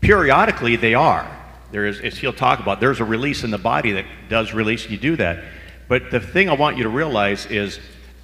Periodically, 0.00 0.76
they 0.76 0.94
are. 0.94 1.37
There 1.70 1.86
is, 1.86 2.00
as 2.00 2.16
he'll 2.16 2.32
talk 2.32 2.60
about, 2.60 2.80
there's 2.80 3.00
a 3.00 3.04
release 3.04 3.44
in 3.44 3.50
the 3.50 3.58
body 3.58 3.92
that 3.92 4.06
does 4.28 4.52
release, 4.54 4.88
you 4.88 4.96
do 4.96 5.16
that. 5.16 5.44
But 5.88 6.10
the 6.10 6.20
thing 6.20 6.48
I 6.48 6.54
want 6.54 6.76
you 6.76 6.84
to 6.84 6.88
realize 6.88 7.46
is 7.46 7.78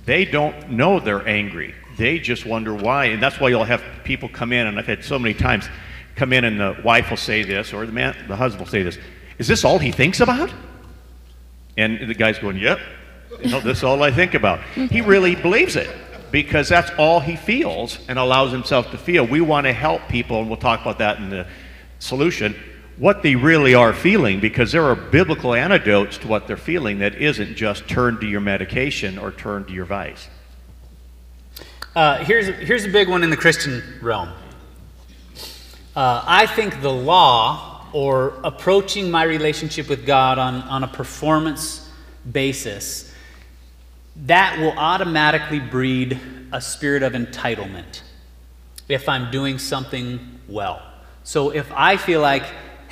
they 0.05 0.25
don't 0.25 0.71
know 0.71 1.01
they're 1.01 1.27
angry. 1.27 1.75
They 1.97 2.19
just 2.19 2.47
wonder 2.47 2.75
why. 2.75 3.07
And 3.07 3.23
that's 3.23 3.39
why 3.39 3.49
you'll 3.49 3.65
have 3.65 3.83
people 4.05 4.29
come 4.29 4.53
in, 4.53 4.67
and 4.67 4.79
I've 4.79 4.87
had 4.87 5.05
so 5.05 5.19
many 5.19 5.35
times 5.35 5.69
come 6.17 6.33
in 6.33 6.45
and 6.45 6.61
the 6.61 6.77
wife 6.85 7.11
will 7.11 7.17
say 7.17 7.43
this, 7.43 7.73
or 7.73 7.87
the 7.87 7.93
man, 7.93 8.17
the 8.29 8.37
husband 8.37 8.61
will 8.61 8.71
say 8.71 8.83
this. 8.83 8.99
Is 9.39 9.49
this 9.49 9.65
all 9.65 9.79
he 9.79 9.91
thinks 9.91 10.21
about? 10.21 10.53
And 11.77 12.09
the 12.09 12.15
guy's 12.15 12.39
going, 12.39 12.57
Yep, 12.57 12.79
know, 13.45 13.61
this 13.61 13.79
is 13.79 13.85
all 13.85 14.03
I 14.03 14.11
think 14.11 14.35
about. 14.35 14.63
He 14.75 15.01
really 15.01 15.35
believes 15.35 15.77
it 15.77 15.91
because 16.31 16.69
that's 16.69 16.91
all 16.99 17.21
he 17.21 17.37
feels 17.37 17.99
and 18.09 18.19
allows 18.19 18.53
himself 18.53 18.91
to 18.91 18.99
feel. 18.99 19.27
We 19.27 19.41
want 19.41 19.67
to 19.67 19.73
help 19.73 20.03
people, 20.09 20.41
and 20.41 20.49
we'll 20.49 20.57
talk 20.57 20.81
about 20.81 20.99
that 20.99 21.19
in 21.19 21.31
the 21.31 21.47
solution, 21.99 22.55
what 22.97 23.23
they 23.23 23.35
really 23.35 23.75
are 23.75 23.93
feeling 23.93 24.41
because 24.41 24.73
there 24.73 24.85
are 24.85 24.95
biblical 24.95 25.55
antidotes 25.55 26.19
to 26.19 26.29
what 26.29 26.47
they're 26.47 26.57
feeling 26.57 26.99
that 27.01 27.15
isn't 27.17 27.57
just 27.57 27.89
turn 27.89 28.19
to 28.21 28.27
your 28.27 28.41
medication 28.41 29.19
or 29.19 29.33
turn 29.33 29.65
to 29.65 29.73
your 29.73 29.85
vice. 29.85 30.29
Uh, 31.97 32.19
here's, 32.25 32.47
here's 32.67 32.85
a 32.85 32.89
big 32.89 33.09
one 33.09 33.23
in 33.23 33.31
the 33.31 33.37
Christian 33.37 33.83
realm. 34.01 34.29
Uh, 35.97 36.25
I 36.27 36.47
think 36.47 36.83
the 36.83 36.93
law 36.93 37.87
or 37.93 38.35
approaching 38.43 39.11
my 39.11 39.23
relationship 39.23 39.89
with 39.89 40.05
God 40.05 40.39
on, 40.39 40.57
on 40.63 40.83
a 40.83 40.89
performance 40.89 41.89
basis, 42.31 43.13
that 44.17 44.59
will 44.59 44.77
automatically 44.77 45.61
breed 45.61 46.19
a 46.53 46.61
spirit 46.61 47.03
of 47.03 47.13
entitlement 47.13 48.03
if 48.89 49.09
I'm 49.09 49.31
doing 49.31 49.59
something 49.59 50.41
well. 50.49 50.83
So 51.23 51.51
if 51.51 51.71
I 51.73 51.97
feel 51.97 52.21
like, 52.21 52.45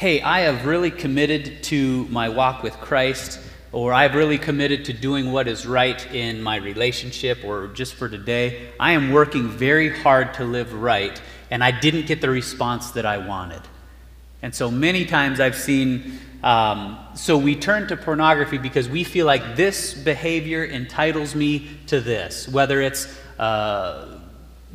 hey, 0.03 0.21
I 0.21 0.41
have 0.41 0.67
really 0.67 0.91
committed 0.91 1.63
to 1.63 2.09
my 2.09 2.29
walk 2.29 2.65
with 2.65 2.73
Christ, 2.81 3.39
or 3.71 3.93
I've 3.93 4.17
really 4.17 4.37
committed 4.37 4.87
to 4.87 4.93
doing 4.93 5.31
what 5.31 5.47
is 5.47 5.65
right 5.65 6.13
in 6.13 6.43
my 6.43 6.57
relationship, 6.57 7.45
or 7.45 7.69
just 7.69 7.95
for 7.95 8.09
today, 8.09 8.71
I 8.81 8.95
am 8.95 9.13
working 9.13 9.49
very 9.49 9.97
hard 9.97 10.35
to 10.35 10.45
live 10.45 10.75
right, 10.75 11.23
and 11.53 11.63
I 11.63 11.71
didn't 11.71 12.07
get 12.07 12.21
the 12.21 12.31
response 12.31 12.91
that 12.91 13.07
I 13.07 13.19
wanted. 13.19 13.63
And 14.43 14.53
so 14.53 14.73
many 14.73 15.05
times 15.05 15.39
I've 15.39 15.55
seen, 15.55 16.19
um, 16.43 16.99
so 17.15 17.39
we 17.39 17.55
turn 17.55 17.87
to 17.87 17.97
pornography 17.97 18.59
because 18.59 18.89
we 18.89 19.05
feel 19.05 19.25
like 19.25 19.55
this 19.55 19.95
behavior 19.95 20.65
entitles 20.65 21.37
me 21.37 21.79
to 21.87 22.01
this, 22.01 22.49
whether 22.49 22.81
it's 22.81 23.07
uh, 23.39 24.19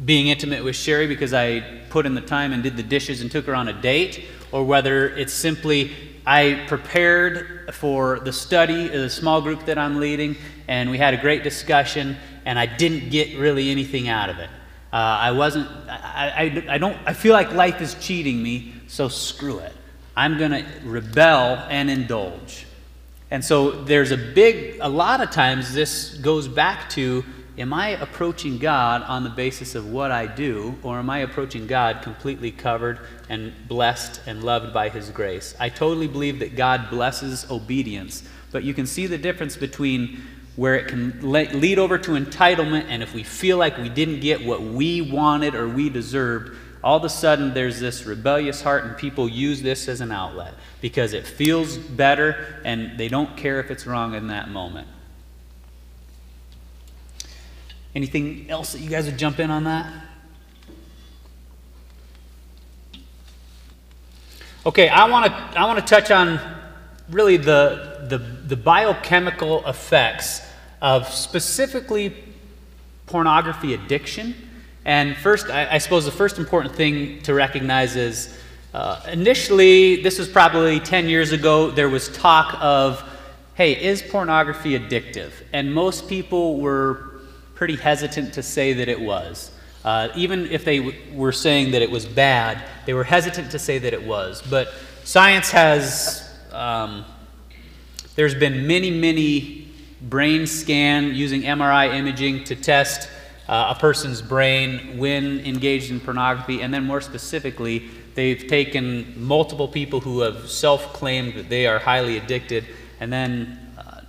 being 0.06 0.28
intimate 0.28 0.64
with 0.64 0.78
Sherry 0.78 1.08
because 1.08 1.34
I 1.34 1.82
put 1.90 2.06
in 2.06 2.16
the 2.16 2.22
time 2.22 2.54
and 2.54 2.64
did 2.64 2.78
the 2.78 2.84
dishes 2.84 3.20
and 3.20 3.30
took 3.30 3.46
her 3.48 3.56
on 3.56 3.68
a 3.68 3.74
date, 3.74 4.26
or 4.52 4.64
whether 4.64 5.10
it's 5.16 5.34
simply 5.34 5.92
I 6.26 6.66
prepared 6.68 7.74
for 7.74 8.20
the 8.20 8.34
study, 8.34 8.88
the 8.88 9.10
small 9.10 9.42
group 9.42 9.66
that 9.66 9.78
I'm 9.78 9.98
leading, 9.98 10.36
and 10.68 10.90
we 10.90 10.98
had 10.98 11.14
a 11.14 11.18
great 11.18 11.44
discussion, 11.44 12.18
and 12.46 12.60
I 12.60 12.66
didn't 12.66 13.10
get 13.10 13.38
really 13.38 13.70
anything 13.72 14.10
out 14.10 14.30
of 14.30 14.40
it. 14.40 14.50
Uh, 14.92 14.96
I 14.96 15.32
wasn't, 15.32 15.70
I, 15.90 16.64
I, 16.70 16.76
I, 16.76 16.78
don't, 16.78 16.98
I 17.06 17.14
feel 17.14 17.34
like 17.34 17.54
life 17.54 17.82
is 17.82 17.96
cheating 17.96 18.42
me, 18.42 18.74
so 18.88 19.08
screw 19.08 19.60
it. 19.60 19.74
I'm 20.16 20.38
going 20.38 20.52
to 20.52 20.66
rebel 20.84 21.66
and 21.70 21.90
indulge. 21.90 22.66
And 23.30 23.44
so 23.44 23.84
there's 23.84 24.12
a 24.12 24.18
big, 24.18 24.80
a 24.82 24.90
lot 24.90 25.22
of 25.22 25.32
times 25.32 25.74
this 25.74 26.16
goes 26.16 26.48
back 26.48 26.90
to 26.92 27.24
am 27.58 27.74
I 27.74 27.90
approaching 27.90 28.58
God 28.58 29.02
on 29.04 29.24
the 29.24 29.30
basis 29.30 29.74
of 29.76 29.90
what 29.90 30.12
I 30.12 30.28
do, 30.28 30.78
or 30.84 31.00
am 31.00 31.10
I 31.10 31.20
approaching 31.20 31.66
God 31.66 32.02
completely 32.02 32.52
covered 32.52 33.00
and 33.30 33.54
blessed 33.68 34.22
and 34.28 34.44
loved 34.44 34.74
by 34.74 34.90
His 34.90 35.10
grace? 35.10 35.56
I 35.60 35.70
totally 35.70 36.08
believe 36.08 36.40
that 36.40 36.56
God 36.56 36.90
blesses 36.90 37.50
obedience, 37.50 38.24
but 38.52 38.64
you 38.64 38.74
can 38.74 38.86
see 38.86 39.08
the 39.08 39.18
difference 39.18 39.58
between 39.58 40.22
where 40.56 40.76
it 40.76 40.88
can 40.88 41.20
lead 41.22 41.78
over 41.78 41.98
to 42.00 42.12
entitlement, 42.12 42.86
and 42.90 43.04
if 43.04 43.14
we 43.14 43.24
feel 43.24 43.58
like 43.58 43.78
we 43.78 43.90
didn't 43.90 44.20
get 44.20 44.44
what 44.44 44.62
we 44.62 45.02
wanted 45.02 45.54
or 45.54 45.68
we 45.68 45.90
deserved, 45.90 46.58
all 46.84 46.98
of 46.98 47.04
a 47.04 47.10
sudden 47.10 47.54
there's 47.54 47.80
this 47.80 48.06
rebellious 48.06 48.62
heart, 48.62 48.86
and 48.86 48.98
people 48.98 49.28
use 49.30 49.62
this 49.62 49.88
as 49.88 50.02
an 50.02 50.12
outlet 50.12 50.54
because 50.82 51.14
it 51.14 51.26
feels 51.26 51.78
better 51.78 52.60
and 52.64 52.98
they 52.98 53.08
don't 53.08 53.36
care 53.38 53.60
if 53.60 53.70
it's 53.70 53.86
wrong 53.86 54.14
in 54.16 54.28
that 54.28 54.50
moment. 54.50 54.88
Anything 57.98 58.46
else 58.48 58.74
that 58.74 58.80
you 58.82 58.92
guys 58.92 59.08
would 59.08 59.18
jump 59.18 59.40
in 59.40 59.50
on 59.50 59.64
that? 59.64 59.92
Okay, 64.68 64.88
I 64.88 65.10
want 65.10 65.26
to 65.26 65.60
I 65.60 65.66
want 65.66 65.80
to 65.80 65.96
touch 65.96 66.12
on 66.12 66.40
really 67.10 67.38
the, 67.38 68.06
the 68.08 68.20
the 68.20 68.56
biochemical 68.56 69.66
effects 69.66 70.44
of 70.80 71.12
specifically 71.12 72.14
pornography 73.08 73.74
addiction. 73.74 74.36
And 74.86 75.18
first, 75.18 75.50
I, 75.50 75.68
I 75.74 75.78
suppose 75.80 76.06
the 76.06 76.12
first 76.12 76.38
important 76.38 76.76
thing 76.76 77.24
to 77.24 77.34
recognize 77.34 77.96
is 77.96 78.38
uh, 78.76 79.02
initially, 79.12 80.04
this 80.04 80.20
was 80.20 80.28
probably 80.28 80.80
10 80.80 81.10
years 81.10 81.32
ago, 81.32 81.72
there 81.72 81.90
was 81.90 82.10
talk 82.10 82.60
of, 82.62 83.04
hey, 83.56 83.72
is 83.74 84.04
pornography 84.04 84.78
addictive? 84.78 85.32
And 85.52 85.74
most 85.74 86.08
people 86.08 86.60
were 86.60 87.17
pretty 87.58 87.76
hesitant 87.76 88.36
to 88.36 88.44
say 88.44 88.74
that 88.74 88.88
it 88.88 89.02
was. 89.02 89.52
Uh, 89.84 90.10
even 90.16 90.46
if 90.52 90.64
they 90.64 90.78
w- 90.78 90.96
were 91.12 91.32
saying 91.32 91.72
that 91.72 91.82
it 91.82 91.90
was 91.90 92.06
bad, 92.06 92.62
they 92.86 92.94
were 92.94 93.04
hesitant 93.04 93.50
to 93.50 93.58
say 93.58 93.80
that 93.80 93.94
it 93.94 94.04
was. 94.04 94.44
But 94.48 94.72
science 95.04 95.50
has, 95.50 96.32
um, 96.52 97.04
there's 98.16 98.36
been 98.36 98.68
many, 98.68 98.92
many 98.92 99.70
brain 100.02 100.46
scan 100.46 101.16
using 101.16 101.42
MRI 101.42 101.96
imaging 101.96 102.44
to 102.44 102.56
test 102.56 103.10
uh, 103.48 103.74
a 103.76 103.80
person's 103.80 104.22
brain 104.22 105.00
when 105.00 105.40
engaged 105.40 105.90
in 105.90 106.00
pornography, 106.00 106.62
and 106.62 106.72
then 106.72 106.84
more 106.84 107.02
specifically, 107.02 107.90
they've 108.14 108.46
taken 108.48 109.16
multiple 109.18 109.68
people 109.68 110.00
who 110.00 110.20
have 110.20 110.48
self 110.48 110.94
claimed 110.94 111.34
that 111.34 111.50
they 111.50 111.66
are 111.66 111.80
highly 111.80 112.18
addicted, 112.18 112.66
and 113.00 113.12
then 113.12 113.60
uh, 113.80 114.02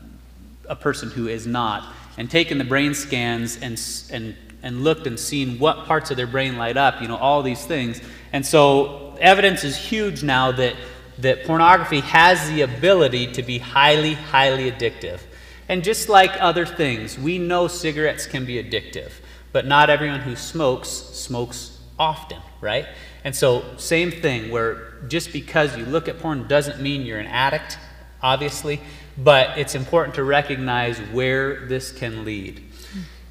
a 0.69 0.77
person 0.77 1.11
who 1.11 1.29
is 1.29 1.47
not 1.47 1.95
and 2.19 2.31
taken 2.31 2.59
the 2.59 2.65
brain 2.65 2.93
scans 2.93 3.57
and, 3.63 3.81
and, 4.11 4.37
and 4.63 4.85
looked 4.85 5.07
and 5.07 5.19
seen 5.19 5.59
what 5.59 5.87
parts 5.87 6.11
of 6.11 6.17
their 6.17 6.27
brain 6.27 6.59
light 6.59 6.77
up, 6.77 7.01
you 7.01 7.09
know, 7.09 7.17
all 7.17 7.43
these 7.43 7.65
things. 7.65 8.03
And 8.33 8.45
so 8.45 9.17
evidence 9.21 9.65
is 9.65 9.77
huge 9.77 10.23
now 10.23 10.53
that, 10.53 10.75
that 11.19 11.45
pornography 11.45 12.01
has 12.01 12.47
the 12.51 12.63
ability 12.63 13.33
to 13.33 13.43
be 13.43 13.59
highly, 13.59 14.15
highly 14.15 14.71
addictive. 14.71 15.21
And 15.69 15.85
just 15.85 16.09
like 16.09 16.33
other 16.41 16.67
things, 16.67 17.17
we 17.19 17.39
know 17.39 17.69
cigarettes 17.69 18.27
can 18.27 18.45
be 18.45 18.63
addictive, 18.63 19.13
but 19.53 19.67
not 19.67 19.89
everyone 19.89 20.21
who 20.21 20.35
smokes 20.35 20.89
smokes 20.89 21.79
often, 21.99 22.39
right? 22.61 22.87
And 23.25 23.35
so, 23.35 23.65
same 23.77 24.11
thing, 24.11 24.51
where 24.51 24.95
just 25.09 25.33
because 25.33 25.77
you 25.77 25.85
look 25.85 26.09
at 26.09 26.19
porn 26.21 26.49
doesn't 26.49 26.81
mean 26.81 27.03
you're 27.03 27.19
an 27.19 27.27
addict, 27.27 27.79
obviously 28.23 28.81
but 29.23 29.59
it's 29.59 29.75
important 29.75 30.15
to 30.15 30.25
recognize 30.25 30.99
where 31.13 31.67
this 31.67 31.91
can 31.91 32.25
lead. 32.25 32.63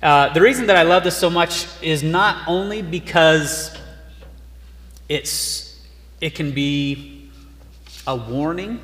Uh, 0.03 0.31
the 0.33 0.41
reason 0.41 0.67
that 0.67 0.75
I 0.75 0.83
love 0.83 1.03
this 1.03 1.17
so 1.17 1.29
much 1.29 1.65
is 1.81 2.03
not 2.03 2.47
only 2.47 2.81
because 2.81 3.75
it's, 5.09 5.79
it 6.21 6.35
can 6.35 6.51
be 6.51 7.29
a 8.05 8.15
warning 8.15 8.79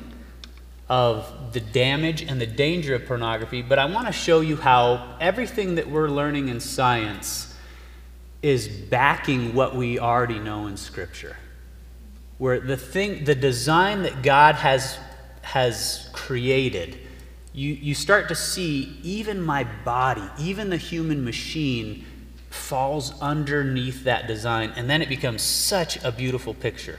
of 0.88 1.52
the 1.52 1.60
damage 1.60 2.22
and 2.22 2.40
the 2.40 2.46
danger 2.46 2.94
of 2.94 3.06
pornography, 3.06 3.62
but 3.62 3.78
I 3.78 3.84
want 3.86 4.06
to 4.06 4.12
show 4.12 4.40
you 4.40 4.56
how 4.56 5.16
everything 5.20 5.76
that 5.76 5.88
we're 5.88 6.08
learning 6.08 6.48
in 6.48 6.60
science 6.60 7.54
is 8.42 8.68
backing 8.68 9.54
what 9.54 9.76
we 9.76 9.98
already 9.98 10.38
know 10.38 10.66
in 10.66 10.76
Scripture. 10.76 11.36
Where 12.38 12.60
the 12.60 12.76
thing, 12.76 13.24
the 13.24 13.34
design 13.34 14.02
that 14.02 14.22
God 14.22 14.56
has, 14.56 14.98
has 15.44 16.08
created, 16.12 16.98
you, 17.52 17.72
you 17.72 17.94
start 17.94 18.28
to 18.28 18.34
see 18.34 18.98
even 19.02 19.40
my 19.40 19.64
body, 19.84 20.24
even 20.38 20.70
the 20.70 20.76
human 20.76 21.24
machine, 21.24 22.04
falls 22.50 23.20
underneath 23.20 24.04
that 24.04 24.26
design, 24.26 24.72
and 24.76 24.88
then 24.88 25.02
it 25.02 25.08
becomes 25.08 25.42
such 25.42 26.02
a 26.04 26.10
beautiful 26.10 26.54
picture. 26.54 26.98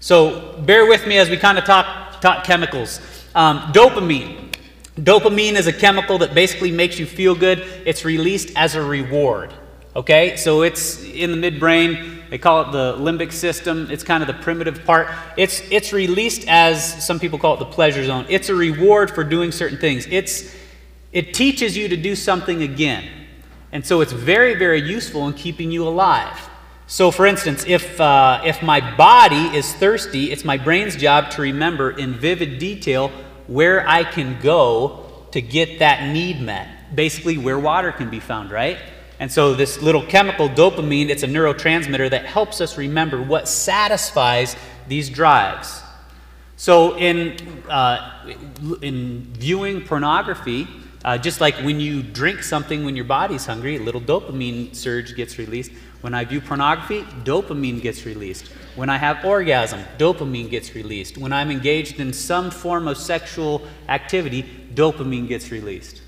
So 0.00 0.60
bear 0.62 0.86
with 0.86 1.06
me 1.06 1.18
as 1.18 1.30
we 1.30 1.36
kind 1.36 1.58
of 1.58 1.64
talk, 1.64 2.20
talk 2.20 2.44
chemicals. 2.44 3.00
Um, 3.34 3.72
dopamine. 3.72 4.54
Dopamine 4.96 5.54
is 5.54 5.66
a 5.66 5.72
chemical 5.72 6.18
that 6.18 6.34
basically 6.34 6.70
makes 6.72 6.98
you 6.98 7.06
feel 7.06 7.34
good. 7.34 7.60
It's 7.86 8.04
released 8.04 8.52
as 8.56 8.74
a 8.74 8.82
reward. 8.82 9.54
Okay? 9.94 10.36
So 10.36 10.62
it's 10.62 11.02
in 11.02 11.38
the 11.40 11.50
midbrain. 11.50 12.28
They 12.30 12.38
call 12.38 12.62
it 12.62 12.72
the 12.72 12.96
limbic 12.96 13.32
system. 13.32 13.88
It's 13.90 14.04
kind 14.04 14.22
of 14.22 14.28
the 14.28 14.42
primitive 14.42 14.84
part. 14.84 15.08
It's, 15.36 15.62
it's 15.70 15.92
released 15.92 16.46
as 16.48 17.04
some 17.04 17.18
people 17.18 17.38
call 17.38 17.54
it 17.54 17.58
the 17.58 17.66
pleasure 17.66 18.04
zone. 18.04 18.26
It's 18.28 18.48
a 18.48 18.54
reward 18.54 19.10
for 19.10 19.24
doing 19.24 19.50
certain 19.50 19.78
things. 19.78 20.06
It's, 20.08 20.54
it 21.12 21.34
teaches 21.34 21.76
you 21.76 21.88
to 21.88 21.96
do 21.96 22.14
something 22.14 22.62
again. 22.62 23.08
And 23.72 23.84
so 23.84 24.00
it's 24.00 24.12
very, 24.12 24.54
very 24.54 24.80
useful 24.80 25.26
in 25.26 25.34
keeping 25.34 25.70
you 25.70 25.86
alive. 25.86 26.48
So, 26.86 27.12
for 27.12 27.24
instance, 27.24 27.64
if, 27.68 28.00
uh, 28.00 28.42
if 28.44 28.62
my 28.62 28.80
body 28.96 29.56
is 29.56 29.72
thirsty, 29.74 30.32
it's 30.32 30.44
my 30.44 30.56
brain's 30.56 30.96
job 30.96 31.30
to 31.32 31.42
remember 31.42 31.90
in 31.90 32.14
vivid 32.14 32.58
detail 32.58 33.12
where 33.46 33.88
I 33.88 34.02
can 34.02 34.40
go 34.40 35.06
to 35.30 35.40
get 35.40 35.78
that 35.78 36.12
need 36.12 36.40
met. 36.40 36.94
Basically, 36.94 37.38
where 37.38 37.58
water 37.60 37.92
can 37.92 38.10
be 38.10 38.18
found, 38.18 38.50
right? 38.50 38.78
And 39.20 39.30
so, 39.30 39.52
this 39.52 39.82
little 39.82 40.02
chemical 40.02 40.48
dopamine, 40.48 41.10
it's 41.10 41.22
a 41.22 41.26
neurotransmitter 41.26 42.08
that 42.08 42.24
helps 42.24 42.62
us 42.62 42.78
remember 42.78 43.22
what 43.22 43.46
satisfies 43.48 44.56
these 44.88 45.10
drives. 45.10 45.82
So, 46.56 46.96
in, 46.96 47.36
uh, 47.68 48.24
in 48.80 49.30
viewing 49.34 49.82
pornography, 49.82 50.66
uh, 51.04 51.18
just 51.18 51.38
like 51.38 51.54
when 51.56 51.80
you 51.80 52.02
drink 52.02 52.42
something 52.42 52.82
when 52.82 52.96
your 52.96 53.04
body's 53.04 53.44
hungry, 53.44 53.76
a 53.76 53.82
little 53.82 54.00
dopamine 54.00 54.74
surge 54.74 55.14
gets 55.14 55.38
released. 55.38 55.70
When 56.00 56.14
I 56.14 56.24
view 56.24 56.40
pornography, 56.40 57.02
dopamine 57.22 57.82
gets 57.82 58.06
released. 58.06 58.48
When 58.74 58.88
I 58.88 58.96
have 58.96 59.22
orgasm, 59.22 59.80
dopamine 59.98 60.48
gets 60.48 60.74
released. 60.74 61.18
When 61.18 61.34
I'm 61.34 61.50
engaged 61.50 62.00
in 62.00 62.14
some 62.14 62.50
form 62.50 62.88
of 62.88 62.96
sexual 62.96 63.66
activity, 63.86 64.46
dopamine 64.74 65.28
gets 65.28 65.50
released. 65.50 66.00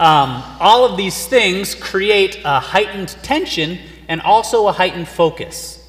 Um, 0.00 0.42
all 0.58 0.86
of 0.86 0.96
these 0.96 1.26
things 1.26 1.74
create 1.74 2.40
a 2.42 2.58
heightened 2.58 3.10
tension 3.22 3.78
and 4.08 4.22
also 4.22 4.66
a 4.66 4.72
heightened 4.72 5.08
focus. 5.08 5.86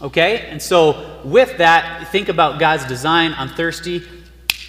Okay? 0.00 0.46
And 0.46 0.62
so, 0.62 1.20
with 1.24 1.58
that, 1.58 2.06
think 2.12 2.28
about 2.28 2.60
God's 2.60 2.86
design. 2.86 3.34
I'm 3.36 3.48
thirsty. 3.48 4.02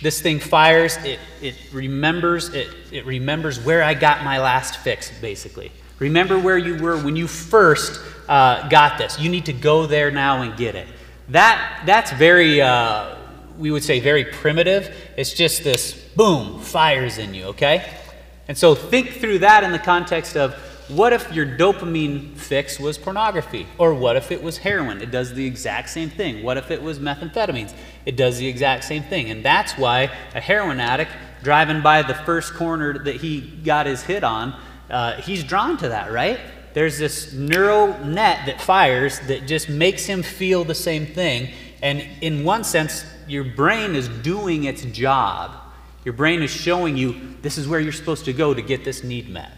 This 0.01 0.21
thing 0.21 0.39
fires. 0.39 0.97
It, 1.05 1.19
it 1.39 1.55
remembers. 1.71 2.49
It, 2.49 2.67
it 2.91 3.05
remembers 3.05 3.63
where 3.63 3.83
I 3.83 3.93
got 3.93 4.23
my 4.23 4.39
last 4.39 4.77
fix, 4.77 5.11
basically. 5.21 5.71
Remember 5.99 6.39
where 6.39 6.57
you 6.57 6.81
were 6.81 6.97
when 6.97 7.15
you 7.15 7.27
first 7.27 8.01
uh, 8.27 8.67
got 8.69 8.97
this. 8.97 9.19
You 9.19 9.29
need 9.29 9.45
to 9.45 9.53
go 9.53 9.85
there 9.85 10.09
now 10.09 10.41
and 10.41 10.57
get 10.57 10.73
it. 10.73 10.87
That, 11.29 11.83
that's 11.85 12.11
very, 12.13 12.59
uh, 12.59 13.17
we 13.59 13.69
would 13.69 13.83
say, 13.83 13.99
very 13.99 14.25
primitive. 14.25 14.95
It's 15.15 15.31
just 15.31 15.63
this 15.63 15.93
boom, 16.15 16.59
fires 16.59 17.19
in 17.19 17.35
you, 17.35 17.43
okay? 17.45 17.85
And 18.51 18.57
so 18.57 18.75
think 18.75 19.11
through 19.11 19.39
that 19.39 19.63
in 19.63 19.71
the 19.71 19.79
context 19.79 20.35
of 20.35 20.53
what 20.89 21.13
if 21.13 21.31
your 21.31 21.45
dopamine 21.45 22.35
fix 22.35 22.81
was 22.81 22.97
pornography? 22.97 23.65
Or 23.77 23.93
what 23.93 24.17
if 24.17 24.29
it 24.29 24.43
was 24.43 24.57
heroin? 24.57 25.01
It 25.01 25.09
does 25.09 25.33
the 25.33 25.45
exact 25.45 25.89
same 25.89 26.09
thing. 26.09 26.43
What 26.43 26.57
if 26.57 26.69
it 26.69 26.83
was 26.83 26.99
methamphetamines? 26.99 27.73
It 28.05 28.17
does 28.17 28.39
the 28.39 28.47
exact 28.47 28.83
same 28.83 29.03
thing. 29.03 29.31
And 29.31 29.41
that's 29.41 29.77
why 29.77 30.11
a 30.35 30.41
heroin 30.41 30.81
addict 30.81 31.11
driving 31.41 31.81
by 31.81 32.01
the 32.01 32.13
first 32.13 32.53
corner 32.53 33.01
that 33.05 33.15
he 33.15 33.39
got 33.39 33.85
his 33.85 34.03
hit 34.03 34.21
on 34.21 34.53
uh, 34.89 35.21
he's 35.21 35.45
drawn 35.45 35.77
to 35.77 35.87
that, 35.87 36.11
right? 36.11 36.37
There's 36.73 36.97
this 36.97 37.31
neural 37.31 37.97
net 38.03 38.47
that 38.47 38.59
fires 38.59 39.17
that 39.27 39.47
just 39.47 39.69
makes 39.69 40.05
him 40.05 40.23
feel 40.23 40.65
the 40.65 40.75
same 40.75 41.05
thing. 41.05 41.53
And 41.81 42.05
in 42.19 42.43
one 42.43 42.65
sense, 42.65 43.05
your 43.29 43.45
brain 43.45 43.95
is 43.95 44.09
doing 44.09 44.65
its 44.65 44.83
job. 44.83 45.60
Your 46.03 46.13
brain 46.13 46.41
is 46.41 46.51
showing 46.51 46.97
you 46.97 47.35
this 47.41 47.57
is 47.57 47.67
where 47.67 47.79
you're 47.79 47.91
supposed 47.91 48.25
to 48.25 48.33
go 48.33 48.53
to 48.53 48.61
get 48.61 48.83
this 48.83 49.03
need 49.03 49.29
met. 49.29 49.51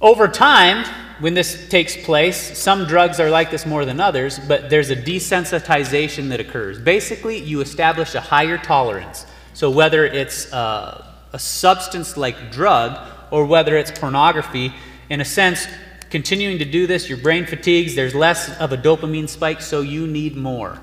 Over 0.00 0.28
time, 0.28 0.86
when 1.20 1.34
this 1.34 1.68
takes 1.68 1.94
place, 1.94 2.58
some 2.58 2.86
drugs 2.86 3.20
are 3.20 3.28
like 3.28 3.50
this 3.50 3.66
more 3.66 3.84
than 3.84 4.00
others, 4.00 4.38
but 4.38 4.70
there's 4.70 4.88
a 4.88 4.96
desensitization 4.96 6.30
that 6.30 6.40
occurs. 6.40 6.78
Basically, 6.78 7.38
you 7.38 7.60
establish 7.60 8.14
a 8.14 8.20
higher 8.20 8.56
tolerance. 8.56 9.26
So, 9.52 9.70
whether 9.70 10.06
it's 10.06 10.50
uh, 10.54 11.10
a 11.32 11.38
substance 11.38 12.16
like 12.16 12.50
drug 12.50 12.98
or 13.30 13.44
whether 13.46 13.76
it's 13.76 13.90
pornography. 13.90 14.72
In 15.08 15.20
a 15.20 15.24
sense, 15.24 15.66
continuing 16.10 16.58
to 16.58 16.64
do 16.64 16.86
this, 16.86 17.08
your 17.08 17.18
brain 17.18 17.46
fatigues, 17.46 17.94
there's 17.94 18.14
less 18.14 18.58
of 18.58 18.72
a 18.72 18.76
dopamine 18.76 19.28
spike, 19.28 19.60
so 19.60 19.80
you 19.80 20.06
need 20.06 20.36
more. 20.36 20.80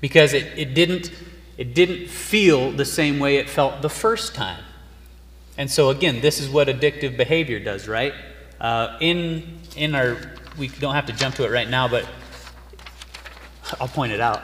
Because 0.00 0.32
it, 0.32 0.46
it, 0.56 0.74
didn't, 0.74 1.12
it 1.58 1.74
didn't 1.74 2.08
feel 2.08 2.70
the 2.70 2.84
same 2.84 3.18
way 3.18 3.36
it 3.36 3.50
felt 3.50 3.82
the 3.82 3.90
first 3.90 4.34
time. 4.34 4.62
And 5.58 5.68
so, 5.68 5.90
again, 5.90 6.20
this 6.20 6.40
is 6.40 6.48
what 6.48 6.68
addictive 6.68 7.16
behavior 7.16 7.58
does, 7.58 7.88
right? 7.88 8.14
Uh, 8.60 8.96
in, 9.00 9.58
in 9.76 9.96
our, 9.96 10.16
we 10.56 10.68
don't 10.68 10.94
have 10.94 11.06
to 11.06 11.12
jump 11.12 11.34
to 11.34 11.44
it 11.44 11.50
right 11.50 11.68
now, 11.68 11.88
but 11.88 12.06
I'll 13.80 13.88
point 13.88 14.12
it 14.12 14.20
out. 14.20 14.40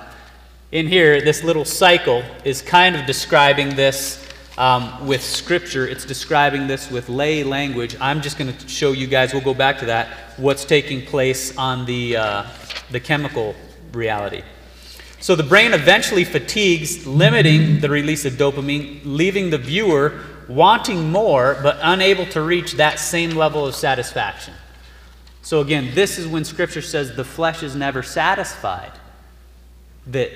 In 0.73 0.89
here, 0.89 1.21
this 1.21 1.45
little 1.45 1.65
cycle 1.65 2.25
is 2.45 2.61
kind 2.61 2.97
of 2.97 3.07
describing 3.07 3.77
this 3.77 4.21
um, 4.59 5.07
with 5.07 5.23
Scripture, 5.23 5.87
it's 5.87 6.05
describing 6.05 6.67
this 6.67 6.91
with 6.91 7.09
lay 7.09 7.43
language. 7.43 7.97
I'm 8.01 8.23
just 8.23 8.39
going 8.39 8.53
to 8.57 8.69
show 8.69 8.93
you 8.93 9.07
guys, 9.07 9.33
we'll 9.33 9.43
go 9.43 9.55
back 9.55 9.79
to 9.81 9.87
that, 9.87 10.09
what's 10.37 10.65
taking 10.65 11.05
place 11.05 11.57
on 11.57 11.87
the, 11.87 12.17
uh, 12.17 12.47
the 12.91 13.01
chemical 13.01 13.55
reality. 13.93 14.43
So 15.25 15.35
the 15.35 15.43
brain 15.43 15.72
eventually 15.72 16.25
fatigues, 16.25 17.07
limiting 17.07 17.81
the 17.81 17.89
release 17.89 18.27
of 18.27 18.35
dopamine, 18.35 19.01
leaving 19.07 19.49
the 19.49 19.57
viewer 19.57 20.20
wanting 20.49 21.11
more 21.11 21.59
but 21.62 21.79
unable 21.81 22.27
to 22.27 22.43
reach 22.43 22.72
that 22.72 22.99
same 22.99 23.31
level 23.31 23.66
of 23.66 23.75
satisfaction. 23.75 24.53
So 25.41 25.62
again, 25.62 25.93
this 25.95 26.18
is 26.18 26.29
when 26.29 26.45
Scripture 26.45 26.83
says 26.83 27.16
the 27.16 27.25
flesh 27.25 27.62
is 27.62 27.75
never 27.75 28.03
satisfied. 28.03 28.93
That 30.09 30.31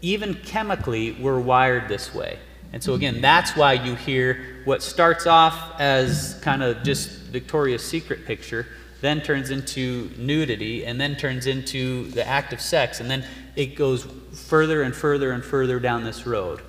even 0.00 0.32
chemically, 0.32 1.12
we're 1.12 1.38
wired 1.38 1.88
this 1.88 2.14
way. 2.14 2.38
And 2.72 2.82
so, 2.82 2.94
again, 2.94 3.20
that's 3.20 3.54
why 3.54 3.74
you 3.74 3.94
hear 3.94 4.62
what 4.64 4.82
starts 4.82 5.26
off 5.26 5.78
as 5.78 6.40
kind 6.40 6.62
of 6.62 6.82
just 6.82 7.10
Victoria's 7.10 7.84
Secret 7.84 8.24
picture, 8.24 8.66
then 9.02 9.20
turns 9.20 9.50
into 9.50 10.10
nudity, 10.16 10.86
and 10.86 10.98
then 10.98 11.14
turns 11.16 11.46
into 11.46 12.04
the 12.12 12.26
act 12.26 12.54
of 12.54 12.60
sex, 12.62 13.00
and 13.00 13.10
then 13.10 13.22
it 13.60 13.76
goes 13.76 14.06
further 14.32 14.82
and 14.82 14.94
further 14.94 15.32
and 15.32 15.44
further 15.44 15.78
down 15.78 16.02
this 16.02 16.26
road. 16.26 16.62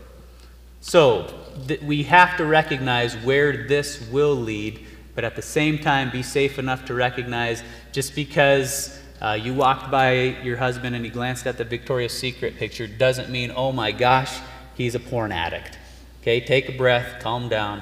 So, 0.81 1.33
we 1.81 2.03
have 2.03 2.35
to 2.35 2.45
recognize 2.45 3.15
where 3.15 3.65
this 3.65 4.09
will 4.09 4.35
lead, 4.35 4.85
but 5.15 5.23
at 5.23 5.37
the 5.37 5.41
same 5.41 5.77
time, 5.77 6.11
be 6.11 6.21
safe 6.21 6.59
enough 6.59 6.83
to 6.85 6.93
recognize 6.93 7.63
just 7.93 8.13
because 8.13 8.99
uh, 9.21 9.39
you 9.41 9.53
walked 9.53 9.89
by 9.89 10.35
your 10.43 10.57
husband 10.57 10.93
and 10.93 11.05
he 11.05 11.11
glanced 11.11 11.47
at 11.47 11.57
the 11.57 11.63
Victoria's 11.63 12.11
Secret 12.11 12.57
picture 12.57 12.87
doesn't 12.87 13.29
mean, 13.29 13.53
oh 13.55 13.71
my 13.71 13.93
gosh, 13.93 14.39
he's 14.75 14.93
a 14.93 14.99
porn 14.99 15.31
addict. 15.31 15.77
Okay, 16.21 16.41
take 16.41 16.67
a 16.67 16.73
breath, 16.73 17.21
calm 17.21 17.47
down. 17.47 17.81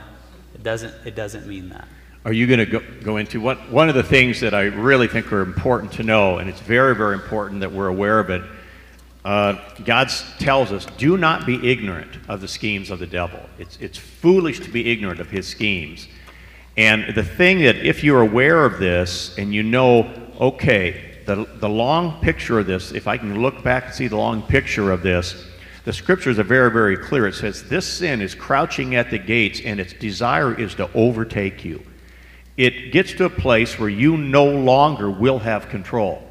It 0.53 0.61
doesn't, 0.61 0.93
it 1.03 1.15
doesn't 1.15 1.47
mean 1.47 1.69
that. 1.69 1.87
Are 2.25 2.33
you 2.33 2.45
going 2.45 2.59
to 2.59 2.65
go, 2.65 2.83
go 3.01 3.17
into 3.17 3.41
what? 3.41 3.71
One 3.71 3.89
of 3.89 3.95
the 3.95 4.03
things 4.03 4.41
that 4.41 4.53
I 4.53 4.63
really 4.65 5.07
think 5.07 5.31
are 5.33 5.41
important 5.41 5.93
to 5.93 6.03
know, 6.03 6.37
and 6.37 6.47
it's 6.47 6.59
very, 6.59 6.93
very 6.95 7.15
important 7.15 7.61
that 7.61 7.71
we're 7.71 7.87
aware 7.87 8.19
of 8.19 8.29
it. 8.29 8.43
Uh, 9.25 9.55
God 9.83 10.09
tells 10.39 10.71
us, 10.71 10.85
do 10.97 11.17
not 11.17 11.45
be 11.45 11.69
ignorant 11.69 12.17
of 12.29 12.39
the 12.41 12.47
schemes 12.47 12.89
of 12.89 12.99
the 12.99 13.07
devil. 13.07 13.39
It's, 13.57 13.77
it's 13.81 13.97
foolish 13.97 14.59
to 14.61 14.69
be 14.69 14.91
ignorant 14.91 15.19
of 15.19 15.29
his 15.29 15.47
schemes. 15.47 16.07
And 16.77 17.13
the 17.13 17.23
thing 17.23 17.59
that, 17.59 17.75
if 17.75 18.03
you're 18.03 18.21
aware 18.21 18.63
of 18.63 18.79
this 18.79 19.37
and 19.37 19.53
you 19.53 19.63
know, 19.63 20.09
okay, 20.39 21.17
the, 21.25 21.45
the 21.55 21.67
long 21.67 22.21
picture 22.21 22.59
of 22.59 22.67
this, 22.67 22.93
if 22.93 23.07
I 23.07 23.17
can 23.17 23.41
look 23.41 23.61
back 23.61 23.87
and 23.87 23.93
see 23.93 24.07
the 24.07 24.15
long 24.15 24.41
picture 24.41 24.91
of 24.91 25.03
this, 25.03 25.45
the 25.83 25.91
scriptures 25.91 26.39
are 26.39 26.43
very, 26.43 26.71
very 26.71 26.95
clear. 26.95 27.27
It 27.27 27.35
says, 27.35 27.67
This 27.67 27.85
sin 27.85 28.21
is 28.21 28.35
crouching 28.35 28.95
at 28.95 29.09
the 29.09 29.17
gates, 29.17 29.59
and 29.63 29.79
its 29.79 29.93
desire 29.93 30.57
is 30.57 30.75
to 30.75 30.89
overtake 30.93 31.65
you. 31.65 31.83
It 32.57 32.91
gets 32.91 33.13
to 33.13 33.25
a 33.25 33.29
place 33.29 33.77
where 33.77 33.89
you 33.89 34.15
no 34.15 34.45
longer 34.45 35.09
will 35.09 35.39
have 35.39 35.69
control. 35.69 36.28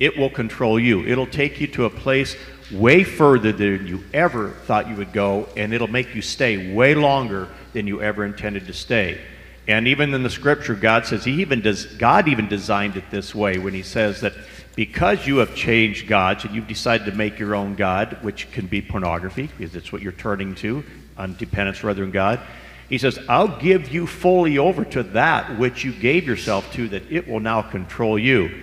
It 0.00 0.16
will 0.16 0.30
control 0.30 0.78
you. 0.78 1.06
It'll 1.06 1.26
take 1.26 1.60
you 1.60 1.66
to 1.68 1.84
a 1.84 1.90
place 1.90 2.36
way 2.70 3.02
further 3.02 3.52
than 3.52 3.86
you 3.86 4.04
ever 4.12 4.50
thought 4.50 4.88
you 4.88 4.96
would 4.96 5.12
go, 5.12 5.48
and 5.56 5.72
it'll 5.72 5.88
make 5.88 6.14
you 6.14 6.22
stay 6.22 6.72
way 6.72 6.94
longer 6.94 7.48
than 7.72 7.86
you 7.86 8.02
ever 8.02 8.24
intended 8.24 8.66
to 8.66 8.72
stay. 8.72 9.20
And 9.66 9.86
even 9.86 10.14
in 10.14 10.22
the 10.22 10.30
scripture, 10.30 10.74
God 10.74 11.06
says 11.06 11.24
He 11.24 11.40
even 11.40 11.60
does 11.60 11.84
God 11.84 12.28
even 12.28 12.48
designed 12.48 12.96
it 12.96 13.10
this 13.10 13.34
way 13.34 13.58
when 13.58 13.74
He 13.74 13.82
says 13.82 14.20
that 14.22 14.32
because 14.76 15.26
you 15.26 15.38
have 15.38 15.54
changed 15.54 16.06
gods 16.06 16.44
and 16.44 16.54
you've 16.54 16.68
decided 16.68 17.04
to 17.06 17.12
make 17.12 17.38
your 17.38 17.54
own 17.54 17.74
God, 17.74 18.18
which 18.22 18.50
can 18.52 18.66
be 18.66 18.80
pornography, 18.80 19.50
because 19.58 19.74
it's 19.74 19.92
what 19.92 20.02
you're 20.02 20.12
turning 20.12 20.54
to 20.56 20.84
on 21.16 21.34
dependence 21.34 21.82
rather 21.82 22.00
than 22.00 22.12
God. 22.12 22.40
He 22.88 22.96
says, 22.96 23.18
I'll 23.28 23.58
give 23.58 23.92
you 23.92 24.06
fully 24.06 24.56
over 24.56 24.84
to 24.86 25.02
that 25.02 25.58
which 25.58 25.84
you 25.84 25.92
gave 25.92 26.26
yourself 26.26 26.72
to, 26.74 26.88
that 26.90 27.10
it 27.10 27.28
will 27.28 27.40
now 27.40 27.60
control 27.60 28.18
you. 28.18 28.62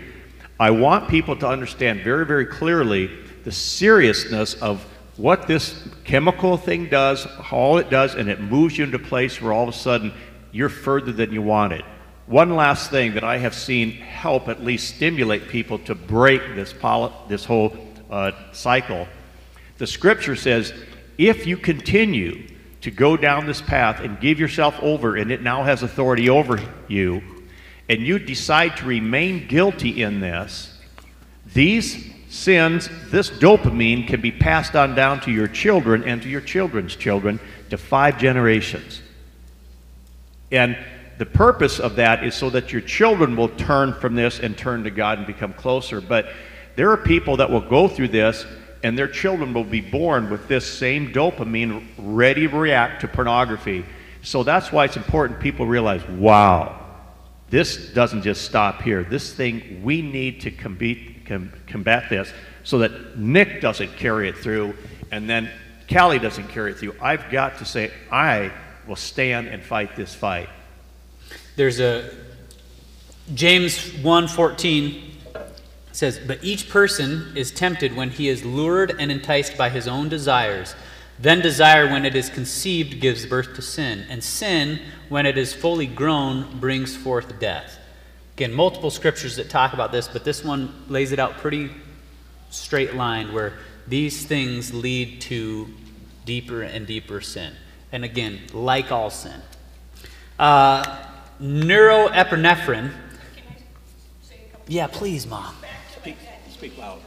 I 0.59 0.71
want 0.71 1.09
people 1.09 1.35
to 1.37 1.47
understand 1.47 2.01
very, 2.01 2.25
very 2.25 2.45
clearly 2.45 3.09
the 3.43 3.51
seriousness 3.51 4.53
of 4.55 4.85
what 5.17 5.47
this 5.47 5.87
chemical 6.03 6.57
thing 6.57 6.87
does, 6.87 7.27
all 7.51 7.77
it 7.77 7.89
does, 7.89 8.15
and 8.15 8.29
it 8.29 8.39
moves 8.39 8.77
you 8.77 8.85
into 8.85 8.97
a 8.97 8.99
place 8.99 9.41
where 9.41 9.51
all 9.53 9.63
of 9.63 9.69
a 9.69 9.77
sudden 9.77 10.13
you're 10.51 10.69
further 10.69 11.11
than 11.11 11.31
you 11.31 11.41
wanted. 11.41 11.83
One 12.27 12.55
last 12.55 12.89
thing 12.89 13.13
that 13.13 13.23
I 13.23 13.37
have 13.37 13.53
seen 13.53 13.91
help 13.91 14.47
at 14.47 14.63
least 14.63 14.95
stimulate 14.95 15.47
people 15.47 15.77
to 15.79 15.93
break 15.95 16.41
this, 16.55 16.73
poly, 16.73 17.13
this 17.27 17.45
whole 17.45 17.75
uh, 18.09 18.31
cycle. 18.51 19.07
The 19.77 19.87
scripture 19.87 20.35
says, 20.35 20.73
if 21.17 21.45
you 21.45 21.57
continue 21.57 22.47
to 22.81 22.91
go 22.91 23.17
down 23.17 23.45
this 23.45 23.61
path 23.61 23.99
and 23.99 24.19
give 24.19 24.39
yourself 24.39 24.77
over, 24.81 25.17
and 25.17 25.31
it 25.31 25.41
now 25.41 25.63
has 25.63 25.83
authority 25.83 26.29
over 26.29 26.59
you, 26.87 27.21
and 27.89 28.01
you 28.01 28.19
decide 28.19 28.77
to 28.77 28.85
remain 28.85 29.47
guilty 29.47 30.01
in 30.01 30.19
this, 30.19 30.77
these 31.53 32.13
sins, 32.29 32.89
this 33.11 33.29
dopamine 33.29 34.07
can 34.07 34.21
be 34.21 34.31
passed 34.31 34.75
on 34.75 34.95
down 34.95 35.19
to 35.21 35.31
your 35.31 35.47
children 35.47 36.03
and 36.03 36.21
to 36.21 36.29
your 36.29 36.41
children's 36.41 36.95
children 36.95 37.39
to 37.69 37.77
five 37.77 38.17
generations. 38.17 39.01
And 40.51 40.77
the 41.17 41.25
purpose 41.25 41.79
of 41.79 41.95
that 41.95 42.23
is 42.23 42.35
so 42.35 42.49
that 42.49 42.71
your 42.71 42.81
children 42.81 43.35
will 43.35 43.49
turn 43.49 43.93
from 43.93 44.15
this 44.15 44.39
and 44.39 44.57
turn 44.57 44.83
to 44.83 44.91
God 44.91 45.19
and 45.19 45.27
become 45.27 45.53
closer. 45.53 46.01
But 46.01 46.27
there 46.75 46.91
are 46.91 46.97
people 46.97 47.37
that 47.37 47.49
will 47.49 47.61
go 47.61 47.87
through 47.87 48.09
this 48.09 48.45
and 48.83 48.97
their 48.97 49.07
children 49.07 49.53
will 49.53 49.63
be 49.63 49.81
born 49.81 50.29
with 50.29 50.47
this 50.47 50.65
same 50.65 51.11
dopamine 51.11 51.87
ready 51.97 52.47
to 52.47 52.55
react 52.55 53.01
to 53.01 53.07
pornography. 53.07 53.85
So 54.21 54.43
that's 54.43 54.71
why 54.71 54.85
it's 54.85 54.97
important 54.97 55.39
people 55.39 55.65
realize 55.65 56.05
wow, 56.07 56.84
this 57.55 57.77
doesn't 57.93 58.23
just 58.23 58.41
stop 58.41 58.81
here. 58.81 59.01
This 59.01 59.33
thing, 59.33 59.81
we 59.81 60.01
need 60.01 60.41
to 60.41 60.51
combat, 60.51 60.97
com, 61.25 61.53
combat 61.67 62.09
this 62.09 62.33
so 62.65 62.79
that 62.79 63.17
Nick 63.17 63.61
doesn't 63.61 63.95
carry 63.95 64.27
it 64.27 64.37
through 64.37 64.75
and 65.09 65.29
then 65.29 65.49
Callie 65.89 66.19
doesn't 66.19 66.49
carry 66.49 66.71
it 66.71 66.79
through. 66.79 66.95
I've 67.01 67.31
got 67.31 67.59
to 67.59 67.65
say, 67.65 67.93
I 68.11 68.51
will 68.85 68.97
stand 68.97 69.47
and 69.47 69.63
fight 69.63 69.95
this 69.95 70.13
fight. 70.13 70.49
There's 71.55 71.79
a 71.79 72.09
James 73.33 73.77
1:14 74.03 75.13
says, 75.93 76.19
"But 76.19 76.43
each 76.43 76.67
person 76.69 77.31
is 77.35 77.51
tempted 77.51 77.95
when 77.95 78.09
he 78.09 78.27
is 78.27 78.43
lured 78.43 78.93
and 78.99 79.09
enticed 79.09 79.57
by 79.57 79.69
his 79.69 79.87
own 79.87 80.09
desires. 80.09 80.75
Then 81.17 81.41
desire 81.41 81.87
when 81.87 82.05
it 82.05 82.15
is 82.15 82.29
conceived 82.29 82.99
gives 82.99 83.25
birth 83.25 83.55
to 83.55 83.61
sin, 83.61 84.05
and 84.09 84.23
sin 84.23 84.79
when 85.09 85.25
it 85.25 85.37
is 85.37 85.53
fully 85.53 85.87
grown 85.87 86.59
brings 86.59 86.95
forth 86.95 87.39
death." 87.39 87.79
Again, 88.35 88.53
multiple 88.53 88.91
scriptures 88.91 89.37
that 89.37 89.49
talk 89.49 89.73
about 89.73 89.93
this, 89.93 90.09
but 90.09 90.25
this 90.25 90.43
one 90.43 90.73
lays 90.89 91.13
it 91.13 91.19
out 91.19 91.37
pretty 91.37 91.71
straight 92.49 92.95
line 92.95 93.31
where 93.33 93.53
these 93.87 94.25
things 94.25 94.73
lead 94.73 95.21
to 95.21 95.69
deeper 96.25 96.61
and 96.61 96.85
deeper 96.85 97.21
sin. 97.21 97.53
And 97.91 98.03
again, 98.03 98.41
like 98.51 98.91
all 98.91 99.09
sin. 99.09 99.41
Uh, 100.37 100.83
neuroepinephrine. 101.41 102.91
Yeah, 104.67 104.87
please, 104.87 105.25
Mom. 105.27 105.55
Speak, 105.95 106.17
speak 106.49 106.77
loud. 106.77 106.99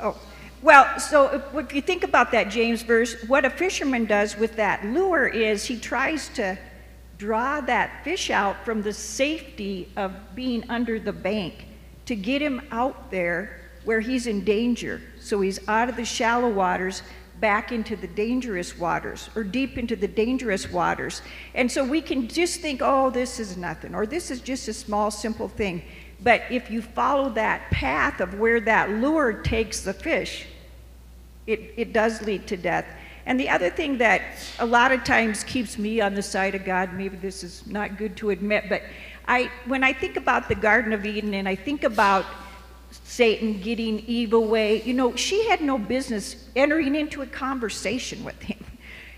Oh, 0.00 0.16
well, 0.62 0.98
so 0.98 1.42
if, 1.54 1.72
you 1.72 1.80
think 1.80 2.04
about 2.04 2.32
that 2.32 2.50
James 2.50 2.82
verse, 2.82 3.16
what 3.26 3.44
a 3.44 3.50
fisherman 3.50 4.04
does 4.04 4.36
with 4.36 4.56
that 4.56 4.84
lure 4.84 5.26
is 5.26 5.64
he 5.64 5.78
tries 5.78 6.28
to 6.30 6.58
draw 7.16 7.60
that 7.62 8.04
fish 8.04 8.30
out 8.30 8.64
from 8.64 8.82
the 8.82 8.92
safety 8.92 9.90
of 9.96 10.12
being 10.34 10.68
under 10.68 10.98
the 10.98 11.12
bank 11.12 11.66
to 12.06 12.14
get 12.14 12.42
him 12.42 12.60
out 12.70 13.10
there 13.10 13.60
where 13.84 14.00
he's 14.00 14.26
in 14.26 14.44
danger. 14.44 15.00
So 15.18 15.40
he's 15.40 15.66
out 15.68 15.88
of 15.88 15.96
the 15.96 16.04
shallow 16.04 16.48
waters 16.48 17.02
back 17.40 17.72
into 17.72 17.96
the 17.96 18.06
dangerous 18.06 18.78
waters 18.78 19.30
or 19.34 19.42
deep 19.42 19.78
into 19.78 19.96
the 19.96 20.08
dangerous 20.08 20.70
waters. 20.70 21.22
And 21.54 21.70
so 21.70 21.84
we 21.84 22.02
can 22.02 22.28
just 22.28 22.60
think, 22.60 22.80
oh, 22.82 23.10
this 23.10 23.40
is 23.40 23.56
nothing, 23.56 23.94
or 23.94 24.06
this 24.06 24.30
is 24.30 24.40
just 24.40 24.68
a 24.68 24.74
small, 24.74 25.10
simple 25.10 25.48
thing. 25.48 25.82
But 26.22 26.42
if 26.50 26.70
you 26.70 26.82
follow 26.82 27.30
that 27.30 27.70
path 27.70 28.20
of 28.20 28.38
where 28.38 28.60
that 28.60 28.90
lure 28.90 29.32
takes 29.32 29.80
the 29.80 29.94
fish, 29.94 30.46
it, 31.46 31.72
it 31.76 31.92
does 31.92 32.22
lead 32.22 32.46
to 32.48 32.56
death. 32.56 32.86
And 33.26 33.38
the 33.38 33.48
other 33.48 33.70
thing 33.70 33.98
that 33.98 34.22
a 34.58 34.66
lot 34.66 34.92
of 34.92 35.04
times 35.04 35.44
keeps 35.44 35.78
me 35.78 36.00
on 36.00 36.14
the 36.14 36.22
side 36.22 36.54
of 36.54 36.64
God, 36.64 36.92
maybe 36.94 37.16
this 37.16 37.44
is 37.44 37.66
not 37.66 37.96
good 37.96 38.16
to 38.18 38.30
admit, 38.30 38.64
but 38.68 38.82
I, 39.28 39.50
when 39.66 39.84
I 39.84 39.92
think 39.92 40.16
about 40.16 40.48
the 40.48 40.54
Garden 40.54 40.92
of 40.92 41.06
Eden 41.06 41.34
and 41.34 41.48
I 41.48 41.54
think 41.54 41.84
about 41.84 42.26
Satan 42.90 43.60
getting 43.60 44.00
Eve 44.00 44.32
away. 44.32 44.82
You 44.82 44.94
know, 44.94 45.14
she 45.16 45.48
had 45.48 45.60
no 45.60 45.78
business 45.78 46.48
entering 46.56 46.94
into 46.94 47.22
a 47.22 47.26
conversation 47.26 48.24
with 48.24 48.40
him. 48.42 48.64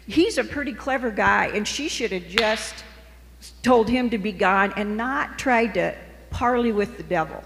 He's 0.06 0.38
a 0.38 0.44
pretty 0.44 0.72
clever 0.72 1.10
guy, 1.10 1.46
and 1.54 1.66
she 1.66 1.88
should 1.88 2.12
have 2.12 2.26
just 2.26 2.84
told 3.62 3.88
him 3.88 4.10
to 4.10 4.18
be 4.18 4.32
gone 4.32 4.72
and 4.76 4.96
not 4.96 5.38
tried 5.38 5.74
to 5.74 5.94
parley 6.32 6.72
with 6.72 6.96
the 6.96 7.02
devil. 7.02 7.42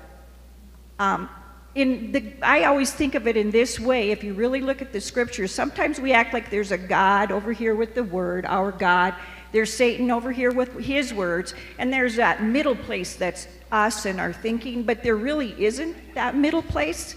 Um, 0.99 1.29
in 1.75 2.13
the, 2.13 2.33
I 2.43 2.65
always 2.65 2.91
think 2.93 3.15
of 3.15 3.27
it 3.27 3.37
in 3.37 3.51
this 3.51 3.79
way. 3.79 4.11
If 4.11 4.25
you 4.25 4.33
really 4.33 4.63
look 4.63 4.81
at 4.81 4.93
the 4.93 5.01
scriptures, 5.01 5.53
sometimes 5.53 6.01
we 6.01 6.13
act 6.13 6.33
like 6.33 6.51
there's 6.51 6.73
a 6.73 6.79
God 6.79 7.31
over 7.31 7.53
here 7.53 7.75
with 7.75 7.95
the 7.95 8.03
word, 8.05 8.47
our 8.47 8.73
God. 8.73 9.15
There's 9.53 9.73
Satan 9.73 10.11
over 10.11 10.33
here 10.33 10.53
with 10.53 10.79
his 10.79 11.13
words, 11.13 11.55
and 11.79 11.93
there's 11.93 12.17
that 12.17 12.43
middle 12.43 12.75
place 12.75 13.15
that's 13.17 13.47
us 13.71 14.07
and 14.07 14.19
our 14.21 14.33
thinking, 14.33 14.85
but 14.85 15.03
there 15.03 15.17
really 15.17 15.55
isn't 15.63 16.15
that 16.15 16.35
middle 16.35 16.63
place. 16.63 17.15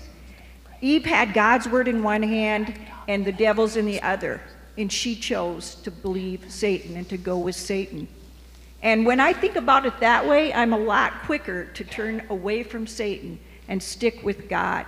Eve 0.82 1.06
had 1.06 1.34
God's 1.34 1.68
word 1.68 1.88
in 1.88 2.04
one 2.04 2.24
hand 2.24 2.74
and 3.08 3.26
the 3.26 3.32
devil's 3.32 3.76
in 3.76 3.86
the 3.86 4.02
other, 4.02 4.42
and 4.78 4.92
she 4.92 5.16
chose 5.16 5.76
to 5.76 5.92
believe 5.92 6.46
Satan 6.50 6.96
and 6.96 7.08
to 7.10 7.18
go 7.18 7.38
with 7.38 7.56
Satan. 7.56 8.08
And 8.82 9.06
when 9.06 9.20
I 9.20 9.34
think 9.34 9.56
about 9.56 9.86
it 9.86 10.00
that 10.00 10.26
way, 10.28 10.54
I'm 10.54 10.74
a 10.74 10.78
lot 10.78 11.24
quicker 11.24 11.66
to 11.66 11.84
turn 11.84 12.24
away 12.30 12.64
from 12.64 12.88
Satan 12.88 13.40
and 13.68 13.82
stick 13.82 14.24
with 14.24 14.48
God. 14.48 14.86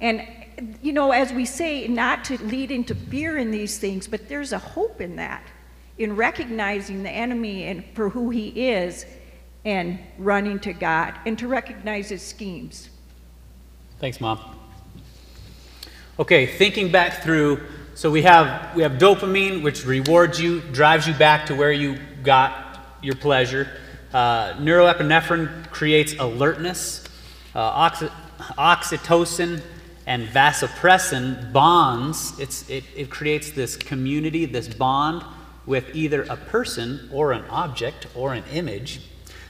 And, 0.00 0.26
you 0.82 0.92
know, 0.92 1.12
as 1.12 1.32
we 1.32 1.44
say, 1.44 1.86
not 1.86 2.24
to 2.24 2.42
lead 2.44 2.70
into 2.70 2.94
fear 2.94 3.38
in 3.38 3.50
these 3.50 3.78
things, 3.78 4.08
but 4.08 4.28
there's 4.28 4.52
a 4.52 4.58
hope 4.58 5.00
in 5.00 5.16
that, 5.16 5.44
in 5.98 6.16
recognizing 6.16 7.02
the 7.02 7.10
enemy 7.10 7.64
and 7.64 7.84
for 7.94 8.08
who 8.08 8.30
he 8.30 8.48
is 8.70 9.06
and 9.64 9.98
running 10.18 10.58
to 10.60 10.72
God 10.72 11.14
and 11.26 11.38
to 11.38 11.48
recognize 11.48 12.08
his 12.08 12.22
schemes. 12.22 12.90
Thanks, 13.98 14.20
Mom. 14.20 14.56
Okay, 16.18 16.46
thinking 16.46 16.90
back 16.90 17.22
through, 17.22 17.60
so 17.94 18.10
we 18.10 18.22
have 18.22 18.74
we 18.74 18.82
have 18.82 18.92
dopamine, 18.92 19.62
which 19.62 19.84
rewards 19.84 20.40
you, 20.40 20.60
drives 20.72 21.06
you 21.06 21.14
back 21.14 21.46
to 21.46 21.54
where 21.54 21.72
you 21.72 21.98
got 22.24 22.67
your 23.02 23.14
pleasure. 23.14 23.68
Uh, 24.12 24.54
neuroepinephrine 24.54 25.70
creates 25.70 26.14
alertness. 26.18 27.04
Uh, 27.54 27.60
oxy- 27.60 28.10
oxytocin 28.56 29.62
and 30.06 30.26
vasopressin 30.28 31.52
bonds. 31.52 32.38
It, 32.38 32.84
it 32.96 33.10
creates 33.10 33.50
this 33.50 33.76
community, 33.76 34.46
this 34.46 34.68
bond 34.68 35.22
with 35.66 35.94
either 35.94 36.22
a 36.22 36.36
person 36.36 37.10
or 37.12 37.32
an 37.32 37.44
object 37.50 38.06
or 38.14 38.32
an 38.32 38.44
image. 38.52 39.00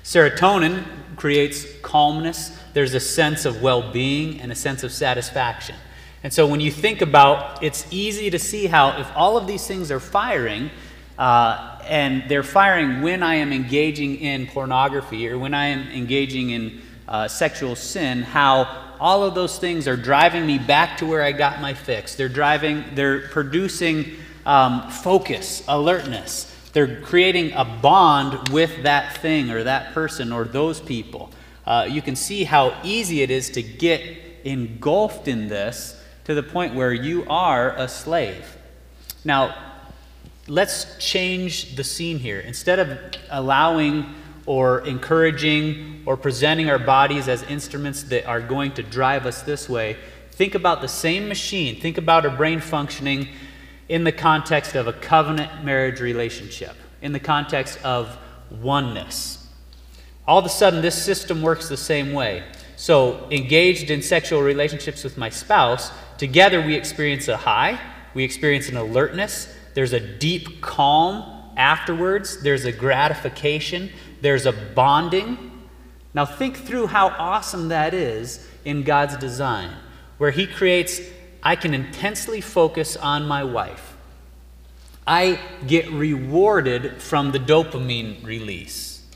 Serotonin 0.02 0.84
creates 1.16 1.64
calmness. 1.82 2.58
There's 2.74 2.94
a 2.94 3.00
sense 3.00 3.44
of 3.44 3.62
well 3.62 3.92
being 3.92 4.40
and 4.40 4.50
a 4.50 4.54
sense 4.54 4.82
of 4.82 4.90
satisfaction. 4.90 5.76
And 6.24 6.32
so 6.32 6.46
when 6.46 6.60
you 6.60 6.72
think 6.72 7.02
about 7.02 7.62
it's 7.62 7.86
easy 7.92 8.30
to 8.30 8.38
see 8.38 8.66
how 8.66 8.98
if 8.98 9.08
all 9.14 9.36
of 9.36 9.46
these 9.46 9.66
things 9.66 9.92
are 9.92 10.00
firing, 10.00 10.70
uh, 11.18 11.77
and 11.88 12.28
they're 12.28 12.42
firing 12.42 13.02
when 13.02 13.22
I 13.22 13.36
am 13.36 13.52
engaging 13.52 14.16
in 14.16 14.46
pornography 14.46 15.28
or 15.28 15.38
when 15.38 15.54
I 15.54 15.66
am 15.68 15.88
engaging 15.90 16.50
in 16.50 16.82
uh, 17.08 17.26
sexual 17.28 17.74
sin, 17.74 18.22
how 18.22 18.94
all 19.00 19.24
of 19.24 19.34
those 19.34 19.58
things 19.58 19.88
are 19.88 19.96
driving 19.96 20.46
me 20.46 20.58
back 20.58 20.98
to 20.98 21.06
where 21.06 21.22
I 21.22 21.32
got 21.32 21.60
my 21.60 21.72
fix. 21.72 22.14
They're 22.14 22.28
driving, 22.28 22.84
they're 22.94 23.28
producing 23.28 24.16
um, 24.44 24.90
focus, 24.90 25.64
alertness. 25.68 26.54
They're 26.72 27.00
creating 27.00 27.52
a 27.52 27.64
bond 27.64 28.50
with 28.50 28.82
that 28.82 29.16
thing 29.18 29.50
or 29.50 29.64
that 29.64 29.94
person 29.94 30.32
or 30.32 30.44
those 30.44 30.80
people. 30.80 31.30
Uh, 31.66 31.86
you 31.88 32.02
can 32.02 32.16
see 32.16 32.44
how 32.44 32.78
easy 32.82 33.22
it 33.22 33.30
is 33.30 33.50
to 33.50 33.62
get 33.62 34.02
engulfed 34.44 35.28
in 35.28 35.48
this 35.48 36.00
to 36.24 36.34
the 36.34 36.42
point 36.42 36.74
where 36.74 36.92
you 36.92 37.26
are 37.28 37.74
a 37.76 37.88
slave. 37.88 38.56
Now, 39.24 39.54
let's 40.48 40.96
change 40.98 41.76
the 41.76 41.84
scene 41.84 42.18
here. 42.18 42.40
Instead 42.40 42.78
of 42.78 42.98
allowing 43.30 44.14
or 44.46 44.80
encouraging 44.86 46.02
or 46.06 46.16
presenting 46.16 46.70
our 46.70 46.78
bodies 46.78 47.28
as 47.28 47.42
instruments 47.44 48.02
that 48.04 48.26
are 48.26 48.40
going 48.40 48.72
to 48.72 48.82
drive 48.82 49.26
us 49.26 49.42
this 49.42 49.68
way, 49.68 49.96
think 50.32 50.54
about 50.54 50.80
the 50.80 50.88
same 50.88 51.28
machine. 51.28 51.78
Think 51.78 51.98
about 51.98 52.24
our 52.24 52.34
brain 52.34 52.60
functioning 52.60 53.28
in 53.88 54.04
the 54.04 54.12
context 54.12 54.74
of 54.74 54.86
a 54.86 54.92
covenant 54.92 55.64
marriage 55.64 56.00
relationship, 56.00 56.74
in 57.02 57.12
the 57.12 57.20
context 57.20 57.78
of 57.84 58.16
oneness. 58.50 59.46
All 60.26 60.38
of 60.38 60.44
a 60.44 60.50
sudden, 60.50 60.82
this 60.82 61.02
system 61.02 61.42
works 61.42 61.68
the 61.68 61.76
same 61.76 62.12
way. 62.12 62.44
So, 62.76 63.26
engaged 63.30 63.90
in 63.90 64.02
sexual 64.02 64.42
relationships 64.42 65.02
with 65.02 65.18
my 65.18 65.30
spouse, 65.30 65.90
together 66.16 66.60
we 66.64 66.74
experience 66.74 67.26
a 67.28 67.36
high, 67.36 67.80
we 68.14 68.24
experience 68.24 68.68
an 68.68 68.76
alertness, 68.76 69.54
there's 69.78 69.92
a 69.92 70.00
deep 70.00 70.60
calm 70.60 71.52
afterwards, 71.56 72.42
there's 72.42 72.64
a 72.64 72.72
gratification, 72.72 73.92
there's 74.20 74.44
a 74.44 74.50
bonding. 74.50 75.52
Now, 76.12 76.24
think 76.24 76.56
through 76.56 76.88
how 76.88 77.10
awesome 77.10 77.68
that 77.68 77.94
is 77.94 78.44
in 78.64 78.82
God's 78.82 79.16
design, 79.18 79.70
where 80.16 80.32
He 80.32 80.48
creates, 80.48 81.00
I 81.44 81.54
can 81.54 81.74
intensely 81.74 82.40
focus 82.40 82.96
on 82.96 83.28
my 83.28 83.44
wife. 83.44 83.96
I 85.06 85.38
get 85.64 85.88
rewarded 85.92 87.00
from 87.00 87.30
the 87.30 87.38
dopamine 87.38 88.26
release. 88.26 89.06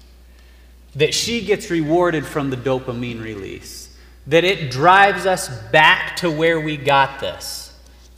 That 0.94 1.12
she 1.12 1.44
gets 1.44 1.72
rewarded 1.72 2.24
from 2.24 2.50
the 2.50 2.56
dopamine 2.56 3.20
release. 3.20 3.92
That 4.28 4.44
it 4.44 4.70
drives 4.70 5.26
us 5.26 5.48
back 5.72 6.14
to 6.18 6.30
where 6.30 6.60
we 6.60 6.76
got 6.76 7.18
this. 7.18 7.61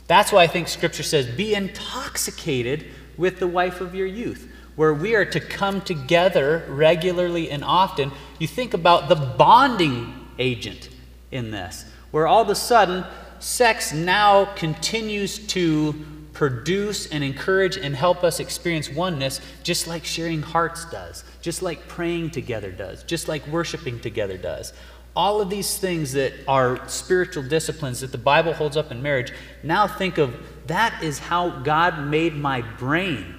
That's 0.07 0.31
why 0.31 0.43
I 0.43 0.47
think 0.47 0.67
Scripture 0.67 1.03
says, 1.03 1.25
be 1.25 1.55
intoxicated 1.55 2.85
with 3.17 3.39
the 3.39 3.47
wife 3.47 3.81
of 3.81 3.95
your 3.95 4.07
youth, 4.07 4.51
where 4.75 4.93
we 4.93 5.15
are 5.15 5.25
to 5.25 5.39
come 5.39 5.81
together 5.81 6.63
regularly 6.67 7.49
and 7.49 7.63
often. 7.63 8.11
You 8.39 8.47
think 8.47 8.73
about 8.73 9.09
the 9.09 9.15
bonding 9.15 10.13
agent 10.37 10.89
in 11.31 11.51
this, 11.51 11.85
where 12.11 12.27
all 12.27 12.41
of 12.41 12.49
a 12.49 12.55
sudden, 12.55 13.05
sex 13.39 13.93
now 13.93 14.45
continues 14.55 15.39
to 15.47 15.95
produce 16.33 17.07
and 17.07 17.23
encourage 17.23 17.77
and 17.77 17.95
help 17.95 18.23
us 18.23 18.39
experience 18.39 18.89
oneness, 18.89 19.39
just 19.63 19.87
like 19.87 20.03
sharing 20.03 20.41
hearts 20.41 20.85
does, 20.91 21.23
just 21.41 21.61
like 21.61 21.87
praying 21.87 22.29
together 22.29 22.71
does, 22.71 23.03
just 23.03 23.27
like 23.27 23.47
worshiping 23.47 23.99
together 23.99 24.37
does. 24.37 24.73
All 25.15 25.39
of 25.41 25.49
these 25.49 25.77
things 25.77 26.11
that 26.13 26.33
are 26.47 26.87
spiritual 26.87 27.43
disciplines 27.43 28.01
that 28.01 28.11
the 28.11 28.17
Bible 28.17 28.53
holds 28.53 28.75
up 28.75 28.91
in 28.91 29.01
marriage, 29.01 29.31
now 29.63 29.87
think 29.87 30.17
of 30.17 30.35
that 30.67 31.01
is 31.03 31.19
how 31.19 31.49
God 31.49 32.05
made 32.05 32.35
my 32.35 32.61
brain. 32.61 33.35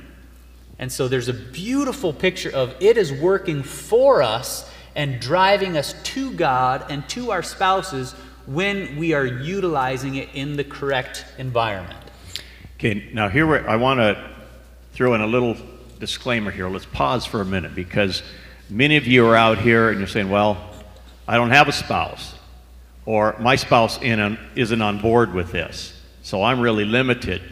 And 0.79 0.91
so 0.91 1.09
there's 1.09 1.29
a 1.29 1.35
beautiful 1.35 2.13
picture 2.13 2.51
of 2.51 2.75
it 2.81 2.97
is 2.97 3.13
working 3.13 3.63
for 3.63 4.23
us 4.23 4.71
and 4.95 5.21
driving 5.21 5.77
us 5.77 5.95
to 6.03 6.33
God 6.33 6.87
and 6.91 7.07
to 7.11 7.31
our 7.31 7.43
spouses 7.43 8.13
when 8.47 8.97
we 8.97 9.13
are 9.13 9.27
utilizing 9.27 10.17
it 10.17 10.31
in 10.35 10.57
the 10.57 10.65
correct 10.65 11.27
environment. 11.39 11.99
Okay, 12.77 13.11
now 13.13 13.29
here 13.29 13.69
I 13.69 13.77
want 13.77 14.01
to 14.01 14.31
throw 14.93 15.15
in 15.15 15.21
a 15.21 15.27
little 15.27 15.57
disclaimer 15.99 16.51
here. 16.51 16.69
Let's 16.69 16.87
pause 16.87 17.27
for 17.27 17.41
a 17.41 17.45
minute 17.45 17.75
because 17.75 18.23
many 18.71 18.97
of 18.97 19.07
you 19.07 19.27
are 19.27 19.37
out 19.37 19.59
here 19.59 19.91
and 19.91 19.99
you're 19.99 20.09
saying, 20.09 20.31
well, 20.31 20.66
I 21.29 21.37
don't 21.37 21.51
have 21.51 21.69
a 21.69 21.73
spouse, 21.73 22.35
or 23.05 23.37
my 23.41 23.57
spouse 23.57 23.99
isn't 24.03 24.83
on 24.83 25.01
board 25.01 25.35
with 25.35 25.53
this, 25.53 26.01
so 26.23 26.43
I'm 26.43 26.61
really 26.61 26.85
limited. 26.85 27.43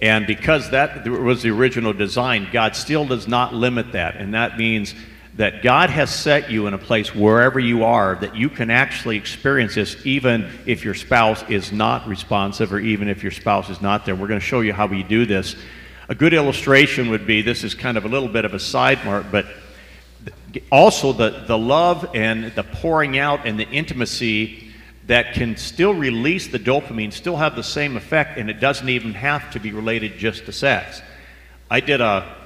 And 0.00 0.26
because 0.26 0.70
that 0.70 1.06
was 1.06 1.42
the 1.42 1.50
original 1.50 1.92
design, 1.92 2.48
God 2.52 2.74
still 2.74 3.06
does 3.06 3.28
not 3.28 3.54
limit 3.54 3.92
that. 3.92 4.16
And 4.16 4.34
that 4.34 4.58
means 4.58 4.94
that 5.36 5.62
God 5.62 5.90
has 5.90 6.14
set 6.14 6.50
you 6.50 6.66
in 6.66 6.74
a 6.74 6.78
place 6.78 7.14
wherever 7.14 7.58
you 7.58 7.84
are 7.84 8.16
that 8.16 8.36
you 8.36 8.50
can 8.50 8.68
actually 8.68 9.16
experience 9.16 9.76
this 9.76 10.04
even 10.04 10.50
if 10.66 10.84
your 10.84 10.94
spouse 10.94 11.42
is 11.48 11.72
not 11.72 12.06
responsive 12.06 12.72
or 12.72 12.80
even 12.80 13.08
if 13.08 13.22
your 13.22 13.32
spouse 13.32 13.70
is 13.70 13.80
not 13.80 14.04
there. 14.04 14.14
We're 14.16 14.26
going 14.26 14.40
to 14.40 14.44
show 14.46 14.60
you 14.60 14.72
how 14.72 14.86
we 14.86 15.02
do 15.02 15.24
this. 15.24 15.56
A 16.08 16.14
good 16.14 16.34
illustration 16.34 17.08
would 17.10 17.26
be 17.26 17.40
this 17.40 17.64
is 17.64 17.74
kind 17.74 17.96
of 17.96 18.04
a 18.04 18.08
little 18.08 18.28
bit 18.28 18.44
of 18.44 18.52
a 18.52 18.58
side 18.58 19.02
mark, 19.04 19.26
but 19.30 19.46
also 20.70 21.12
the, 21.12 21.44
the 21.46 21.58
love 21.58 22.10
and 22.14 22.52
the 22.54 22.62
pouring 22.62 23.18
out 23.18 23.46
and 23.46 23.58
the 23.58 23.68
intimacy 23.68 24.72
that 25.06 25.34
can 25.34 25.56
still 25.56 25.94
release 25.94 26.48
the 26.48 26.58
dopamine, 26.58 27.12
still 27.12 27.36
have 27.36 27.56
the 27.56 27.62
same 27.62 27.96
effect, 27.96 28.38
and 28.38 28.48
it 28.48 28.60
doesn't 28.60 28.88
even 28.88 29.14
have 29.14 29.50
to 29.50 29.58
be 29.58 29.72
related 29.72 30.16
just 30.18 30.46
to 30.46 30.52
sex. 30.52 31.02
I 31.70 31.80
did 31.80 32.00
a 32.00 32.36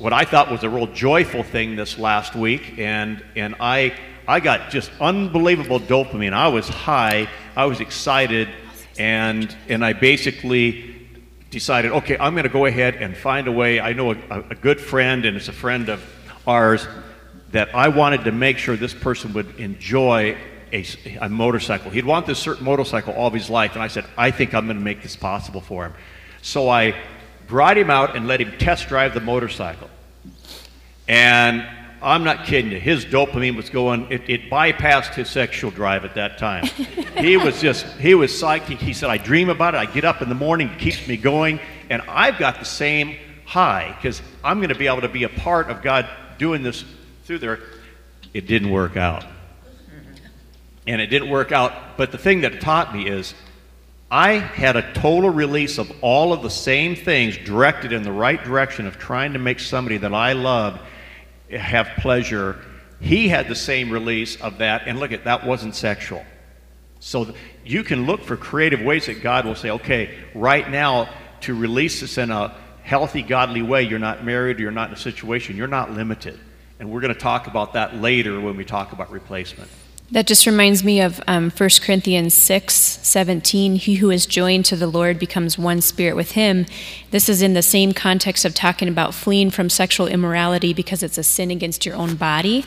what 0.00 0.14
I 0.14 0.24
thought 0.24 0.50
was 0.50 0.64
a 0.64 0.70
real 0.70 0.86
joyful 0.86 1.42
thing 1.42 1.76
this 1.76 1.98
last 1.98 2.34
week, 2.34 2.78
and, 2.78 3.22
and 3.36 3.54
I, 3.60 3.92
I 4.26 4.40
got 4.40 4.70
just 4.70 4.90
unbelievable 4.98 5.78
dopamine. 5.78 6.32
I 6.32 6.48
was 6.48 6.66
high, 6.70 7.28
I 7.54 7.66
was 7.66 7.80
excited, 7.80 8.48
and, 8.98 9.54
and 9.68 9.84
I 9.84 9.92
basically 9.92 10.96
decided, 11.50 11.92
okay, 11.92 12.16
I'm 12.18 12.32
going 12.32 12.44
to 12.44 12.48
go 12.48 12.64
ahead 12.64 12.94
and 12.94 13.14
find 13.14 13.46
a 13.46 13.52
way. 13.52 13.78
I 13.78 13.92
know 13.92 14.12
a, 14.12 14.40
a 14.48 14.54
good 14.54 14.80
friend, 14.80 15.26
and 15.26 15.36
it's 15.36 15.48
a 15.48 15.52
friend 15.52 15.90
of 15.90 16.02
ours, 16.46 16.88
that 17.52 17.74
I 17.74 17.88
wanted 17.88 18.24
to 18.24 18.32
make 18.32 18.58
sure 18.58 18.76
this 18.76 18.94
person 18.94 19.32
would 19.32 19.58
enjoy 19.58 20.36
a, 20.72 20.84
a, 21.20 21.28
motorcycle. 21.28 21.90
He'd 21.90 22.04
want 22.04 22.26
this 22.26 22.38
certain 22.38 22.64
motorcycle 22.64 23.12
all 23.14 23.26
of 23.26 23.34
his 23.34 23.50
life, 23.50 23.74
and 23.74 23.82
I 23.82 23.88
said, 23.88 24.04
I 24.16 24.30
think 24.30 24.54
I'm 24.54 24.66
going 24.66 24.78
to 24.78 24.84
make 24.84 25.02
this 25.02 25.16
possible 25.16 25.60
for 25.60 25.84
him. 25.86 25.94
So 26.42 26.68
I 26.68 26.94
brought 27.48 27.76
him 27.76 27.90
out 27.90 28.14
and 28.14 28.28
let 28.28 28.40
him 28.40 28.56
test 28.58 28.88
drive 28.88 29.14
the 29.14 29.20
motorcycle. 29.20 29.90
And 31.08 31.66
I'm 32.02 32.22
not 32.24 32.46
kidding 32.46 32.70
you, 32.70 32.78
his 32.78 33.04
dopamine 33.04 33.56
was 33.56 33.68
going, 33.68 34.06
it, 34.10 34.22
it 34.28 34.50
bypassed 34.50 35.14
his 35.14 35.28
sexual 35.28 35.70
drive 35.70 36.04
at 36.04 36.14
that 36.14 36.38
time. 36.38 36.64
he 37.18 37.36
was 37.36 37.60
just, 37.60 37.84
he 37.98 38.14
was 38.14 38.30
psyched. 38.32 38.66
He, 38.66 38.76
he 38.76 38.92
said, 38.94 39.10
I 39.10 39.18
dream 39.18 39.48
about 39.48 39.74
it. 39.74 39.78
I 39.78 39.86
get 39.86 40.04
up 40.04 40.22
in 40.22 40.28
the 40.28 40.34
morning, 40.34 40.68
it 40.68 40.78
keeps 40.78 41.06
me 41.06 41.16
going. 41.16 41.60
And 41.90 42.00
I've 42.08 42.38
got 42.38 42.58
the 42.58 42.64
same 42.64 43.16
high 43.44 43.94
because 43.96 44.22
I'm 44.44 44.58
going 44.58 44.68
to 44.70 44.76
be 44.76 44.86
able 44.86 45.00
to 45.00 45.08
be 45.08 45.24
a 45.24 45.28
part 45.28 45.68
of 45.68 45.82
God 45.82 46.08
doing 46.38 46.62
this 46.62 46.84
through 47.30 47.38
there. 47.38 47.60
It 48.34 48.48
didn't 48.48 48.70
work 48.70 48.96
out. 48.96 49.24
And 50.88 51.00
it 51.00 51.06
didn't 51.06 51.30
work 51.30 51.52
out. 51.52 51.96
But 51.96 52.10
the 52.10 52.18
thing 52.18 52.40
that 52.40 52.60
taught 52.60 52.92
me 52.92 53.06
is 53.08 53.34
I 54.10 54.32
had 54.32 54.74
a 54.74 54.92
total 54.94 55.30
release 55.30 55.78
of 55.78 55.92
all 56.00 56.32
of 56.32 56.42
the 56.42 56.50
same 56.50 56.96
things 56.96 57.38
directed 57.38 57.92
in 57.92 58.02
the 58.02 58.10
right 58.10 58.42
direction 58.42 58.88
of 58.88 58.98
trying 58.98 59.34
to 59.34 59.38
make 59.38 59.60
somebody 59.60 59.98
that 59.98 60.12
I 60.12 60.32
loved 60.32 60.80
have 61.56 61.86
pleasure. 61.98 62.58
He 62.98 63.28
had 63.28 63.46
the 63.46 63.54
same 63.54 63.92
release 63.92 64.34
of 64.40 64.58
that, 64.58 64.88
and 64.88 64.98
look 64.98 65.12
at 65.12 65.22
that 65.22 65.46
wasn't 65.46 65.76
sexual. 65.76 66.24
So 66.98 67.32
you 67.64 67.84
can 67.84 68.06
look 68.06 68.22
for 68.22 68.36
creative 68.36 68.80
ways 68.80 69.06
that 69.06 69.22
God 69.22 69.44
will 69.44 69.54
say, 69.54 69.70
okay, 69.70 70.18
right 70.34 70.68
now 70.68 71.08
to 71.42 71.54
release 71.54 72.00
this 72.00 72.18
in 72.18 72.32
a 72.32 72.56
healthy, 72.82 73.22
godly 73.22 73.62
way, 73.62 73.84
you're 73.84 74.00
not 74.00 74.24
married, 74.24 74.58
you're 74.58 74.72
not 74.72 74.88
in 74.88 74.94
a 74.94 74.98
situation, 74.98 75.56
you're 75.56 75.68
not 75.68 75.92
limited. 75.92 76.40
And 76.80 76.90
we're 76.90 77.02
going 77.02 77.12
to 77.12 77.20
talk 77.20 77.46
about 77.46 77.74
that 77.74 77.96
later 77.96 78.40
when 78.40 78.56
we 78.56 78.64
talk 78.64 78.92
about 78.92 79.12
replacement. 79.12 79.70
That 80.12 80.26
just 80.26 80.44
reminds 80.44 80.82
me 80.82 81.00
of 81.02 81.20
um, 81.28 81.50
1 81.50 81.70
Corinthians 81.82 82.34
6 82.34 82.74
17. 82.74 83.76
He 83.76 83.96
who 83.96 84.10
is 84.10 84.26
joined 84.26 84.64
to 84.64 84.76
the 84.76 84.88
Lord 84.88 85.18
becomes 85.18 85.56
one 85.56 85.80
spirit 85.82 86.16
with 86.16 86.32
him. 86.32 86.66
This 87.12 87.28
is 87.28 87.42
in 87.42 87.54
the 87.54 87.62
same 87.62 87.92
context 87.92 88.44
of 88.44 88.54
talking 88.54 88.88
about 88.88 89.14
fleeing 89.14 89.50
from 89.50 89.70
sexual 89.70 90.08
immorality 90.08 90.72
because 90.72 91.04
it's 91.04 91.18
a 91.18 91.22
sin 91.22 91.52
against 91.52 91.86
your 91.86 91.94
own 91.94 92.16
body. 92.16 92.64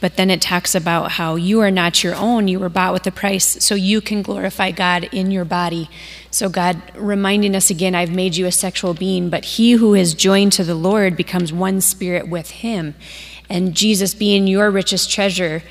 But 0.00 0.16
then 0.16 0.30
it 0.30 0.40
talks 0.40 0.74
about 0.74 1.12
how 1.12 1.34
you 1.34 1.60
are 1.60 1.70
not 1.70 2.02
your 2.02 2.14
own, 2.14 2.48
you 2.48 2.58
were 2.58 2.70
bought 2.70 2.94
with 2.94 3.06
a 3.06 3.10
price, 3.10 3.62
so 3.62 3.74
you 3.74 4.00
can 4.00 4.22
glorify 4.22 4.70
God 4.70 5.04
in 5.12 5.30
your 5.30 5.44
body. 5.44 5.90
So, 6.30 6.48
God 6.48 6.80
reminding 6.94 7.54
us 7.56 7.68
again, 7.68 7.94
I've 7.94 8.14
made 8.14 8.36
you 8.36 8.46
a 8.46 8.52
sexual 8.52 8.94
being, 8.94 9.28
but 9.28 9.44
he 9.44 9.72
who 9.72 9.94
is 9.94 10.14
joined 10.14 10.52
to 10.52 10.64
the 10.64 10.74
Lord 10.74 11.16
becomes 11.16 11.52
one 11.52 11.80
spirit 11.80 12.28
with 12.28 12.50
him. 12.50 12.94
And 13.48 13.74
Jesus 13.74 14.14
being 14.14 14.46
your 14.46 14.70
richest 14.70 15.10
treasure 15.10 15.62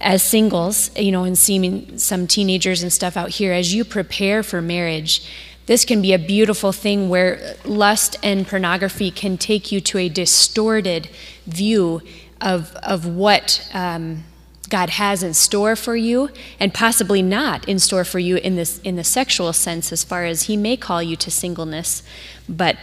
as 0.00 0.22
singles, 0.22 0.96
you 0.96 1.10
know, 1.10 1.24
and 1.24 1.36
seeing 1.36 1.98
some 1.98 2.26
teenagers 2.26 2.82
and 2.82 2.92
stuff 2.92 3.16
out 3.16 3.30
here, 3.30 3.52
as 3.52 3.74
you 3.74 3.84
prepare 3.84 4.42
for 4.42 4.62
marriage, 4.62 5.28
this 5.66 5.84
can 5.84 6.00
be 6.00 6.12
a 6.12 6.18
beautiful 6.18 6.72
thing 6.72 7.08
where 7.08 7.56
lust 7.64 8.16
and 8.22 8.46
pornography 8.46 9.10
can 9.10 9.36
take 9.36 9.70
you 9.70 9.80
to 9.82 9.98
a 9.98 10.08
distorted 10.08 11.10
view 11.46 12.00
of, 12.40 12.74
of 12.76 13.04
what 13.06 13.68
um, 13.74 14.24
God 14.68 14.90
has 14.90 15.22
in 15.22 15.34
store 15.34 15.76
for 15.76 15.96
you, 15.96 16.30
and 16.60 16.72
possibly 16.72 17.22
not 17.22 17.68
in 17.68 17.78
store 17.78 18.04
for 18.04 18.18
you 18.18 18.36
in, 18.36 18.56
this, 18.56 18.78
in 18.80 18.96
the 18.96 19.04
sexual 19.04 19.52
sense, 19.52 19.92
as 19.92 20.04
far 20.04 20.24
as 20.24 20.44
He 20.44 20.56
may 20.56 20.76
call 20.76 21.02
you 21.02 21.16
to 21.16 21.30
singleness. 21.30 22.02
But 22.48 22.76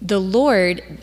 the 0.00 0.20
Lord 0.20 0.98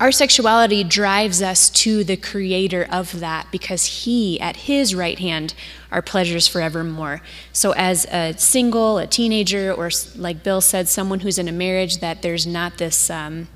our 0.00 0.10
sexuality 0.10 0.82
drives 0.82 1.40
us 1.40 1.70
to 1.70 2.02
the 2.02 2.16
creator 2.16 2.86
of 2.90 3.20
that 3.20 3.46
because 3.52 4.04
he, 4.04 4.40
at 4.40 4.56
his 4.56 4.94
right 4.94 5.18
hand, 5.18 5.54
are 5.92 6.02
pleasures 6.02 6.48
forevermore. 6.48 7.22
So, 7.52 7.72
as 7.72 8.04
a 8.06 8.34
single, 8.36 8.98
a 8.98 9.06
teenager, 9.06 9.72
or 9.72 9.90
like 10.16 10.42
Bill 10.42 10.60
said, 10.60 10.88
someone 10.88 11.20
who's 11.20 11.38
in 11.38 11.46
a 11.46 11.52
marriage, 11.52 11.98
that 11.98 12.22
there's 12.22 12.46
not 12.46 12.78
this 12.78 13.08
um, 13.08 13.46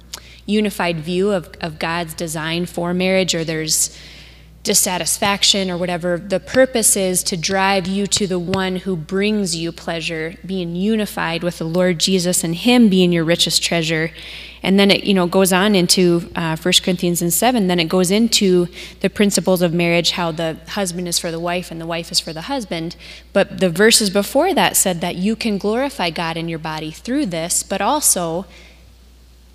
unified 0.47 1.01
view 1.01 1.33
of, 1.33 1.53
of 1.61 1.79
God's 1.81 2.15
design 2.15 2.67
for 2.67 2.95
marriage, 2.95 3.35
or 3.35 3.45
there's 3.45 3.97
dissatisfaction 4.63 5.71
or 5.71 5.77
whatever. 5.77 6.19
The 6.19 6.41
purpose 6.41 6.97
is 6.97 7.23
to 7.25 7.37
drive 7.37 7.87
you 7.87 8.07
to 8.09 8.27
the 8.27 8.39
one 8.39 8.77
who 8.77 8.97
brings 8.97 9.57
you 9.57 9.73
pleasure, 9.73 10.35
being 10.45 10.77
unified 10.77 11.43
with 11.43 11.59
the 11.59 11.65
Lord 11.65 11.99
Jesus 11.99 12.45
and 12.45 12.55
Him 12.55 12.89
being 12.89 13.13
your 13.13 13.25
richest 13.25 13.63
treasure. 13.63 14.11
And 14.63 14.79
then 14.79 14.91
it, 14.91 15.05
you 15.05 15.15
know, 15.15 15.27
goes 15.27 15.53
on 15.53 15.75
into 15.75 16.31
uh, 16.35 16.57
1 16.57 16.75
Corinthians 16.83 17.23
and 17.23 17.33
7. 17.33 17.69
Then 17.69 17.79
it 17.79 17.89
goes 17.89 18.11
into 18.11 18.67
the 19.01 19.09
principles 19.09 19.63
of 19.63 19.73
marriage, 19.73 20.13
how 20.13 20.33
the 20.33 20.59
husband 20.69 21.07
is 21.07 21.19
for 21.19 21.31
the 21.31 21.41
wife 21.41 21.71
and 21.71 21.81
the 21.81 21.87
wife 21.87 22.11
is 22.11 22.19
for 22.19 22.33
the 22.33 22.43
husband. 22.43 22.97
But 23.33 23.61
the 23.61 23.71
verses 23.71 24.11
before 24.11 24.53
that 24.55 24.77
said 24.77 25.01
that 25.01 25.15
you 25.15 25.37
can 25.37 25.59
glorify 25.59 26.11
God 26.11 26.37
in 26.37 26.49
your 26.49 26.59
body 26.59 26.91
through 26.91 27.27
this, 27.27 27.63
but 27.63 27.81
also 27.81 28.47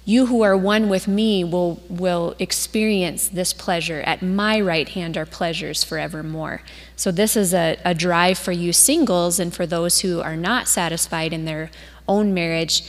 you 0.05 0.25
who 0.25 0.41
are 0.41 0.57
one 0.57 0.89
with 0.89 1.07
me 1.07 1.43
will, 1.43 1.81
will 1.87 2.35
experience 2.37 3.29
this 3.29 3.53
pleasure. 3.53 4.01
At 4.01 4.21
my 4.21 4.59
right 4.59 4.89
hand 4.89 5.15
are 5.15 5.25
pleasures 5.25 5.83
forevermore. 5.83 6.61
So, 6.95 7.11
this 7.11 7.37
is 7.37 7.53
a, 7.53 7.77
a 7.85 7.93
drive 7.93 8.37
for 8.37 8.51
you 8.51 8.73
singles 8.73 9.39
and 9.39 9.53
for 9.53 9.65
those 9.65 10.01
who 10.01 10.19
are 10.21 10.35
not 10.35 10.67
satisfied 10.67 11.31
in 11.31 11.45
their 11.45 11.71
own 12.07 12.33
marriage. 12.33 12.83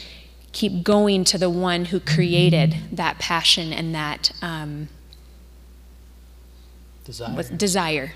Keep 0.52 0.82
going 0.84 1.24
to 1.24 1.38
the 1.38 1.50
one 1.50 1.86
who 1.86 2.00
created 2.00 2.76
that 2.92 3.18
passion 3.18 3.72
and 3.72 3.94
that 3.94 4.32
um, 4.42 4.88
Desire. 7.04 7.36
with 7.36 7.58
desire. 7.58 8.12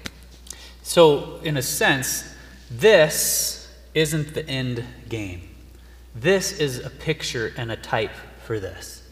So, 0.83 1.41
in 1.43 1.57
a 1.57 1.63
sense, 1.63 2.35
this 2.71 3.73
isn't 3.95 4.35
the 4.35 4.49
end 4.49 4.85
game. 5.09 5.43
This 6.15 6.53
is 6.53 6.85
a 6.85 6.91
picture 6.91 7.53
and 7.57 7.71
a 7.71 7.77
type 7.77 8.13
for 8.49 8.59
this. 8.59 9.03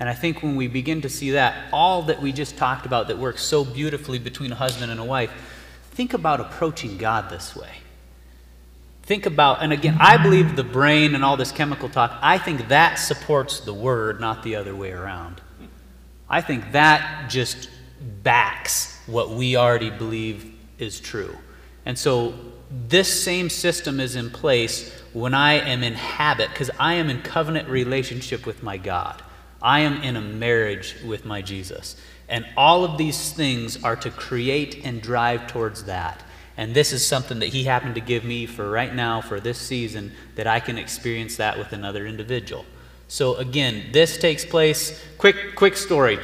And 0.00 0.08
I 0.08 0.12
think 0.12 0.42
when 0.42 0.56
we 0.56 0.66
begin 0.66 1.02
to 1.02 1.08
see 1.08 1.30
that, 1.30 1.72
all 1.72 2.02
that 2.02 2.20
we 2.20 2.32
just 2.32 2.56
talked 2.56 2.84
about 2.84 3.06
that 3.06 3.16
works 3.16 3.44
so 3.44 3.64
beautifully 3.64 4.18
between 4.18 4.50
a 4.50 4.56
husband 4.56 4.90
and 4.90 5.00
a 5.00 5.04
wife, 5.04 5.30
think 5.92 6.14
about 6.14 6.40
approaching 6.40 6.98
God 6.98 7.30
this 7.30 7.54
way. 7.54 7.70
Think 9.04 9.24
about, 9.24 9.62
and 9.62 9.72
again, 9.72 9.96
I 10.00 10.20
believe 10.20 10.56
the 10.56 10.64
brain 10.64 11.14
and 11.14 11.24
all 11.24 11.36
this 11.36 11.52
chemical 11.52 11.88
talk, 11.88 12.18
I 12.20 12.38
think 12.38 12.66
that 12.68 12.96
supports 12.96 13.60
the 13.60 13.72
word, 13.72 14.20
not 14.20 14.42
the 14.42 14.56
other 14.56 14.74
way 14.74 14.90
around. 14.90 15.40
I 16.28 16.40
think 16.40 16.72
that 16.72 17.30
just 17.30 17.70
backs 18.24 19.00
what 19.06 19.30
we 19.30 19.54
already 19.54 19.90
believe 19.90 20.52
is 20.80 20.98
true. 20.98 21.38
And 21.86 21.96
so 21.96 22.34
this 22.88 23.22
same 23.22 23.48
system 23.48 24.00
is 24.00 24.16
in 24.16 24.30
place 24.30 24.90
when 25.14 25.32
I 25.32 25.54
am 25.54 25.82
in 25.82 25.94
habit, 25.94 26.50
because 26.50 26.70
I 26.78 26.94
am 26.94 27.08
in 27.08 27.22
covenant 27.22 27.68
relationship 27.68 28.44
with 28.44 28.62
my 28.62 28.76
God. 28.76 29.22
I 29.62 29.80
am 29.80 30.02
in 30.02 30.16
a 30.16 30.20
marriage 30.20 30.96
with 31.02 31.24
my 31.24 31.40
Jesus. 31.40 31.96
And 32.28 32.44
all 32.56 32.84
of 32.84 32.98
these 32.98 33.32
things 33.32 33.82
are 33.82 33.96
to 33.96 34.10
create 34.10 34.84
and 34.84 35.00
drive 35.00 35.46
towards 35.46 35.84
that. 35.84 36.22
And 36.56 36.74
this 36.74 36.92
is 36.92 37.06
something 37.06 37.38
that 37.38 37.46
He 37.46 37.64
happened 37.64 37.94
to 37.94 38.00
give 38.00 38.24
me 38.24 38.44
for 38.44 38.68
right 38.68 38.94
now, 38.94 39.20
for 39.20 39.40
this 39.40 39.58
season, 39.58 40.12
that 40.34 40.46
I 40.46 40.60
can 40.60 40.78
experience 40.78 41.36
that 41.36 41.58
with 41.58 41.72
another 41.72 42.06
individual. 42.06 42.66
So 43.08 43.36
again, 43.36 43.90
this 43.92 44.18
takes 44.18 44.44
place. 44.44 45.00
Quick, 45.18 45.54
quick 45.54 45.76
story. 45.76 46.18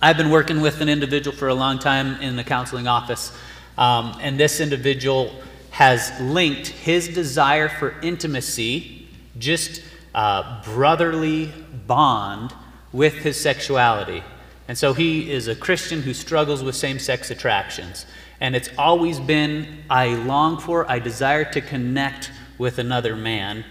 I've 0.00 0.16
been 0.16 0.30
working 0.30 0.60
with 0.60 0.80
an 0.80 0.88
individual 0.88 1.36
for 1.36 1.48
a 1.48 1.54
long 1.54 1.78
time 1.78 2.20
in 2.20 2.36
the 2.36 2.44
counseling 2.44 2.88
office, 2.88 3.32
um, 3.78 4.18
and 4.20 4.38
this 4.38 4.60
individual 4.60 5.32
has 5.72 6.12
linked 6.20 6.68
his 6.68 7.08
desire 7.08 7.68
for 7.68 7.98
intimacy, 8.02 9.08
just 9.38 9.82
uh, 10.14 10.62
brotherly 10.62 11.50
bond, 11.86 12.54
with 12.92 13.14
his 13.14 13.40
sexuality. 13.40 14.22
And 14.68 14.76
so 14.76 14.92
he 14.92 15.30
is 15.32 15.48
a 15.48 15.56
Christian 15.56 16.02
who 16.02 16.12
struggles 16.12 16.62
with 16.62 16.76
same 16.76 16.98
sex 16.98 17.30
attractions. 17.30 18.04
And 18.38 18.54
it's 18.54 18.68
always 18.76 19.18
been 19.18 19.82
I 19.88 20.08
long 20.08 20.58
for, 20.60 20.88
I 20.90 20.98
desire 20.98 21.50
to 21.52 21.60
connect 21.62 22.30
with 22.58 22.78
another 22.78 23.16
man, 23.16 23.64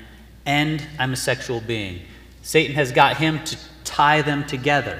and 0.46 0.86
I'm 0.98 1.14
a 1.14 1.18
sexual 1.18 1.62
being. 1.62 2.02
Satan 2.42 2.76
has 2.76 2.92
got 2.92 3.18
him 3.18 3.44
to 3.44 3.58
tie 3.84 4.24
them 4.24 4.46
together. 4.48 5.00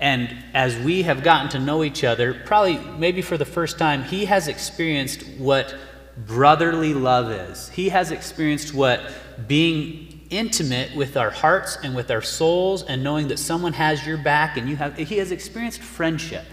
And 0.00 0.34
as 0.54 0.78
we 0.78 1.02
have 1.02 1.22
gotten 1.22 1.50
to 1.50 1.58
know 1.58 1.84
each 1.84 2.04
other, 2.04 2.32
probably 2.32 2.78
maybe 2.98 3.20
for 3.20 3.36
the 3.36 3.44
first 3.44 3.78
time, 3.78 4.02
he 4.04 4.24
has 4.24 4.48
experienced 4.48 5.26
what 5.38 5.74
brotherly 6.16 6.94
love 6.94 7.30
is. 7.30 7.68
He 7.68 7.90
has 7.90 8.10
experienced 8.10 8.74
what 8.74 9.00
being 9.46 10.26
intimate 10.30 10.96
with 10.96 11.16
our 11.16 11.30
hearts 11.30 11.78
and 11.82 11.94
with 11.94 12.10
our 12.10 12.22
souls 12.22 12.82
and 12.82 13.04
knowing 13.04 13.28
that 13.28 13.38
someone 13.38 13.72
has 13.74 14.06
your 14.06 14.18
back 14.18 14.56
and 14.56 14.68
you 14.68 14.74
have 14.76 14.96
he 14.96 15.18
has 15.18 15.30
experienced 15.30 15.80
friendship 15.80 16.44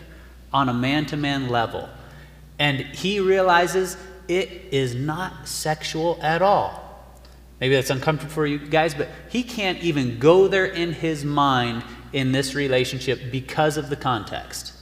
on 0.51 0.69
a 0.69 0.73
man-to-man 0.73 1.49
level. 1.49 1.89
And 2.59 2.79
he 2.79 3.19
realizes 3.19 3.97
it 4.27 4.49
is 4.71 4.93
not 4.93 5.47
sexual 5.47 6.19
at 6.21 6.41
all. 6.41 6.81
Maybe 7.59 7.75
that's 7.75 7.89
uncomfortable 7.89 8.33
for 8.33 8.45
you 8.45 8.59
guys, 8.59 8.93
but 8.93 9.09
he 9.29 9.43
can't 9.43 9.79
even 9.79 10.19
go 10.19 10.47
there 10.47 10.65
in 10.65 10.93
his 10.93 11.25
mind 11.25 11.83
in 12.11 12.31
this 12.31 12.55
relationship 12.55 13.31
because 13.31 13.77
of 13.77 13.89
the 13.89 13.95
context. 13.95 14.73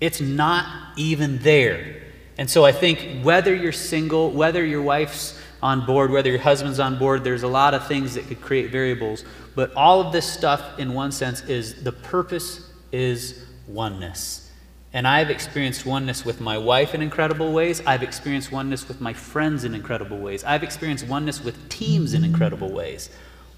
It's 0.00 0.20
not 0.20 0.66
even 0.96 1.38
there. 1.38 1.99
And 2.40 2.48
so 2.48 2.64
I 2.64 2.72
think 2.72 3.22
whether 3.22 3.54
you're 3.54 3.70
single, 3.70 4.30
whether 4.30 4.64
your 4.64 4.80
wife's 4.80 5.38
on 5.62 5.84
board, 5.84 6.10
whether 6.10 6.30
your 6.30 6.40
husband's 6.40 6.80
on 6.80 6.98
board, 6.98 7.22
there's 7.22 7.42
a 7.42 7.48
lot 7.48 7.74
of 7.74 7.86
things 7.86 8.14
that 8.14 8.26
could 8.28 8.40
create 8.40 8.72
variables. 8.72 9.24
But 9.54 9.74
all 9.74 10.00
of 10.00 10.10
this 10.10 10.24
stuff, 10.24 10.78
in 10.78 10.94
one 10.94 11.12
sense, 11.12 11.42
is 11.42 11.84
the 11.84 11.92
purpose 11.92 12.66
is 12.92 13.44
oneness. 13.68 14.50
And 14.94 15.06
I've 15.06 15.28
experienced 15.28 15.84
oneness 15.84 16.24
with 16.24 16.40
my 16.40 16.56
wife 16.56 16.94
in 16.94 17.02
incredible 17.02 17.52
ways. 17.52 17.82
I've 17.86 18.02
experienced 18.02 18.50
oneness 18.50 18.88
with 18.88 19.02
my 19.02 19.12
friends 19.12 19.64
in 19.64 19.74
incredible 19.74 20.16
ways. 20.16 20.42
I've 20.42 20.62
experienced 20.62 21.06
oneness 21.08 21.44
with 21.44 21.68
teams 21.68 22.14
in 22.14 22.24
incredible 22.24 22.72
ways. 22.72 23.10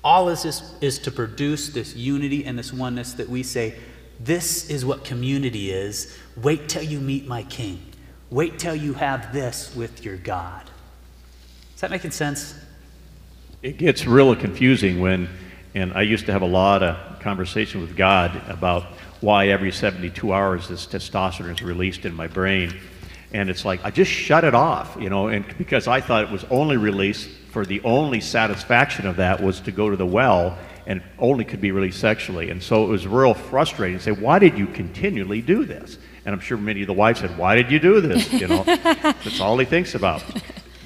All 0.03 0.27
this 0.27 0.45
is 0.81 0.99
to 0.99 1.13
produce 1.13 1.69
this 1.69 1.95
unity 1.95 2.45
and 2.47 2.59
this 2.59 2.73
oneness 2.73 3.13
that 3.13 3.29
we 3.29 3.45
say, 3.45 3.77
this 4.19 4.69
is 4.69 4.85
what 4.85 5.05
community 5.05 5.71
is. 5.71 6.19
Wait 6.37 6.69
till 6.69 6.83
you 6.83 6.99
meet 6.99 7.29
my 7.29 7.45
king. 7.45 7.92
Wait 8.33 8.59
till 8.59 8.75
you 8.75 8.95
have 8.95 9.31
this 9.31 9.77
with 9.77 10.07
your 10.07 10.17
God. 10.17 10.63
Is 11.75 11.83
that 11.83 11.91
making 11.91 12.13
sense? 12.13 12.55
It 13.63 13.77
gets 13.77 14.07
really 14.07 14.37
confusing 14.37 15.03
when, 15.03 15.29
and 15.75 15.93
I 15.93 16.01
used 16.01 16.25
to 16.25 16.33
have 16.33 16.41
a 16.41 16.47
lot 16.47 16.83
of 16.83 17.21
conversation 17.21 17.83
with 17.83 17.95
God 17.95 18.41
about 18.49 18.85
why 19.21 19.49
every 19.49 19.71
72 19.71 20.33
hours 20.33 20.67
this 20.67 20.87
testosterone 20.87 21.53
is 21.53 21.63
released 21.63 22.07
in 22.07 22.15
my 22.15 22.27
brain. 22.27 22.81
And 23.35 23.51
it's 23.51 23.67
like, 23.67 23.85
I 23.85 23.91
just 23.91 24.11
shut 24.11 24.45
it 24.45 24.55
off, 24.55 24.97
you 24.99 25.11
know, 25.11 25.29
and 25.29 25.45
because 25.59 25.87
I 25.87 26.01
thought 26.01 26.25
it 26.25 26.31
was 26.31 26.45
only 26.45 26.79
released 26.79 27.29
for 27.51 27.67
the 27.67 27.83
only 27.83 28.23
satisfaction 28.23 29.07
of 29.07 29.17
that 29.17 29.43
was 29.43 29.61
to 29.61 29.73
go 29.73 29.91
to 29.91 29.97
the 29.97 30.07
well 30.07 30.57
and 30.87 31.03
only 31.19 31.45
could 31.45 31.61
be 31.61 31.71
released 31.71 32.01
sexually. 32.01 32.49
And 32.49 32.63
so 32.63 32.83
it 32.83 32.89
was 32.89 33.07
real 33.07 33.35
frustrating 33.35 33.99
to 33.99 34.03
say, 34.03 34.13
why 34.13 34.39
did 34.39 34.57
you 34.57 34.69
continually 34.69 35.43
do 35.43 35.67
this? 35.67 35.99
And 36.25 36.35
I'm 36.35 36.41
sure 36.41 36.57
many 36.57 36.83
of 36.83 36.87
the 36.87 36.93
wives 36.93 37.21
said, 37.21 37.37
Why 37.37 37.55
did 37.57 37.71
you 37.71 37.79
do 37.79 38.01
this? 38.01 38.33
You 38.33 38.49
know, 38.49 38.63
that's 38.65 39.41
all 39.41 39.59
he 39.59 39.65
thinks 39.65 39.95
about. 39.95 40.23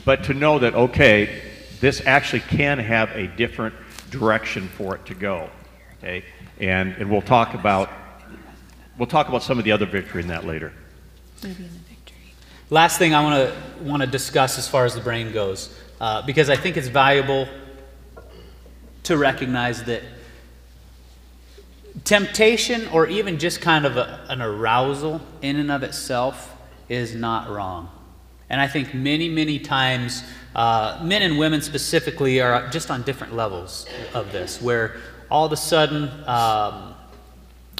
But 0.05 0.25
to 0.25 0.35
know 0.35 0.59
that, 0.59 0.75
okay, 0.75 1.43
this 1.81 2.01
actually 2.07 2.41
can 2.41 2.79
have 2.79 3.11
a 3.11 3.27
different 3.27 3.75
direction 4.11 4.69
for 4.69 4.97
it 4.97 5.07
to 5.07 5.15
go. 5.15 5.51
Okay? 5.99 6.25
And, 6.59 6.95
and 6.95 7.11
we'll 7.11 7.23
talk 7.23 7.55
about 7.55 7.91
we'll 8.99 9.07
talk 9.07 9.29
about 9.29 9.43
some 9.43 9.59
of 9.59 9.65
the 9.65 9.73
other 9.73 9.87
victory 9.87 10.23
in 10.23 10.29
that 10.29 10.47
later. 10.47 10.73
Maybe 11.43 11.65
in 11.65 11.71
the 11.71 11.79
victory. 11.81 12.35
Last 12.71 12.99
thing 12.99 13.15
I 13.15 13.23
want 13.23 13.53
to 13.53 13.85
want 13.85 14.03
to 14.03 14.07
discuss 14.07 14.59
as 14.59 14.69
far 14.69 14.85
as 14.85 14.95
the 14.95 15.01
brain 15.01 15.33
goes, 15.33 15.77
uh, 16.01 16.23
because 16.23 16.49
I 16.49 16.57
think 16.57 16.77
it's 16.77 16.89
valuable 16.89 17.47
to 19.03 19.17
recognize 19.17 19.85
that 19.85 20.03
temptation 22.05 22.89
or 22.89 23.07
even 23.07 23.39
just 23.39 23.61
kind 23.61 23.87
of 23.87 23.97
a, 23.97 24.27
an 24.29 24.43
arousal 24.43 25.21
in 25.43 25.57
and 25.57 25.71
of 25.71 25.83
itself 25.83 26.55
is 26.89 27.15
not 27.15 27.51
wrong. 27.51 27.91
And 28.49 28.61
I 28.61 28.69
think 28.69 28.95
many, 28.95 29.29
many 29.29 29.59
times, 29.59 30.23
uh, 30.55 31.01
men 31.03 31.23
and 31.23 31.39
women 31.39 31.61
specifically 31.63 32.41
are 32.41 32.69
just 32.69 32.91
on 32.91 33.03
different 33.03 33.35
levels 33.35 33.87
of 34.15 34.31
this, 34.31 34.63
where 34.63 34.97
all 35.31 35.47
of 35.47 35.53
a 35.53 35.57
sudden 35.57 36.05
um, 36.27 36.95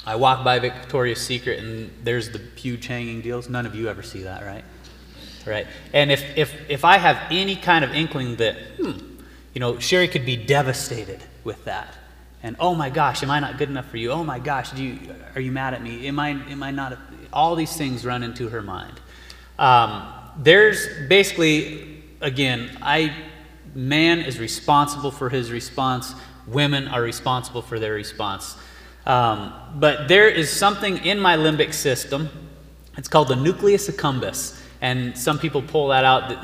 I 0.05 0.17
walk 0.17 0.45
by 0.45 0.59
Victoria's 0.59 1.21
Secret 1.21 1.61
and 1.61 1.91
there's 2.03 2.31
the 2.31 2.39
huge 2.57 2.87
hanging 2.87 3.21
deals. 3.21 3.49
None 3.49 3.67
of 3.67 3.75
you 3.75 3.89
ever 3.89 4.03
see 4.03 4.23
that, 4.23 4.45
right? 4.45 4.65
Right. 5.47 5.67
And 5.93 6.11
if, 6.11 6.37
if, 6.37 6.53
if 6.69 6.85
I 6.85 6.99
have 6.99 7.19
any 7.31 7.55
kind 7.55 7.85
of 7.85 7.95
inkling 7.95 8.37
that, 8.37 8.57
hmm, 8.81 8.99
you 9.55 9.61
know, 9.61 9.79
Sherry 9.79 10.09
could 10.09 10.27
be 10.27 10.37
devastated 10.37 11.23
with 11.45 11.65
that, 11.67 11.95
And 12.43 12.57
oh 12.61 12.75
my 12.75 12.91
gosh, 12.91 13.23
am 13.23 13.31
I 13.31 13.41
not 13.41 13.59
good 13.59 13.71
enough 13.71 13.89
for 13.89 13.97
you? 13.97 14.11
Oh 14.11 14.23
my 14.23 14.39
gosh, 14.39 14.71
do 14.73 14.85
you, 14.85 15.15
are 15.35 15.41
you 15.41 15.53
mad 15.53 15.75
at 15.75 15.83
me? 15.83 16.07
Am 16.07 16.19
I, 16.19 16.31
am 16.31 16.63
I 16.63 16.71
not? 16.71 16.99
All 17.33 17.57
these 17.57 17.77
things 17.77 18.05
run 18.05 18.23
into 18.23 18.49
her 18.49 18.63
mind. 18.63 19.01
Um, 19.59 20.13
there's 20.39 20.87
basically, 21.09 22.03
again, 22.21 22.79
I, 22.83 23.13
man 23.75 24.21
is 24.21 24.39
responsible 24.39 25.11
for 25.11 25.29
his 25.29 25.51
response. 25.51 26.15
Women 26.47 26.89
are 26.89 27.03
responsible 27.03 27.63
for 27.63 27.79
their 27.79 27.95
response. 27.95 28.57
Um, 29.07 29.53
but 29.77 30.09
there 30.09 30.29
is 30.29 30.51
something 30.51 30.99
in 30.99 31.19
my 31.19 31.37
limbic 31.37 31.73
system. 31.73 32.29
It's 32.97 33.09
called 33.09 33.29
the 33.29 33.37
nucleus 33.37 33.89
accumbens. 33.89 34.61
And 34.81 35.17
some 35.17 35.39
people 35.39 35.63
pull 35.63 35.89
that 35.89 36.05
out. 36.05 36.37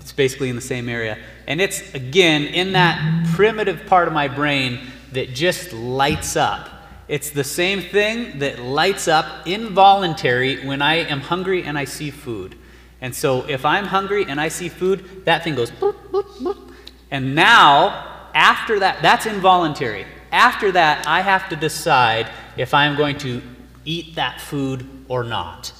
It's 0.00 0.12
basically 0.12 0.50
in 0.50 0.56
the 0.56 0.62
same 0.62 0.88
area. 0.88 1.18
And 1.46 1.60
it's, 1.60 1.94
again, 1.94 2.44
in 2.44 2.72
that 2.72 3.26
primitive 3.34 3.86
part 3.86 4.08
of 4.08 4.14
my 4.14 4.28
brain 4.28 4.80
that 5.12 5.34
just 5.34 5.72
lights 5.72 6.36
up. 6.36 6.68
It's 7.08 7.30
the 7.30 7.44
same 7.44 7.80
thing 7.80 8.40
that 8.40 8.58
lights 8.58 9.08
up 9.08 9.46
involuntary 9.46 10.66
when 10.66 10.82
I 10.82 10.96
am 10.96 11.20
hungry 11.20 11.64
and 11.64 11.78
I 11.78 11.84
see 11.84 12.10
food. 12.10 12.54
And 13.00 13.14
so 13.14 13.44
if 13.48 13.64
I'm 13.64 13.86
hungry 13.86 14.24
and 14.28 14.40
I 14.40 14.48
see 14.48 14.68
food, 14.68 15.24
that 15.24 15.44
thing 15.44 15.54
goes 15.54 15.70
boop, 15.70 15.94
boop, 16.10 16.26
boop. 16.38 16.72
And 17.10 17.34
now, 17.34 18.28
after 18.34 18.80
that, 18.80 19.00
that's 19.00 19.24
involuntary. 19.24 20.04
After 20.30 20.72
that, 20.72 21.06
I 21.06 21.22
have 21.22 21.48
to 21.48 21.56
decide 21.56 22.28
if 22.56 22.74
I'm 22.74 22.96
going 22.96 23.16
to 23.18 23.40
eat 23.84 24.16
that 24.16 24.40
food 24.40 24.86
or 25.08 25.24
not. 25.24 25.72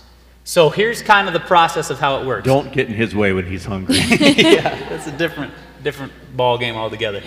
So 0.45 0.71
here's 0.71 1.03
kind 1.03 1.27
of 1.29 1.35
the 1.35 1.41
process 1.41 1.91
of 1.91 1.99
how 1.99 2.21
it 2.21 2.27
works. 2.27 2.47
Don't 2.47 2.73
get 2.73 2.89
in 2.89 2.95
his 2.95 3.15
way 3.15 3.35
when 3.35 3.45
he's 3.45 3.67
hungry. 3.67 3.97
yeah, 4.09 4.89
that's 4.89 5.07
a 5.07 5.13
different, 5.13 5.53
different 5.83 6.13
ball 6.35 6.57
game 6.57 6.75
altogether. 6.75 7.23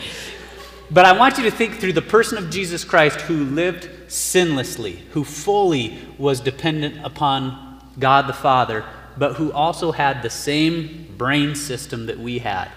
But 0.93 1.05
I 1.05 1.13
want 1.13 1.37
you 1.37 1.45
to 1.45 1.51
think 1.51 1.75
through 1.75 1.93
the 1.93 2.01
person 2.01 2.37
of 2.37 2.49
Jesus 2.49 2.83
Christ 2.83 3.21
who 3.21 3.45
lived 3.45 3.89
sinlessly, 4.07 4.97
who 5.11 5.23
fully 5.23 5.97
was 6.17 6.41
dependent 6.41 7.05
upon 7.05 7.81
God 7.97 8.27
the 8.27 8.33
Father, 8.33 8.83
but 9.17 9.35
who 9.35 9.53
also 9.53 9.93
had 9.93 10.21
the 10.21 10.29
same 10.29 11.15
brain 11.17 11.55
system 11.55 12.07
that 12.07 12.19
we 12.19 12.39
had. 12.39 12.69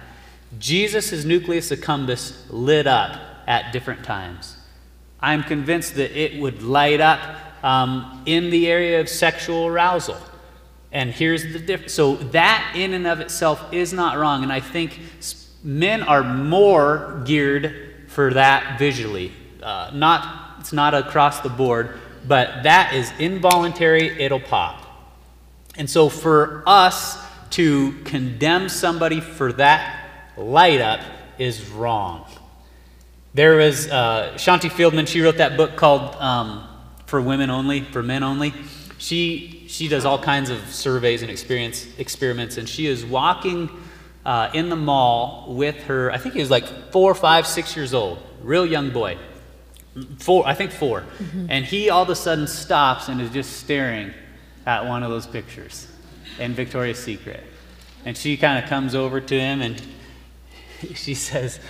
Jesus' 0.60 1.24
nucleus 1.24 1.70
accumbens 1.70 2.36
lit 2.50 2.86
up 2.86 3.20
at 3.48 3.72
different 3.72 4.04
times. 4.04 4.58
I'm 5.18 5.42
convinced 5.42 5.96
that 5.96 6.16
it 6.16 6.40
would 6.40 6.62
light 6.62 7.00
up 7.00 7.64
um, 7.64 8.22
in 8.26 8.50
the 8.50 8.68
area 8.68 9.00
of 9.00 9.08
sexual 9.08 9.66
arousal. 9.66 10.18
And 10.92 11.10
here's 11.10 11.42
the 11.52 11.58
difference. 11.58 11.94
So, 11.94 12.14
that 12.16 12.74
in 12.76 12.94
and 12.94 13.08
of 13.08 13.18
itself 13.18 13.72
is 13.72 13.92
not 13.92 14.18
wrong. 14.18 14.44
And 14.44 14.52
I 14.52 14.60
think 14.60 15.00
men 15.64 16.04
are 16.04 16.22
more 16.22 17.20
geared 17.24 17.93
for 18.14 18.32
that 18.32 18.78
visually. 18.78 19.32
Uh, 19.60 19.90
not, 19.92 20.60
it's 20.60 20.72
not 20.72 20.94
across 20.94 21.40
the 21.40 21.48
board, 21.48 21.98
but 22.26 22.62
that 22.62 22.94
is 22.94 23.12
involuntary, 23.18 24.22
it'll 24.22 24.38
pop. 24.38 24.80
And 25.76 25.90
so, 25.90 26.08
for 26.08 26.62
us 26.64 27.20
to 27.50 27.92
condemn 28.04 28.68
somebody 28.68 29.20
for 29.20 29.52
that 29.54 30.32
light 30.36 30.80
up 30.80 31.00
is 31.38 31.68
wrong. 31.70 32.24
There 33.34 33.56
was 33.56 33.90
uh, 33.90 34.34
Shaunti 34.36 34.70
Feldhahn, 34.70 35.08
she 35.08 35.20
wrote 35.20 35.38
that 35.38 35.56
book 35.56 35.74
called 35.74 36.14
um, 36.16 36.68
For 37.06 37.20
Women 37.20 37.50
Only, 37.50 37.80
For 37.80 38.02
Men 38.02 38.22
Only. 38.22 38.54
She, 38.98 39.64
she 39.66 39.88
does 39.88 40.04
all 40.04 40.20
kinds 40.20 40.50
of 40.50 40.60
surveys 40.72 41.22
and 41.22 41.30
experience, 41.32 41.88
experiments, 41.98 42.58
and 42.58 42.68
she 42.68 42.86
is 42.86 43.04
walking 43.04 43.68
uh, 44.24 44.50
in 44.54 44.68
the 44.68 44.76
mall 44.76 45.46
with 45.48 45.84
her, 45.84 46.10
I 46.10 46.18
think 46.18 46.34
he 46.34 46.40
was 46.40 46.50
like 46.50 46.92
four, 46.92 47.14
five, 47.14 47.46
six 47.46 47.76
years 47.76 47.94
old, 47.94 48.18
real 48.42 48.66
young 48.66 48.90
boy. 48.90 49.18
Four, 50.18 50.44
I 50.44 50.54
think 50.54 50.72
4 50.72 51.02
mm-hmm. 51.02 51.46
And 51.48 51.64
he 51.64 51.88
all 51.88 52.02
of 52.02 52.08
a 52.08 52.16
sudden 52.16 52.48
stops 52.48 53.08
and 53.08 53.20
is 53.20 53.30
just 53.30 53.58
staring 53.58 54.12
at 54.66 54.86
one 54.86 55.04
of 55.04 55.10
those 55.10 55.26
pictures 55.26 55.86
in 56.40 56.52
Victoria's 56.52 56.98
Secret. 56.98 57.44
And 58.04 58.16
she 58.16 58.36
kind 58.36 58.62
of 58.62 58.68
comes 58.68 58.96
over 58.96 59.20
to 59.20 59.38
him 59.38 59.62
and 59.62 59.80
she 60.96 61.14
says, 61.14 61.60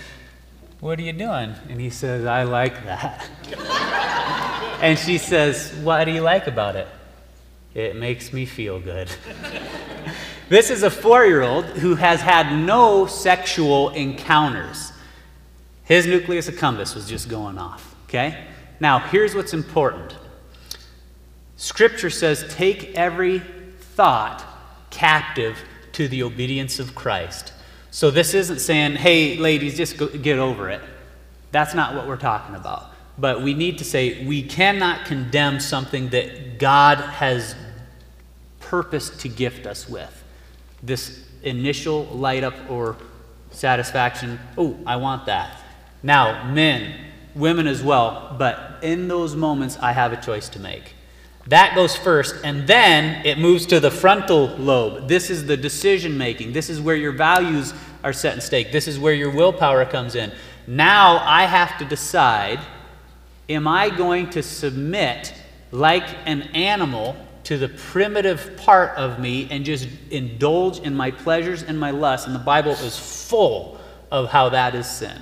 what 0.84 0.98
are 0.98 1.02
you 1.02 1.14
doing? 1.14 1.54
And 1.70 1.80
he 1.80 1.88
says, 1.88 2.26
I 2.26 2.42
like 2.42 2.84
that. 2.84 3.26
and 4.82 4.98
she 4.98 5.16
says, 5.16 5.72
What 5.82 6.04
do 6.04 6.10
you 6.10 6.20
like 6.20 6.46
about 6.46 6.76
it? 6.76 6.86
It 7.74 7.96
makes 7.96 8.34
me 8.34 8.44
feel 8.44 8.78
good. 8.78 9.08
this 10.48 10.70
is 10.70 10.82
a 10.82 10.90
four 10.90 11.24
year 11.24 11.42
old 11.42 11.64
who 11.64 11.94
has 11.94 12.20
had 12.20 12.56
no 12.56 13.06
sexual 13.06 13.90
encounters. 13.90 14.92
His 15.84 16.06
nucleus 16.06 16.48
accumbens 16.48 16.94
was 16.94 17.08
just 17.08 17.28
going 17.28 17.58
off, 17.58 17.94
okay? 18.08 18.46
Now, 18.80 18.98
here's 18.98 19.34
what's 19.34 19.52
important 19.52 20.16
Scripture 21.56 22.10
says, 22.10 22.44
Take 22.50 22.94
every 22.94 23.38
thought 23.94 24.44
captive 24.90 25.58
to 25.92 26.08
the 26.08 26.22
obedience 26.22 26.78
of 26.78 26.94
Christ. 26.94 27.52
So 27.90 28.10
this 28.10 28.34
isn't 28.34 28.58
saying, 28.58 28.96
hey, 28.96 29.36
ladies, 29.36 29.76
just 29.76 29.96
go, 29.96 30.08
get 30.08 30.38
over 30.38 30.68
it. 30.68 30.82
That's 31.52 31.74
not 31.74 31.94
what 31.94 32.08
we're 32.08 32.16
talking 32.16 32.56
about. 32.56 32.90
But 33.16 33.42
we 33.42 33.54
need 33.54 33.78
to 33.78 33.84
say 33.84 34.24
we 34.26 34.42
cannot 34.42 35.06
condemn 35.06 35.60
something 35.60 36.08
that 36.08 36.58
God 36.58 36.98
has 36.98 37.54
purposed 38.58 39.20
to 39.20 39.28
gift 39.28 39.66
us 39.66 39.88
with. 39.88 40.23
This 40.84 41.24
initial 41.42 42.04
light 42.06 42.44
up 42.44 42.54
or 42.68 42.96
satisfaction. 43.50 44.38
Oh, 44.58 44.78
I 44.86 44.96
want 44.96 45.26
that. 45.26 45.60
Now, 46.02 46.52
men, 46.52 46.94
women 47.34 47.66
as 47.66 47.82
well, 47.82 48.34
but 48.38 48.78
in 48.82 49.08
those 49.08 49.34
moments, 49.34 49.78
I 49.80 49.92
have 49.92 50.12
a 50.12 50.20
choice 50.20 50.48
to 50.50 50.60
make. 50.60 50.94
That 51.46 51.74
goes 51.74 51.94
first, 51.94 52.36
and 52.42 52.66
then 52.66 53.24
it 53.26 53.38
moves 53.38 53.66
to 53.66 53.78
the 53.80 53.90
frontal 53.90 54.48
lobe. 54.56 55.08
This 55.08 55.28
is 55.28 55.46
the 55.46 55.56
decision 55.56 56.16
making. 56.16 56.52
This 56.52 56.70
is 56.70 56.80
where 56.80 56.96
your 56.96 57.12
values 57.12 57.74
are 58.02 58.12
set 58.12 58.34
in 58.34 58.40
stake. 58.40 58.72
This 58.72 58.88
is 58.88 58.98
where 58.98 59.12
your 59.12 59.30
willpower 59.30 59.84
comes 59.84 60.14
in. 60.14 60.32
Now 60.66 61.18
I 61.18 61.44
have 61.44 61.78
to 61.78 61.84
decide 61.84 62.60
am 63.48 63.68
I 63.68 63.90
going 63.90 64.30
to 64.30 64.42
submit 64.42 65.34
like 65.70 66.08
an 66.24 66.42
animal 66.54 67.14
to 67.44 67.58
the 67.58 67.68
primitive 67.68 68.56
part 68.56 68.96
of 68.96 69.18
me 69.18 69.48
and 69.50 69.64
just 69.64 69.88
indulge 70.10 70.78
in 70.80 70.94
my 70.94 71.10
pleasures 71.10 71.62
and 71.62 71.78
my 71.78 71.90
lusts? 71.90 72.26
And 72.26 72.34
the 72.34 72.40
Bible 72.40 72.72
is 72.72 72.98
full 72.98 73.78
of 74.10 74.28
how 74.30 74.48
that 74.50 74.74
is 74.74 74.86
sin. 74.86 75.20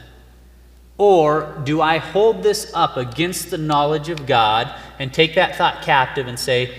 Or 0.98 1.60
do 1.64 1.80
I 1.80 1.98
hold 1.98 2.42
this 2.42 2.70
up 2.74 2.96
against 2.96 3.50
the 3.50 3.58
knowledge 3.58 4.08
of 4.08 4.26
God 4.26 4.72
and 4.98 5.12
take 5.12 5.34
that 5.34 5.56
thought 5.56 5.82
captive 5.82 6.28
and 6.28 6.38
say, 6.38 6.72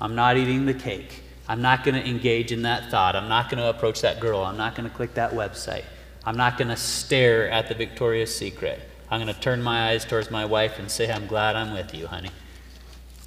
I'm 0.00 0.14
not 0.14 0.36
eating 0.36 0.66
the 0.66 0.74
cake. 0.74 1.22
I'm 1.48 1.62
not 1.62 1.84
going 1.84 1.94
to 1.94 2.08
engage 2.08 2.52
in 2.52 2.62
that 2.62 2.90
thought. 2.90 3.16
I'm 3.16 3.28
not 3.28 3.50
going 3.50 3.62
to 3.62 3.68
approach 3.70 4.02
that 4.02 4.20
girl. 4.20 4.40
I'm 4.40 4.56
not 4.56 4.74
going 4.74 4.88
to 4.88 4.94
click 4.94 5.14
that 5.14 5.32
website. 5.32 5.84
I'm 6.24 6.36
not 6.36 6.58
going 6.58 6.68
to 6.68 6.76
stare 6.76 7.50
at 7.50 7.68
the 7.68 7.74
Victoria's 7.74 8.34
Secret. 8.34 8.80
I'm 9.10 9.20
going 9.20 9.34
to 9.34 9.40
turn 9.40 9.62
my 9.62 9.90
eyes 9.90 10.04
towards 10.04 10.30
my 10.30 10.44
wife 10.44 10.78
and 10.78 10.90
say, 10.90 11.10
I'm 11.10 11.26
glad 11.26 11.56
I'm 11.56 11.72
with 11.72 11.94
you, 11.94 12.06
honey. 12.06 12.30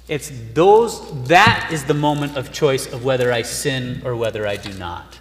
It's 0.06 0.30
those, 0.52 1.28
that 1.28 1.70
is 1.72 1.84
the 1.84 1.94
moment 1.94 2.36
of 2.36 2.52
choice 2.52 2.92
of 2.92 3.04
whether 3.04 3.32
I 3.32 3.42
sin 3.42 4.02
or 4.04 4.14
whether 4.14 4.46
I 4.46 4.56
do 4.56 4.72
not. 4.74 5.18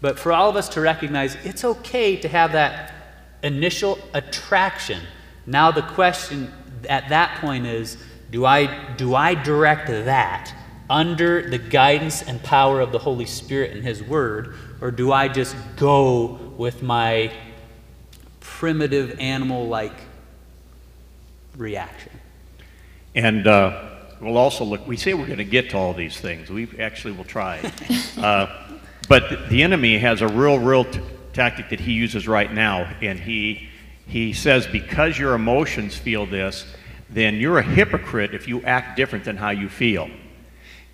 But 0.00 0.18
for 0.18 0.32
all 0.32 0.48
of 0.48 0.56
us 0.56 0.68
to 0.70 0.80
recognize 0.80 1.36
it's 1.44 1.64
okay 1.64 2.16
to 2.16 2.28
have 2.28 2.52
that 2.52 2.94
initial 3.42 3.98
attraction. 4.14 5.00
Now 5.46 5.70
the 5.72 5.82
question 5.82 6.52
at 6.88 7.08
that 7.08 7.40
point 7.40 7.66
is 7.66 7.96
do 8.30 8.44
I, 8.44 8.94
do 8.94 9.14
I 9.14 9.34
direct 9.34 9.88
that 9.88 10.52
under 10.88 11.48
the 11.48 11.58
guidance 11.58 12.22
and 12.22 12.42
power 12.42 12.80
of 12.80 12.92
the 12.92 12.98
Holy 12.98 13.26
Spirit 13.26 13.72
and 13.72 13.82
His 13.82 14.02
Word, 14.02 14.54
or 14.80 14.90
do 14.90 15.12
I 15.12 15.28
just 15.28 15.56
go 15.76 16.38
with 16.56 16.82
my 16.82 17.32
primitive 18.40 19.18
animal 19.18 19.66
like 19.68 19.94
reaction? 21.56 22.12
And 23.14 23.46
uh, 23.46 23.95
we'll 24.20 24.36
also 24.36 24.64
look, 24.64 24.86
we 24.86 24.96
say 24.96 25.14
we're 25.14 25.26
going 25.26 25.38
to 25.38 25.44
get 25.44 25.70
to 25.70 25.76
all 25.76 25.94
these 25.94 26.18
things. 26.18 26.50
We 26.50 26.68
actually 26.78 27.14
will 27.14 27.24
try. 27.24 27.60
uh, 28.18 28.78
but 29.08 29.48
the 29.48 29.62
enemy 29.62 29.98
has 29.98 30.22
a 30.22 30.28
real, 30.28 30.58
real 30.58 30.84
t- 30.84 31.00
tactic 31.32 31.70
that 31.70 31.80
he 31.80 31.92
uses 31.92 32.26
right 32.26 32.52
now, 32.52 32.92
and 33.02 33.18
he, 33.18 33.68
he 34.06 34.32
says, 34.32 34.66
because 34.66 35.18
your 35.18 35.34
emotions 35.34 35.96
feel 35.96 36.26
this, 36.26 36.66
then 37.10 37.36
you're 37.36 37.58
a 37.58 37.62
hypocrite 37.62 38.34
if 38.34 38.48
you 38.48 38.62
act 38.62 38.96
different 38.96 39.24
than 39.24 39.36
how 39.36 39.50
you 39.50 39.68
feel. 39.68 40.08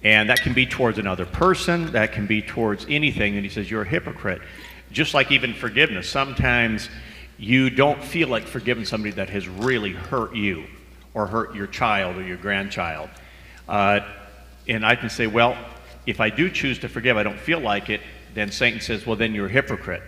And 0.04 0.28
that 0.28 0.42
can 0.42 0.52
be 0.52 0.66
towards 0.66 0.98
another 0.98 1.24
person, 1.24 1.92
that 1.92 2.12
can 2.12 2.26
be 2.26 2.42
towards 2.42 2.86
anything, 2.88 3.36
and 3.36 3.44
he 3.44 3.50
says, 3.50 3.70
you're 3.70 3.82
a 3.82 3.88
hypocrite. 3.88 4.42
Just 4.90 5.14
like 5.14 5.30
even 5.30 5.54
forgiveness, 5.54 6.08
sometimes 6.08 6.90
you 7.38 7.70
don't 7.70 8.02
feel 8.02 8.28
like 8.28 8.44
forgiving 8.44 8.84
somebody 8.84 9.12
that 9.12 9.30
has 9.30 9.48
really 9.48 9.92
hurt 9.92 10.34
you 10.34 10.64
or 11.14 11.26
hurt 11.26 11.54
your 11.54 11.66
child 11.66 12.16
or 12.16 12.22
your 12.22 12.36
grandchild. 12.36 13.10
Uh, 13.68 14.00
and 14.68 14.84
I 14.84 14.96
can 14.96 15.10
say, 15.10 15.26
well, 15.26 15.56
if 16.06 16.20
I 16.20 16.30
do 16.30 16.50
choose 16.50 16.78
to 16.80 16.88
forgive, 16.88 17.16
I 17.16 17.22
don't 17.22 17.38
feel 17.38 17.60
like 17.60 17.90
it, 17.90 18.00
then 18.34 18.50
Satan 18.50 18.80
says, 18.80 19.06
well, 19.06 19.16
then 19.16 19.34
you're 19.34 19.46
a 19.46 19.50
hypocrite. 19.50 20.02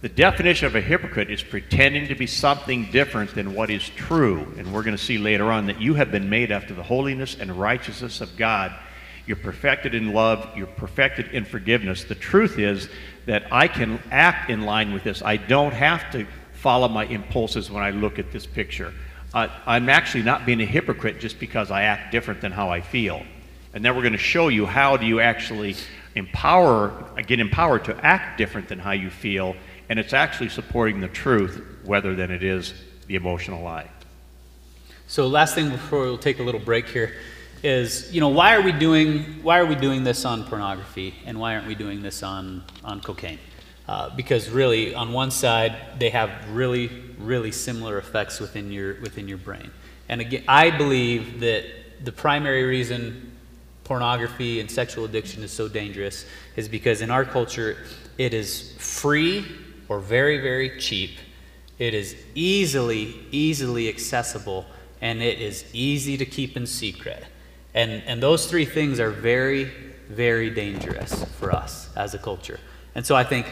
The 0.00 0.08
definition 0.08 0.66
of 0.66 0.76
a 0.76 0.80
hypocrite 0.80 1.30
is 1.30 1.42
pretending 1.42 2.06
to 2.08 2.14
be 2.14 2.26
something 2.26 2.90
different 2.92 3.34
than 3.34 3.54
what 3.54 3.68
is 3.68 3.88
true. 3.88 4.46
And 4.56 4.72
we're 4.72 4.84
going 4.84 4.96
to 4.96 5.02
see 5.02 5.18
later 5.18 5.50
on 5.50 5.66
that 5.66 5.80
you 5.80 5.94
have 5.94 6.12
been 6.12 6.30
made 6.30 6.52
after 6.52 6.72
the 6.72 6.84
holiness 6.84 7.36
and 7.38 7.50
righteousness 7.58 8.20
of 8.20 8.36
God. 8.36 8.72
You're 9.26 9.36
perfected 9.36 9.94
in 9.94 10.12
love, 10.12 10.56
you're 10.56 10.68
perfected 10.68 11.32
in 11.32 11.44
forgiveness. 11.44 12.04
The 12.04 12.14
truth 12.14 12.58
is 12.58 12.88
that 13.26 13.52
I 13.52 13.68
can 13.68 14.00
act 14.10 14.50
in 14.50 14.62
line 14.62 14.92
with 14.94 15.02
this. 15.02 15.20
I 15.20 15.36
don't 15.36 15.74
have 15.74 16.10
to 16.12 16.26
follow 16.52 16.88
my 16.88 17.04
impulses 17.04 17.70
when 17.70 17.82
I 17.82 17.90
look 17.90 18.18
at 18.18 18.32
this 18.32 18.46
picture. 18.46 18.94
Uh, 19.34 19.48
I'm 19.66 19.88
actually 19.88 20.24
not 20.24 20.46
being 20.46 20.60
a 20.60 20.66
hypocrite 20.66 21.20
just 21.20 21.38
because 21.38 21.70
I 21.70 21.82
act 21.82 22.12
different 22.12 22.40
than 22.40 22.52
how 22.52 22.70
I 22.70 22.80
feel. 22.80 23.22
And 23.74 23.84
then 23.84 23.94
we're 23.94 24.02
going 24.02 24.12
to 24.12 24.18
show 24.18 24.48
you 24.48 24.64
how 24.66 24.96
do 24.96 25.06
you 25.06 25.20
actually 25.20 25.76
empower, 26.14 26.92
get 27.26 27.38
empowered 27.38 27.84
to 27.84 28.04
act 28.04 28.38
different 28.38 28.68
than 28.68 28.78
how 28.78 28.92
you 28.92 29.10
feel, 29.10 29.54
and 29.88 29.98
it's 29.98 30.12
actually 30.12 30.48
supporting 30.48 31.00
the 31.00 31.08
truth 31.08 31.62
rather 31.84 32.14
than 32.14 32.30
it 32.30 32.42
is 32.42 32.74
the 33.06 33.14
emotional 33.14 33.62
lie. 33.62 33.88
So 35.06 35.26
last 35.26 35.54
thing 35.54 35.70
before 35.70 36.00
we'll 36.00 36.18
take 36.18 36.38
a 36.38 36.42
little 36.42 36.60
break 36.60 36.88
here 36.88 37.14
is, 37.62 38.12
you 38.12 38.20
know, 38.20 38.28
why 38.28 38.54
are 38.54 38.62
we 38.62 38.72
doing 38.72 39.42
why 39.42 39.58
are 39.58 39.66
we 39.66 39.74
doing 39.74 40.04
this 40.04 40.24
on 40.24 40.44
pornography 40.44 41.14
and 41.26 41.40
why 41.40 41.54
aren't 41.54 41.66
we 41.66 41.74
doing 41.74 42.02
this 42.02 42.22
on 42.22 42.62
on 42.84 43.00
cocaine? 43.00 43.38
Uh, 43.88 44.10
because 44.14 44.50
really, 44.50 44.94
on 44.94 45.14
one 45.14 45.30
side, 45.30 45.74
they 45.98 46.10
have 46.10 46.30
really, 46.50 46.90
really 47.18 47.52
similar 47.52 47.98
effects 47.98 48.40
within 48.40 48.72
your 48.72 49.00
within 49.00 49.28
your 49.28 49.38
brain. 49.38 49.70
And 50.08 50.20
again, 50.20 50.44
I 50.48 50.70
believe 50.70 51.40
that 51.40 51.64
the 52.04 52.12
primary 52.12 52.64
reason 52.64 53.32
pornography 53.84 54.60
and 54.60 54.70
sexual 54.70 55.06
addiction 55.06 55.42
is 55.42 55.50
so 55.50 55.66
dangerous 55.66 56.26
is 56.56 56.68
because 56.68 57.00
in 57.00 57.10
our 57.10 57.24
culture, 57.24 57.78
it 58.18 58.34
is 58.34 58.74
free 58.78 59.46
or 59.88 59.98
very, 59.98 60.38
very 60.38 60.78
cheap. 60.78 61.18
It 61.78 61.94
is 61.94 62.14
easily, 62.34 63.26
easily 63.30 63.88
accessible, 63.88 64.66
and 65.00 65.22
it 65.22 65.40
is 65.40 65.64
easy 65.72 66.18
to 66.18 66.26
keep 66.26 66.56
in 66.56 66.66
secret. 66.66 67.24
And, 67.74 68.02
and 68.06 68.22
those 68.22 68.46
three 68.46 68.66
things 68.66 69.00
are 69.00 69.10
very, 69.10 69.72
very 70.08 70.50
dangerous 70.50 71.24
for 71.38 71.50
us 71.52 71.88
as 71.96 72.12
a 72.14 72.18
culture. 72.18 72.60
And 72.94 73.06
so 73.06 73.16
I 73.16 73.24
think 73.24 73.46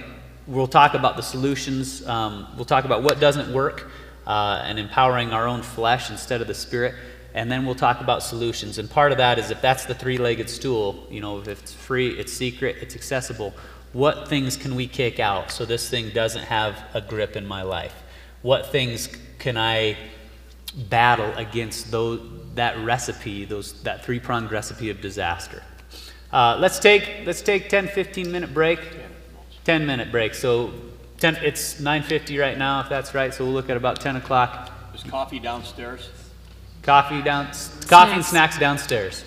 we'll 0.47 0.67
talk 0.67 0.95
about 0.95 1.17
the 1.17 1.23
solutions. 1.23 2.07
Um, 2.07 2.47
we'll 2.57 2.65
talk 2.65 2.85
about 2.85 3.03
what 3.03 3.21
doesn't 3.21 3.53
work 3.53 3.91
uh, 4.27 4.63
and 4.65 4.79
empowering 4.79 5.33
our 5.33 5.47
own 5.47 5.63
flesh 5.63 6.11
instead 6.11 6.41
of 6.41 6.47
the 6.47 6.55
spirit. 6.55 6.95
And 7.35 7.51
then 7.51 7.67
we'll 7.67 7.75
talk 7.75 8.01
about 8.01 8.23
solutions. 8.23 8.79
And 8.79 8.89
part 8.89 9.13
of 9.13 9.19
that 9.19 9.39
is 9.39 9.51
if 9.51 9.61
that's 9.61 9.85
the 9.85 9.95
three 9.95 10.19
legged 10.19 10.49
stool, 10.49 11.07
you 11.11 11.21
know, 11.21 11.39
if 11.39 11.49
it's 11.49 11.73
free, 11.73 12.19
it's 12.19 12.33
secret, 12.33 12.77
it's 12.81 12.95
accessible, 12.95 13.53
what 13.93 14.29
things 14.29 14.57
can 14.57 14.75
we 14.75 14.87
kick 14.87 15.21
out 15.21 15.51
so 15.51 15.65
this 15.65 15.89
thing 15.89 16.11
doesn't 16.11 16.45
have 16.45 16.83
a 16.95 17.01
grip 17.01 17.37
in 17.37 17.47
my 17.47 17.63
life? 17.63 17.95
What 18.43 18.67
things 18.67 19.09
can 19.39 19.57
I 19.57 19.97
battle 20.89 21.33
against 21.37 21.91
those, 21.91 22.21
that 22.55 22.79
recipe, 22.85 23.45
those, 23.45 23.83
that 23.83 24.05
three 24.05 24.21
pronged 24.21 24.51
recipe 24.51 24.91
of 24.91 25.01
disaster? 25.01 25.63
Uh, 26.33 26.57
let's, 26.59 26.79
take, 26.79 27.23
let's 27.25 27.43
take 27.43 27.69
10, 27.69 27.89
15 27.89 28.33
minute 28.33 28.53
break. 28.53 28.81
10 29.67 29.85
minute 29.85 30.13
break. 30.13 30.33
So 30.33 30.71
10, 31.19 31.39
it's 31.43 31.81
9.50 31.81 32.41
right 32.41 32.57
now, 32.57 32.81
if 32.81 32.89
that's 32.89 33.15
right. 33.15 33.35
So 33.35 33.45
we'll 33.45 33.53
look 33.53 33.69
at 33.69 33.77
about 33.77 34.01
10 34.01 34.15
o'clock. 34.15 34.71
There's 34.93 35.03
coffee 35.03 35.41
downstairs? 35.41 36.09
Coffee 36.83 37.21
down, 37.21 37.49
coffee 37.89 38.13
and 38.13 38.25
snacks 38.25 38.61
downstairs. 38.61 39.25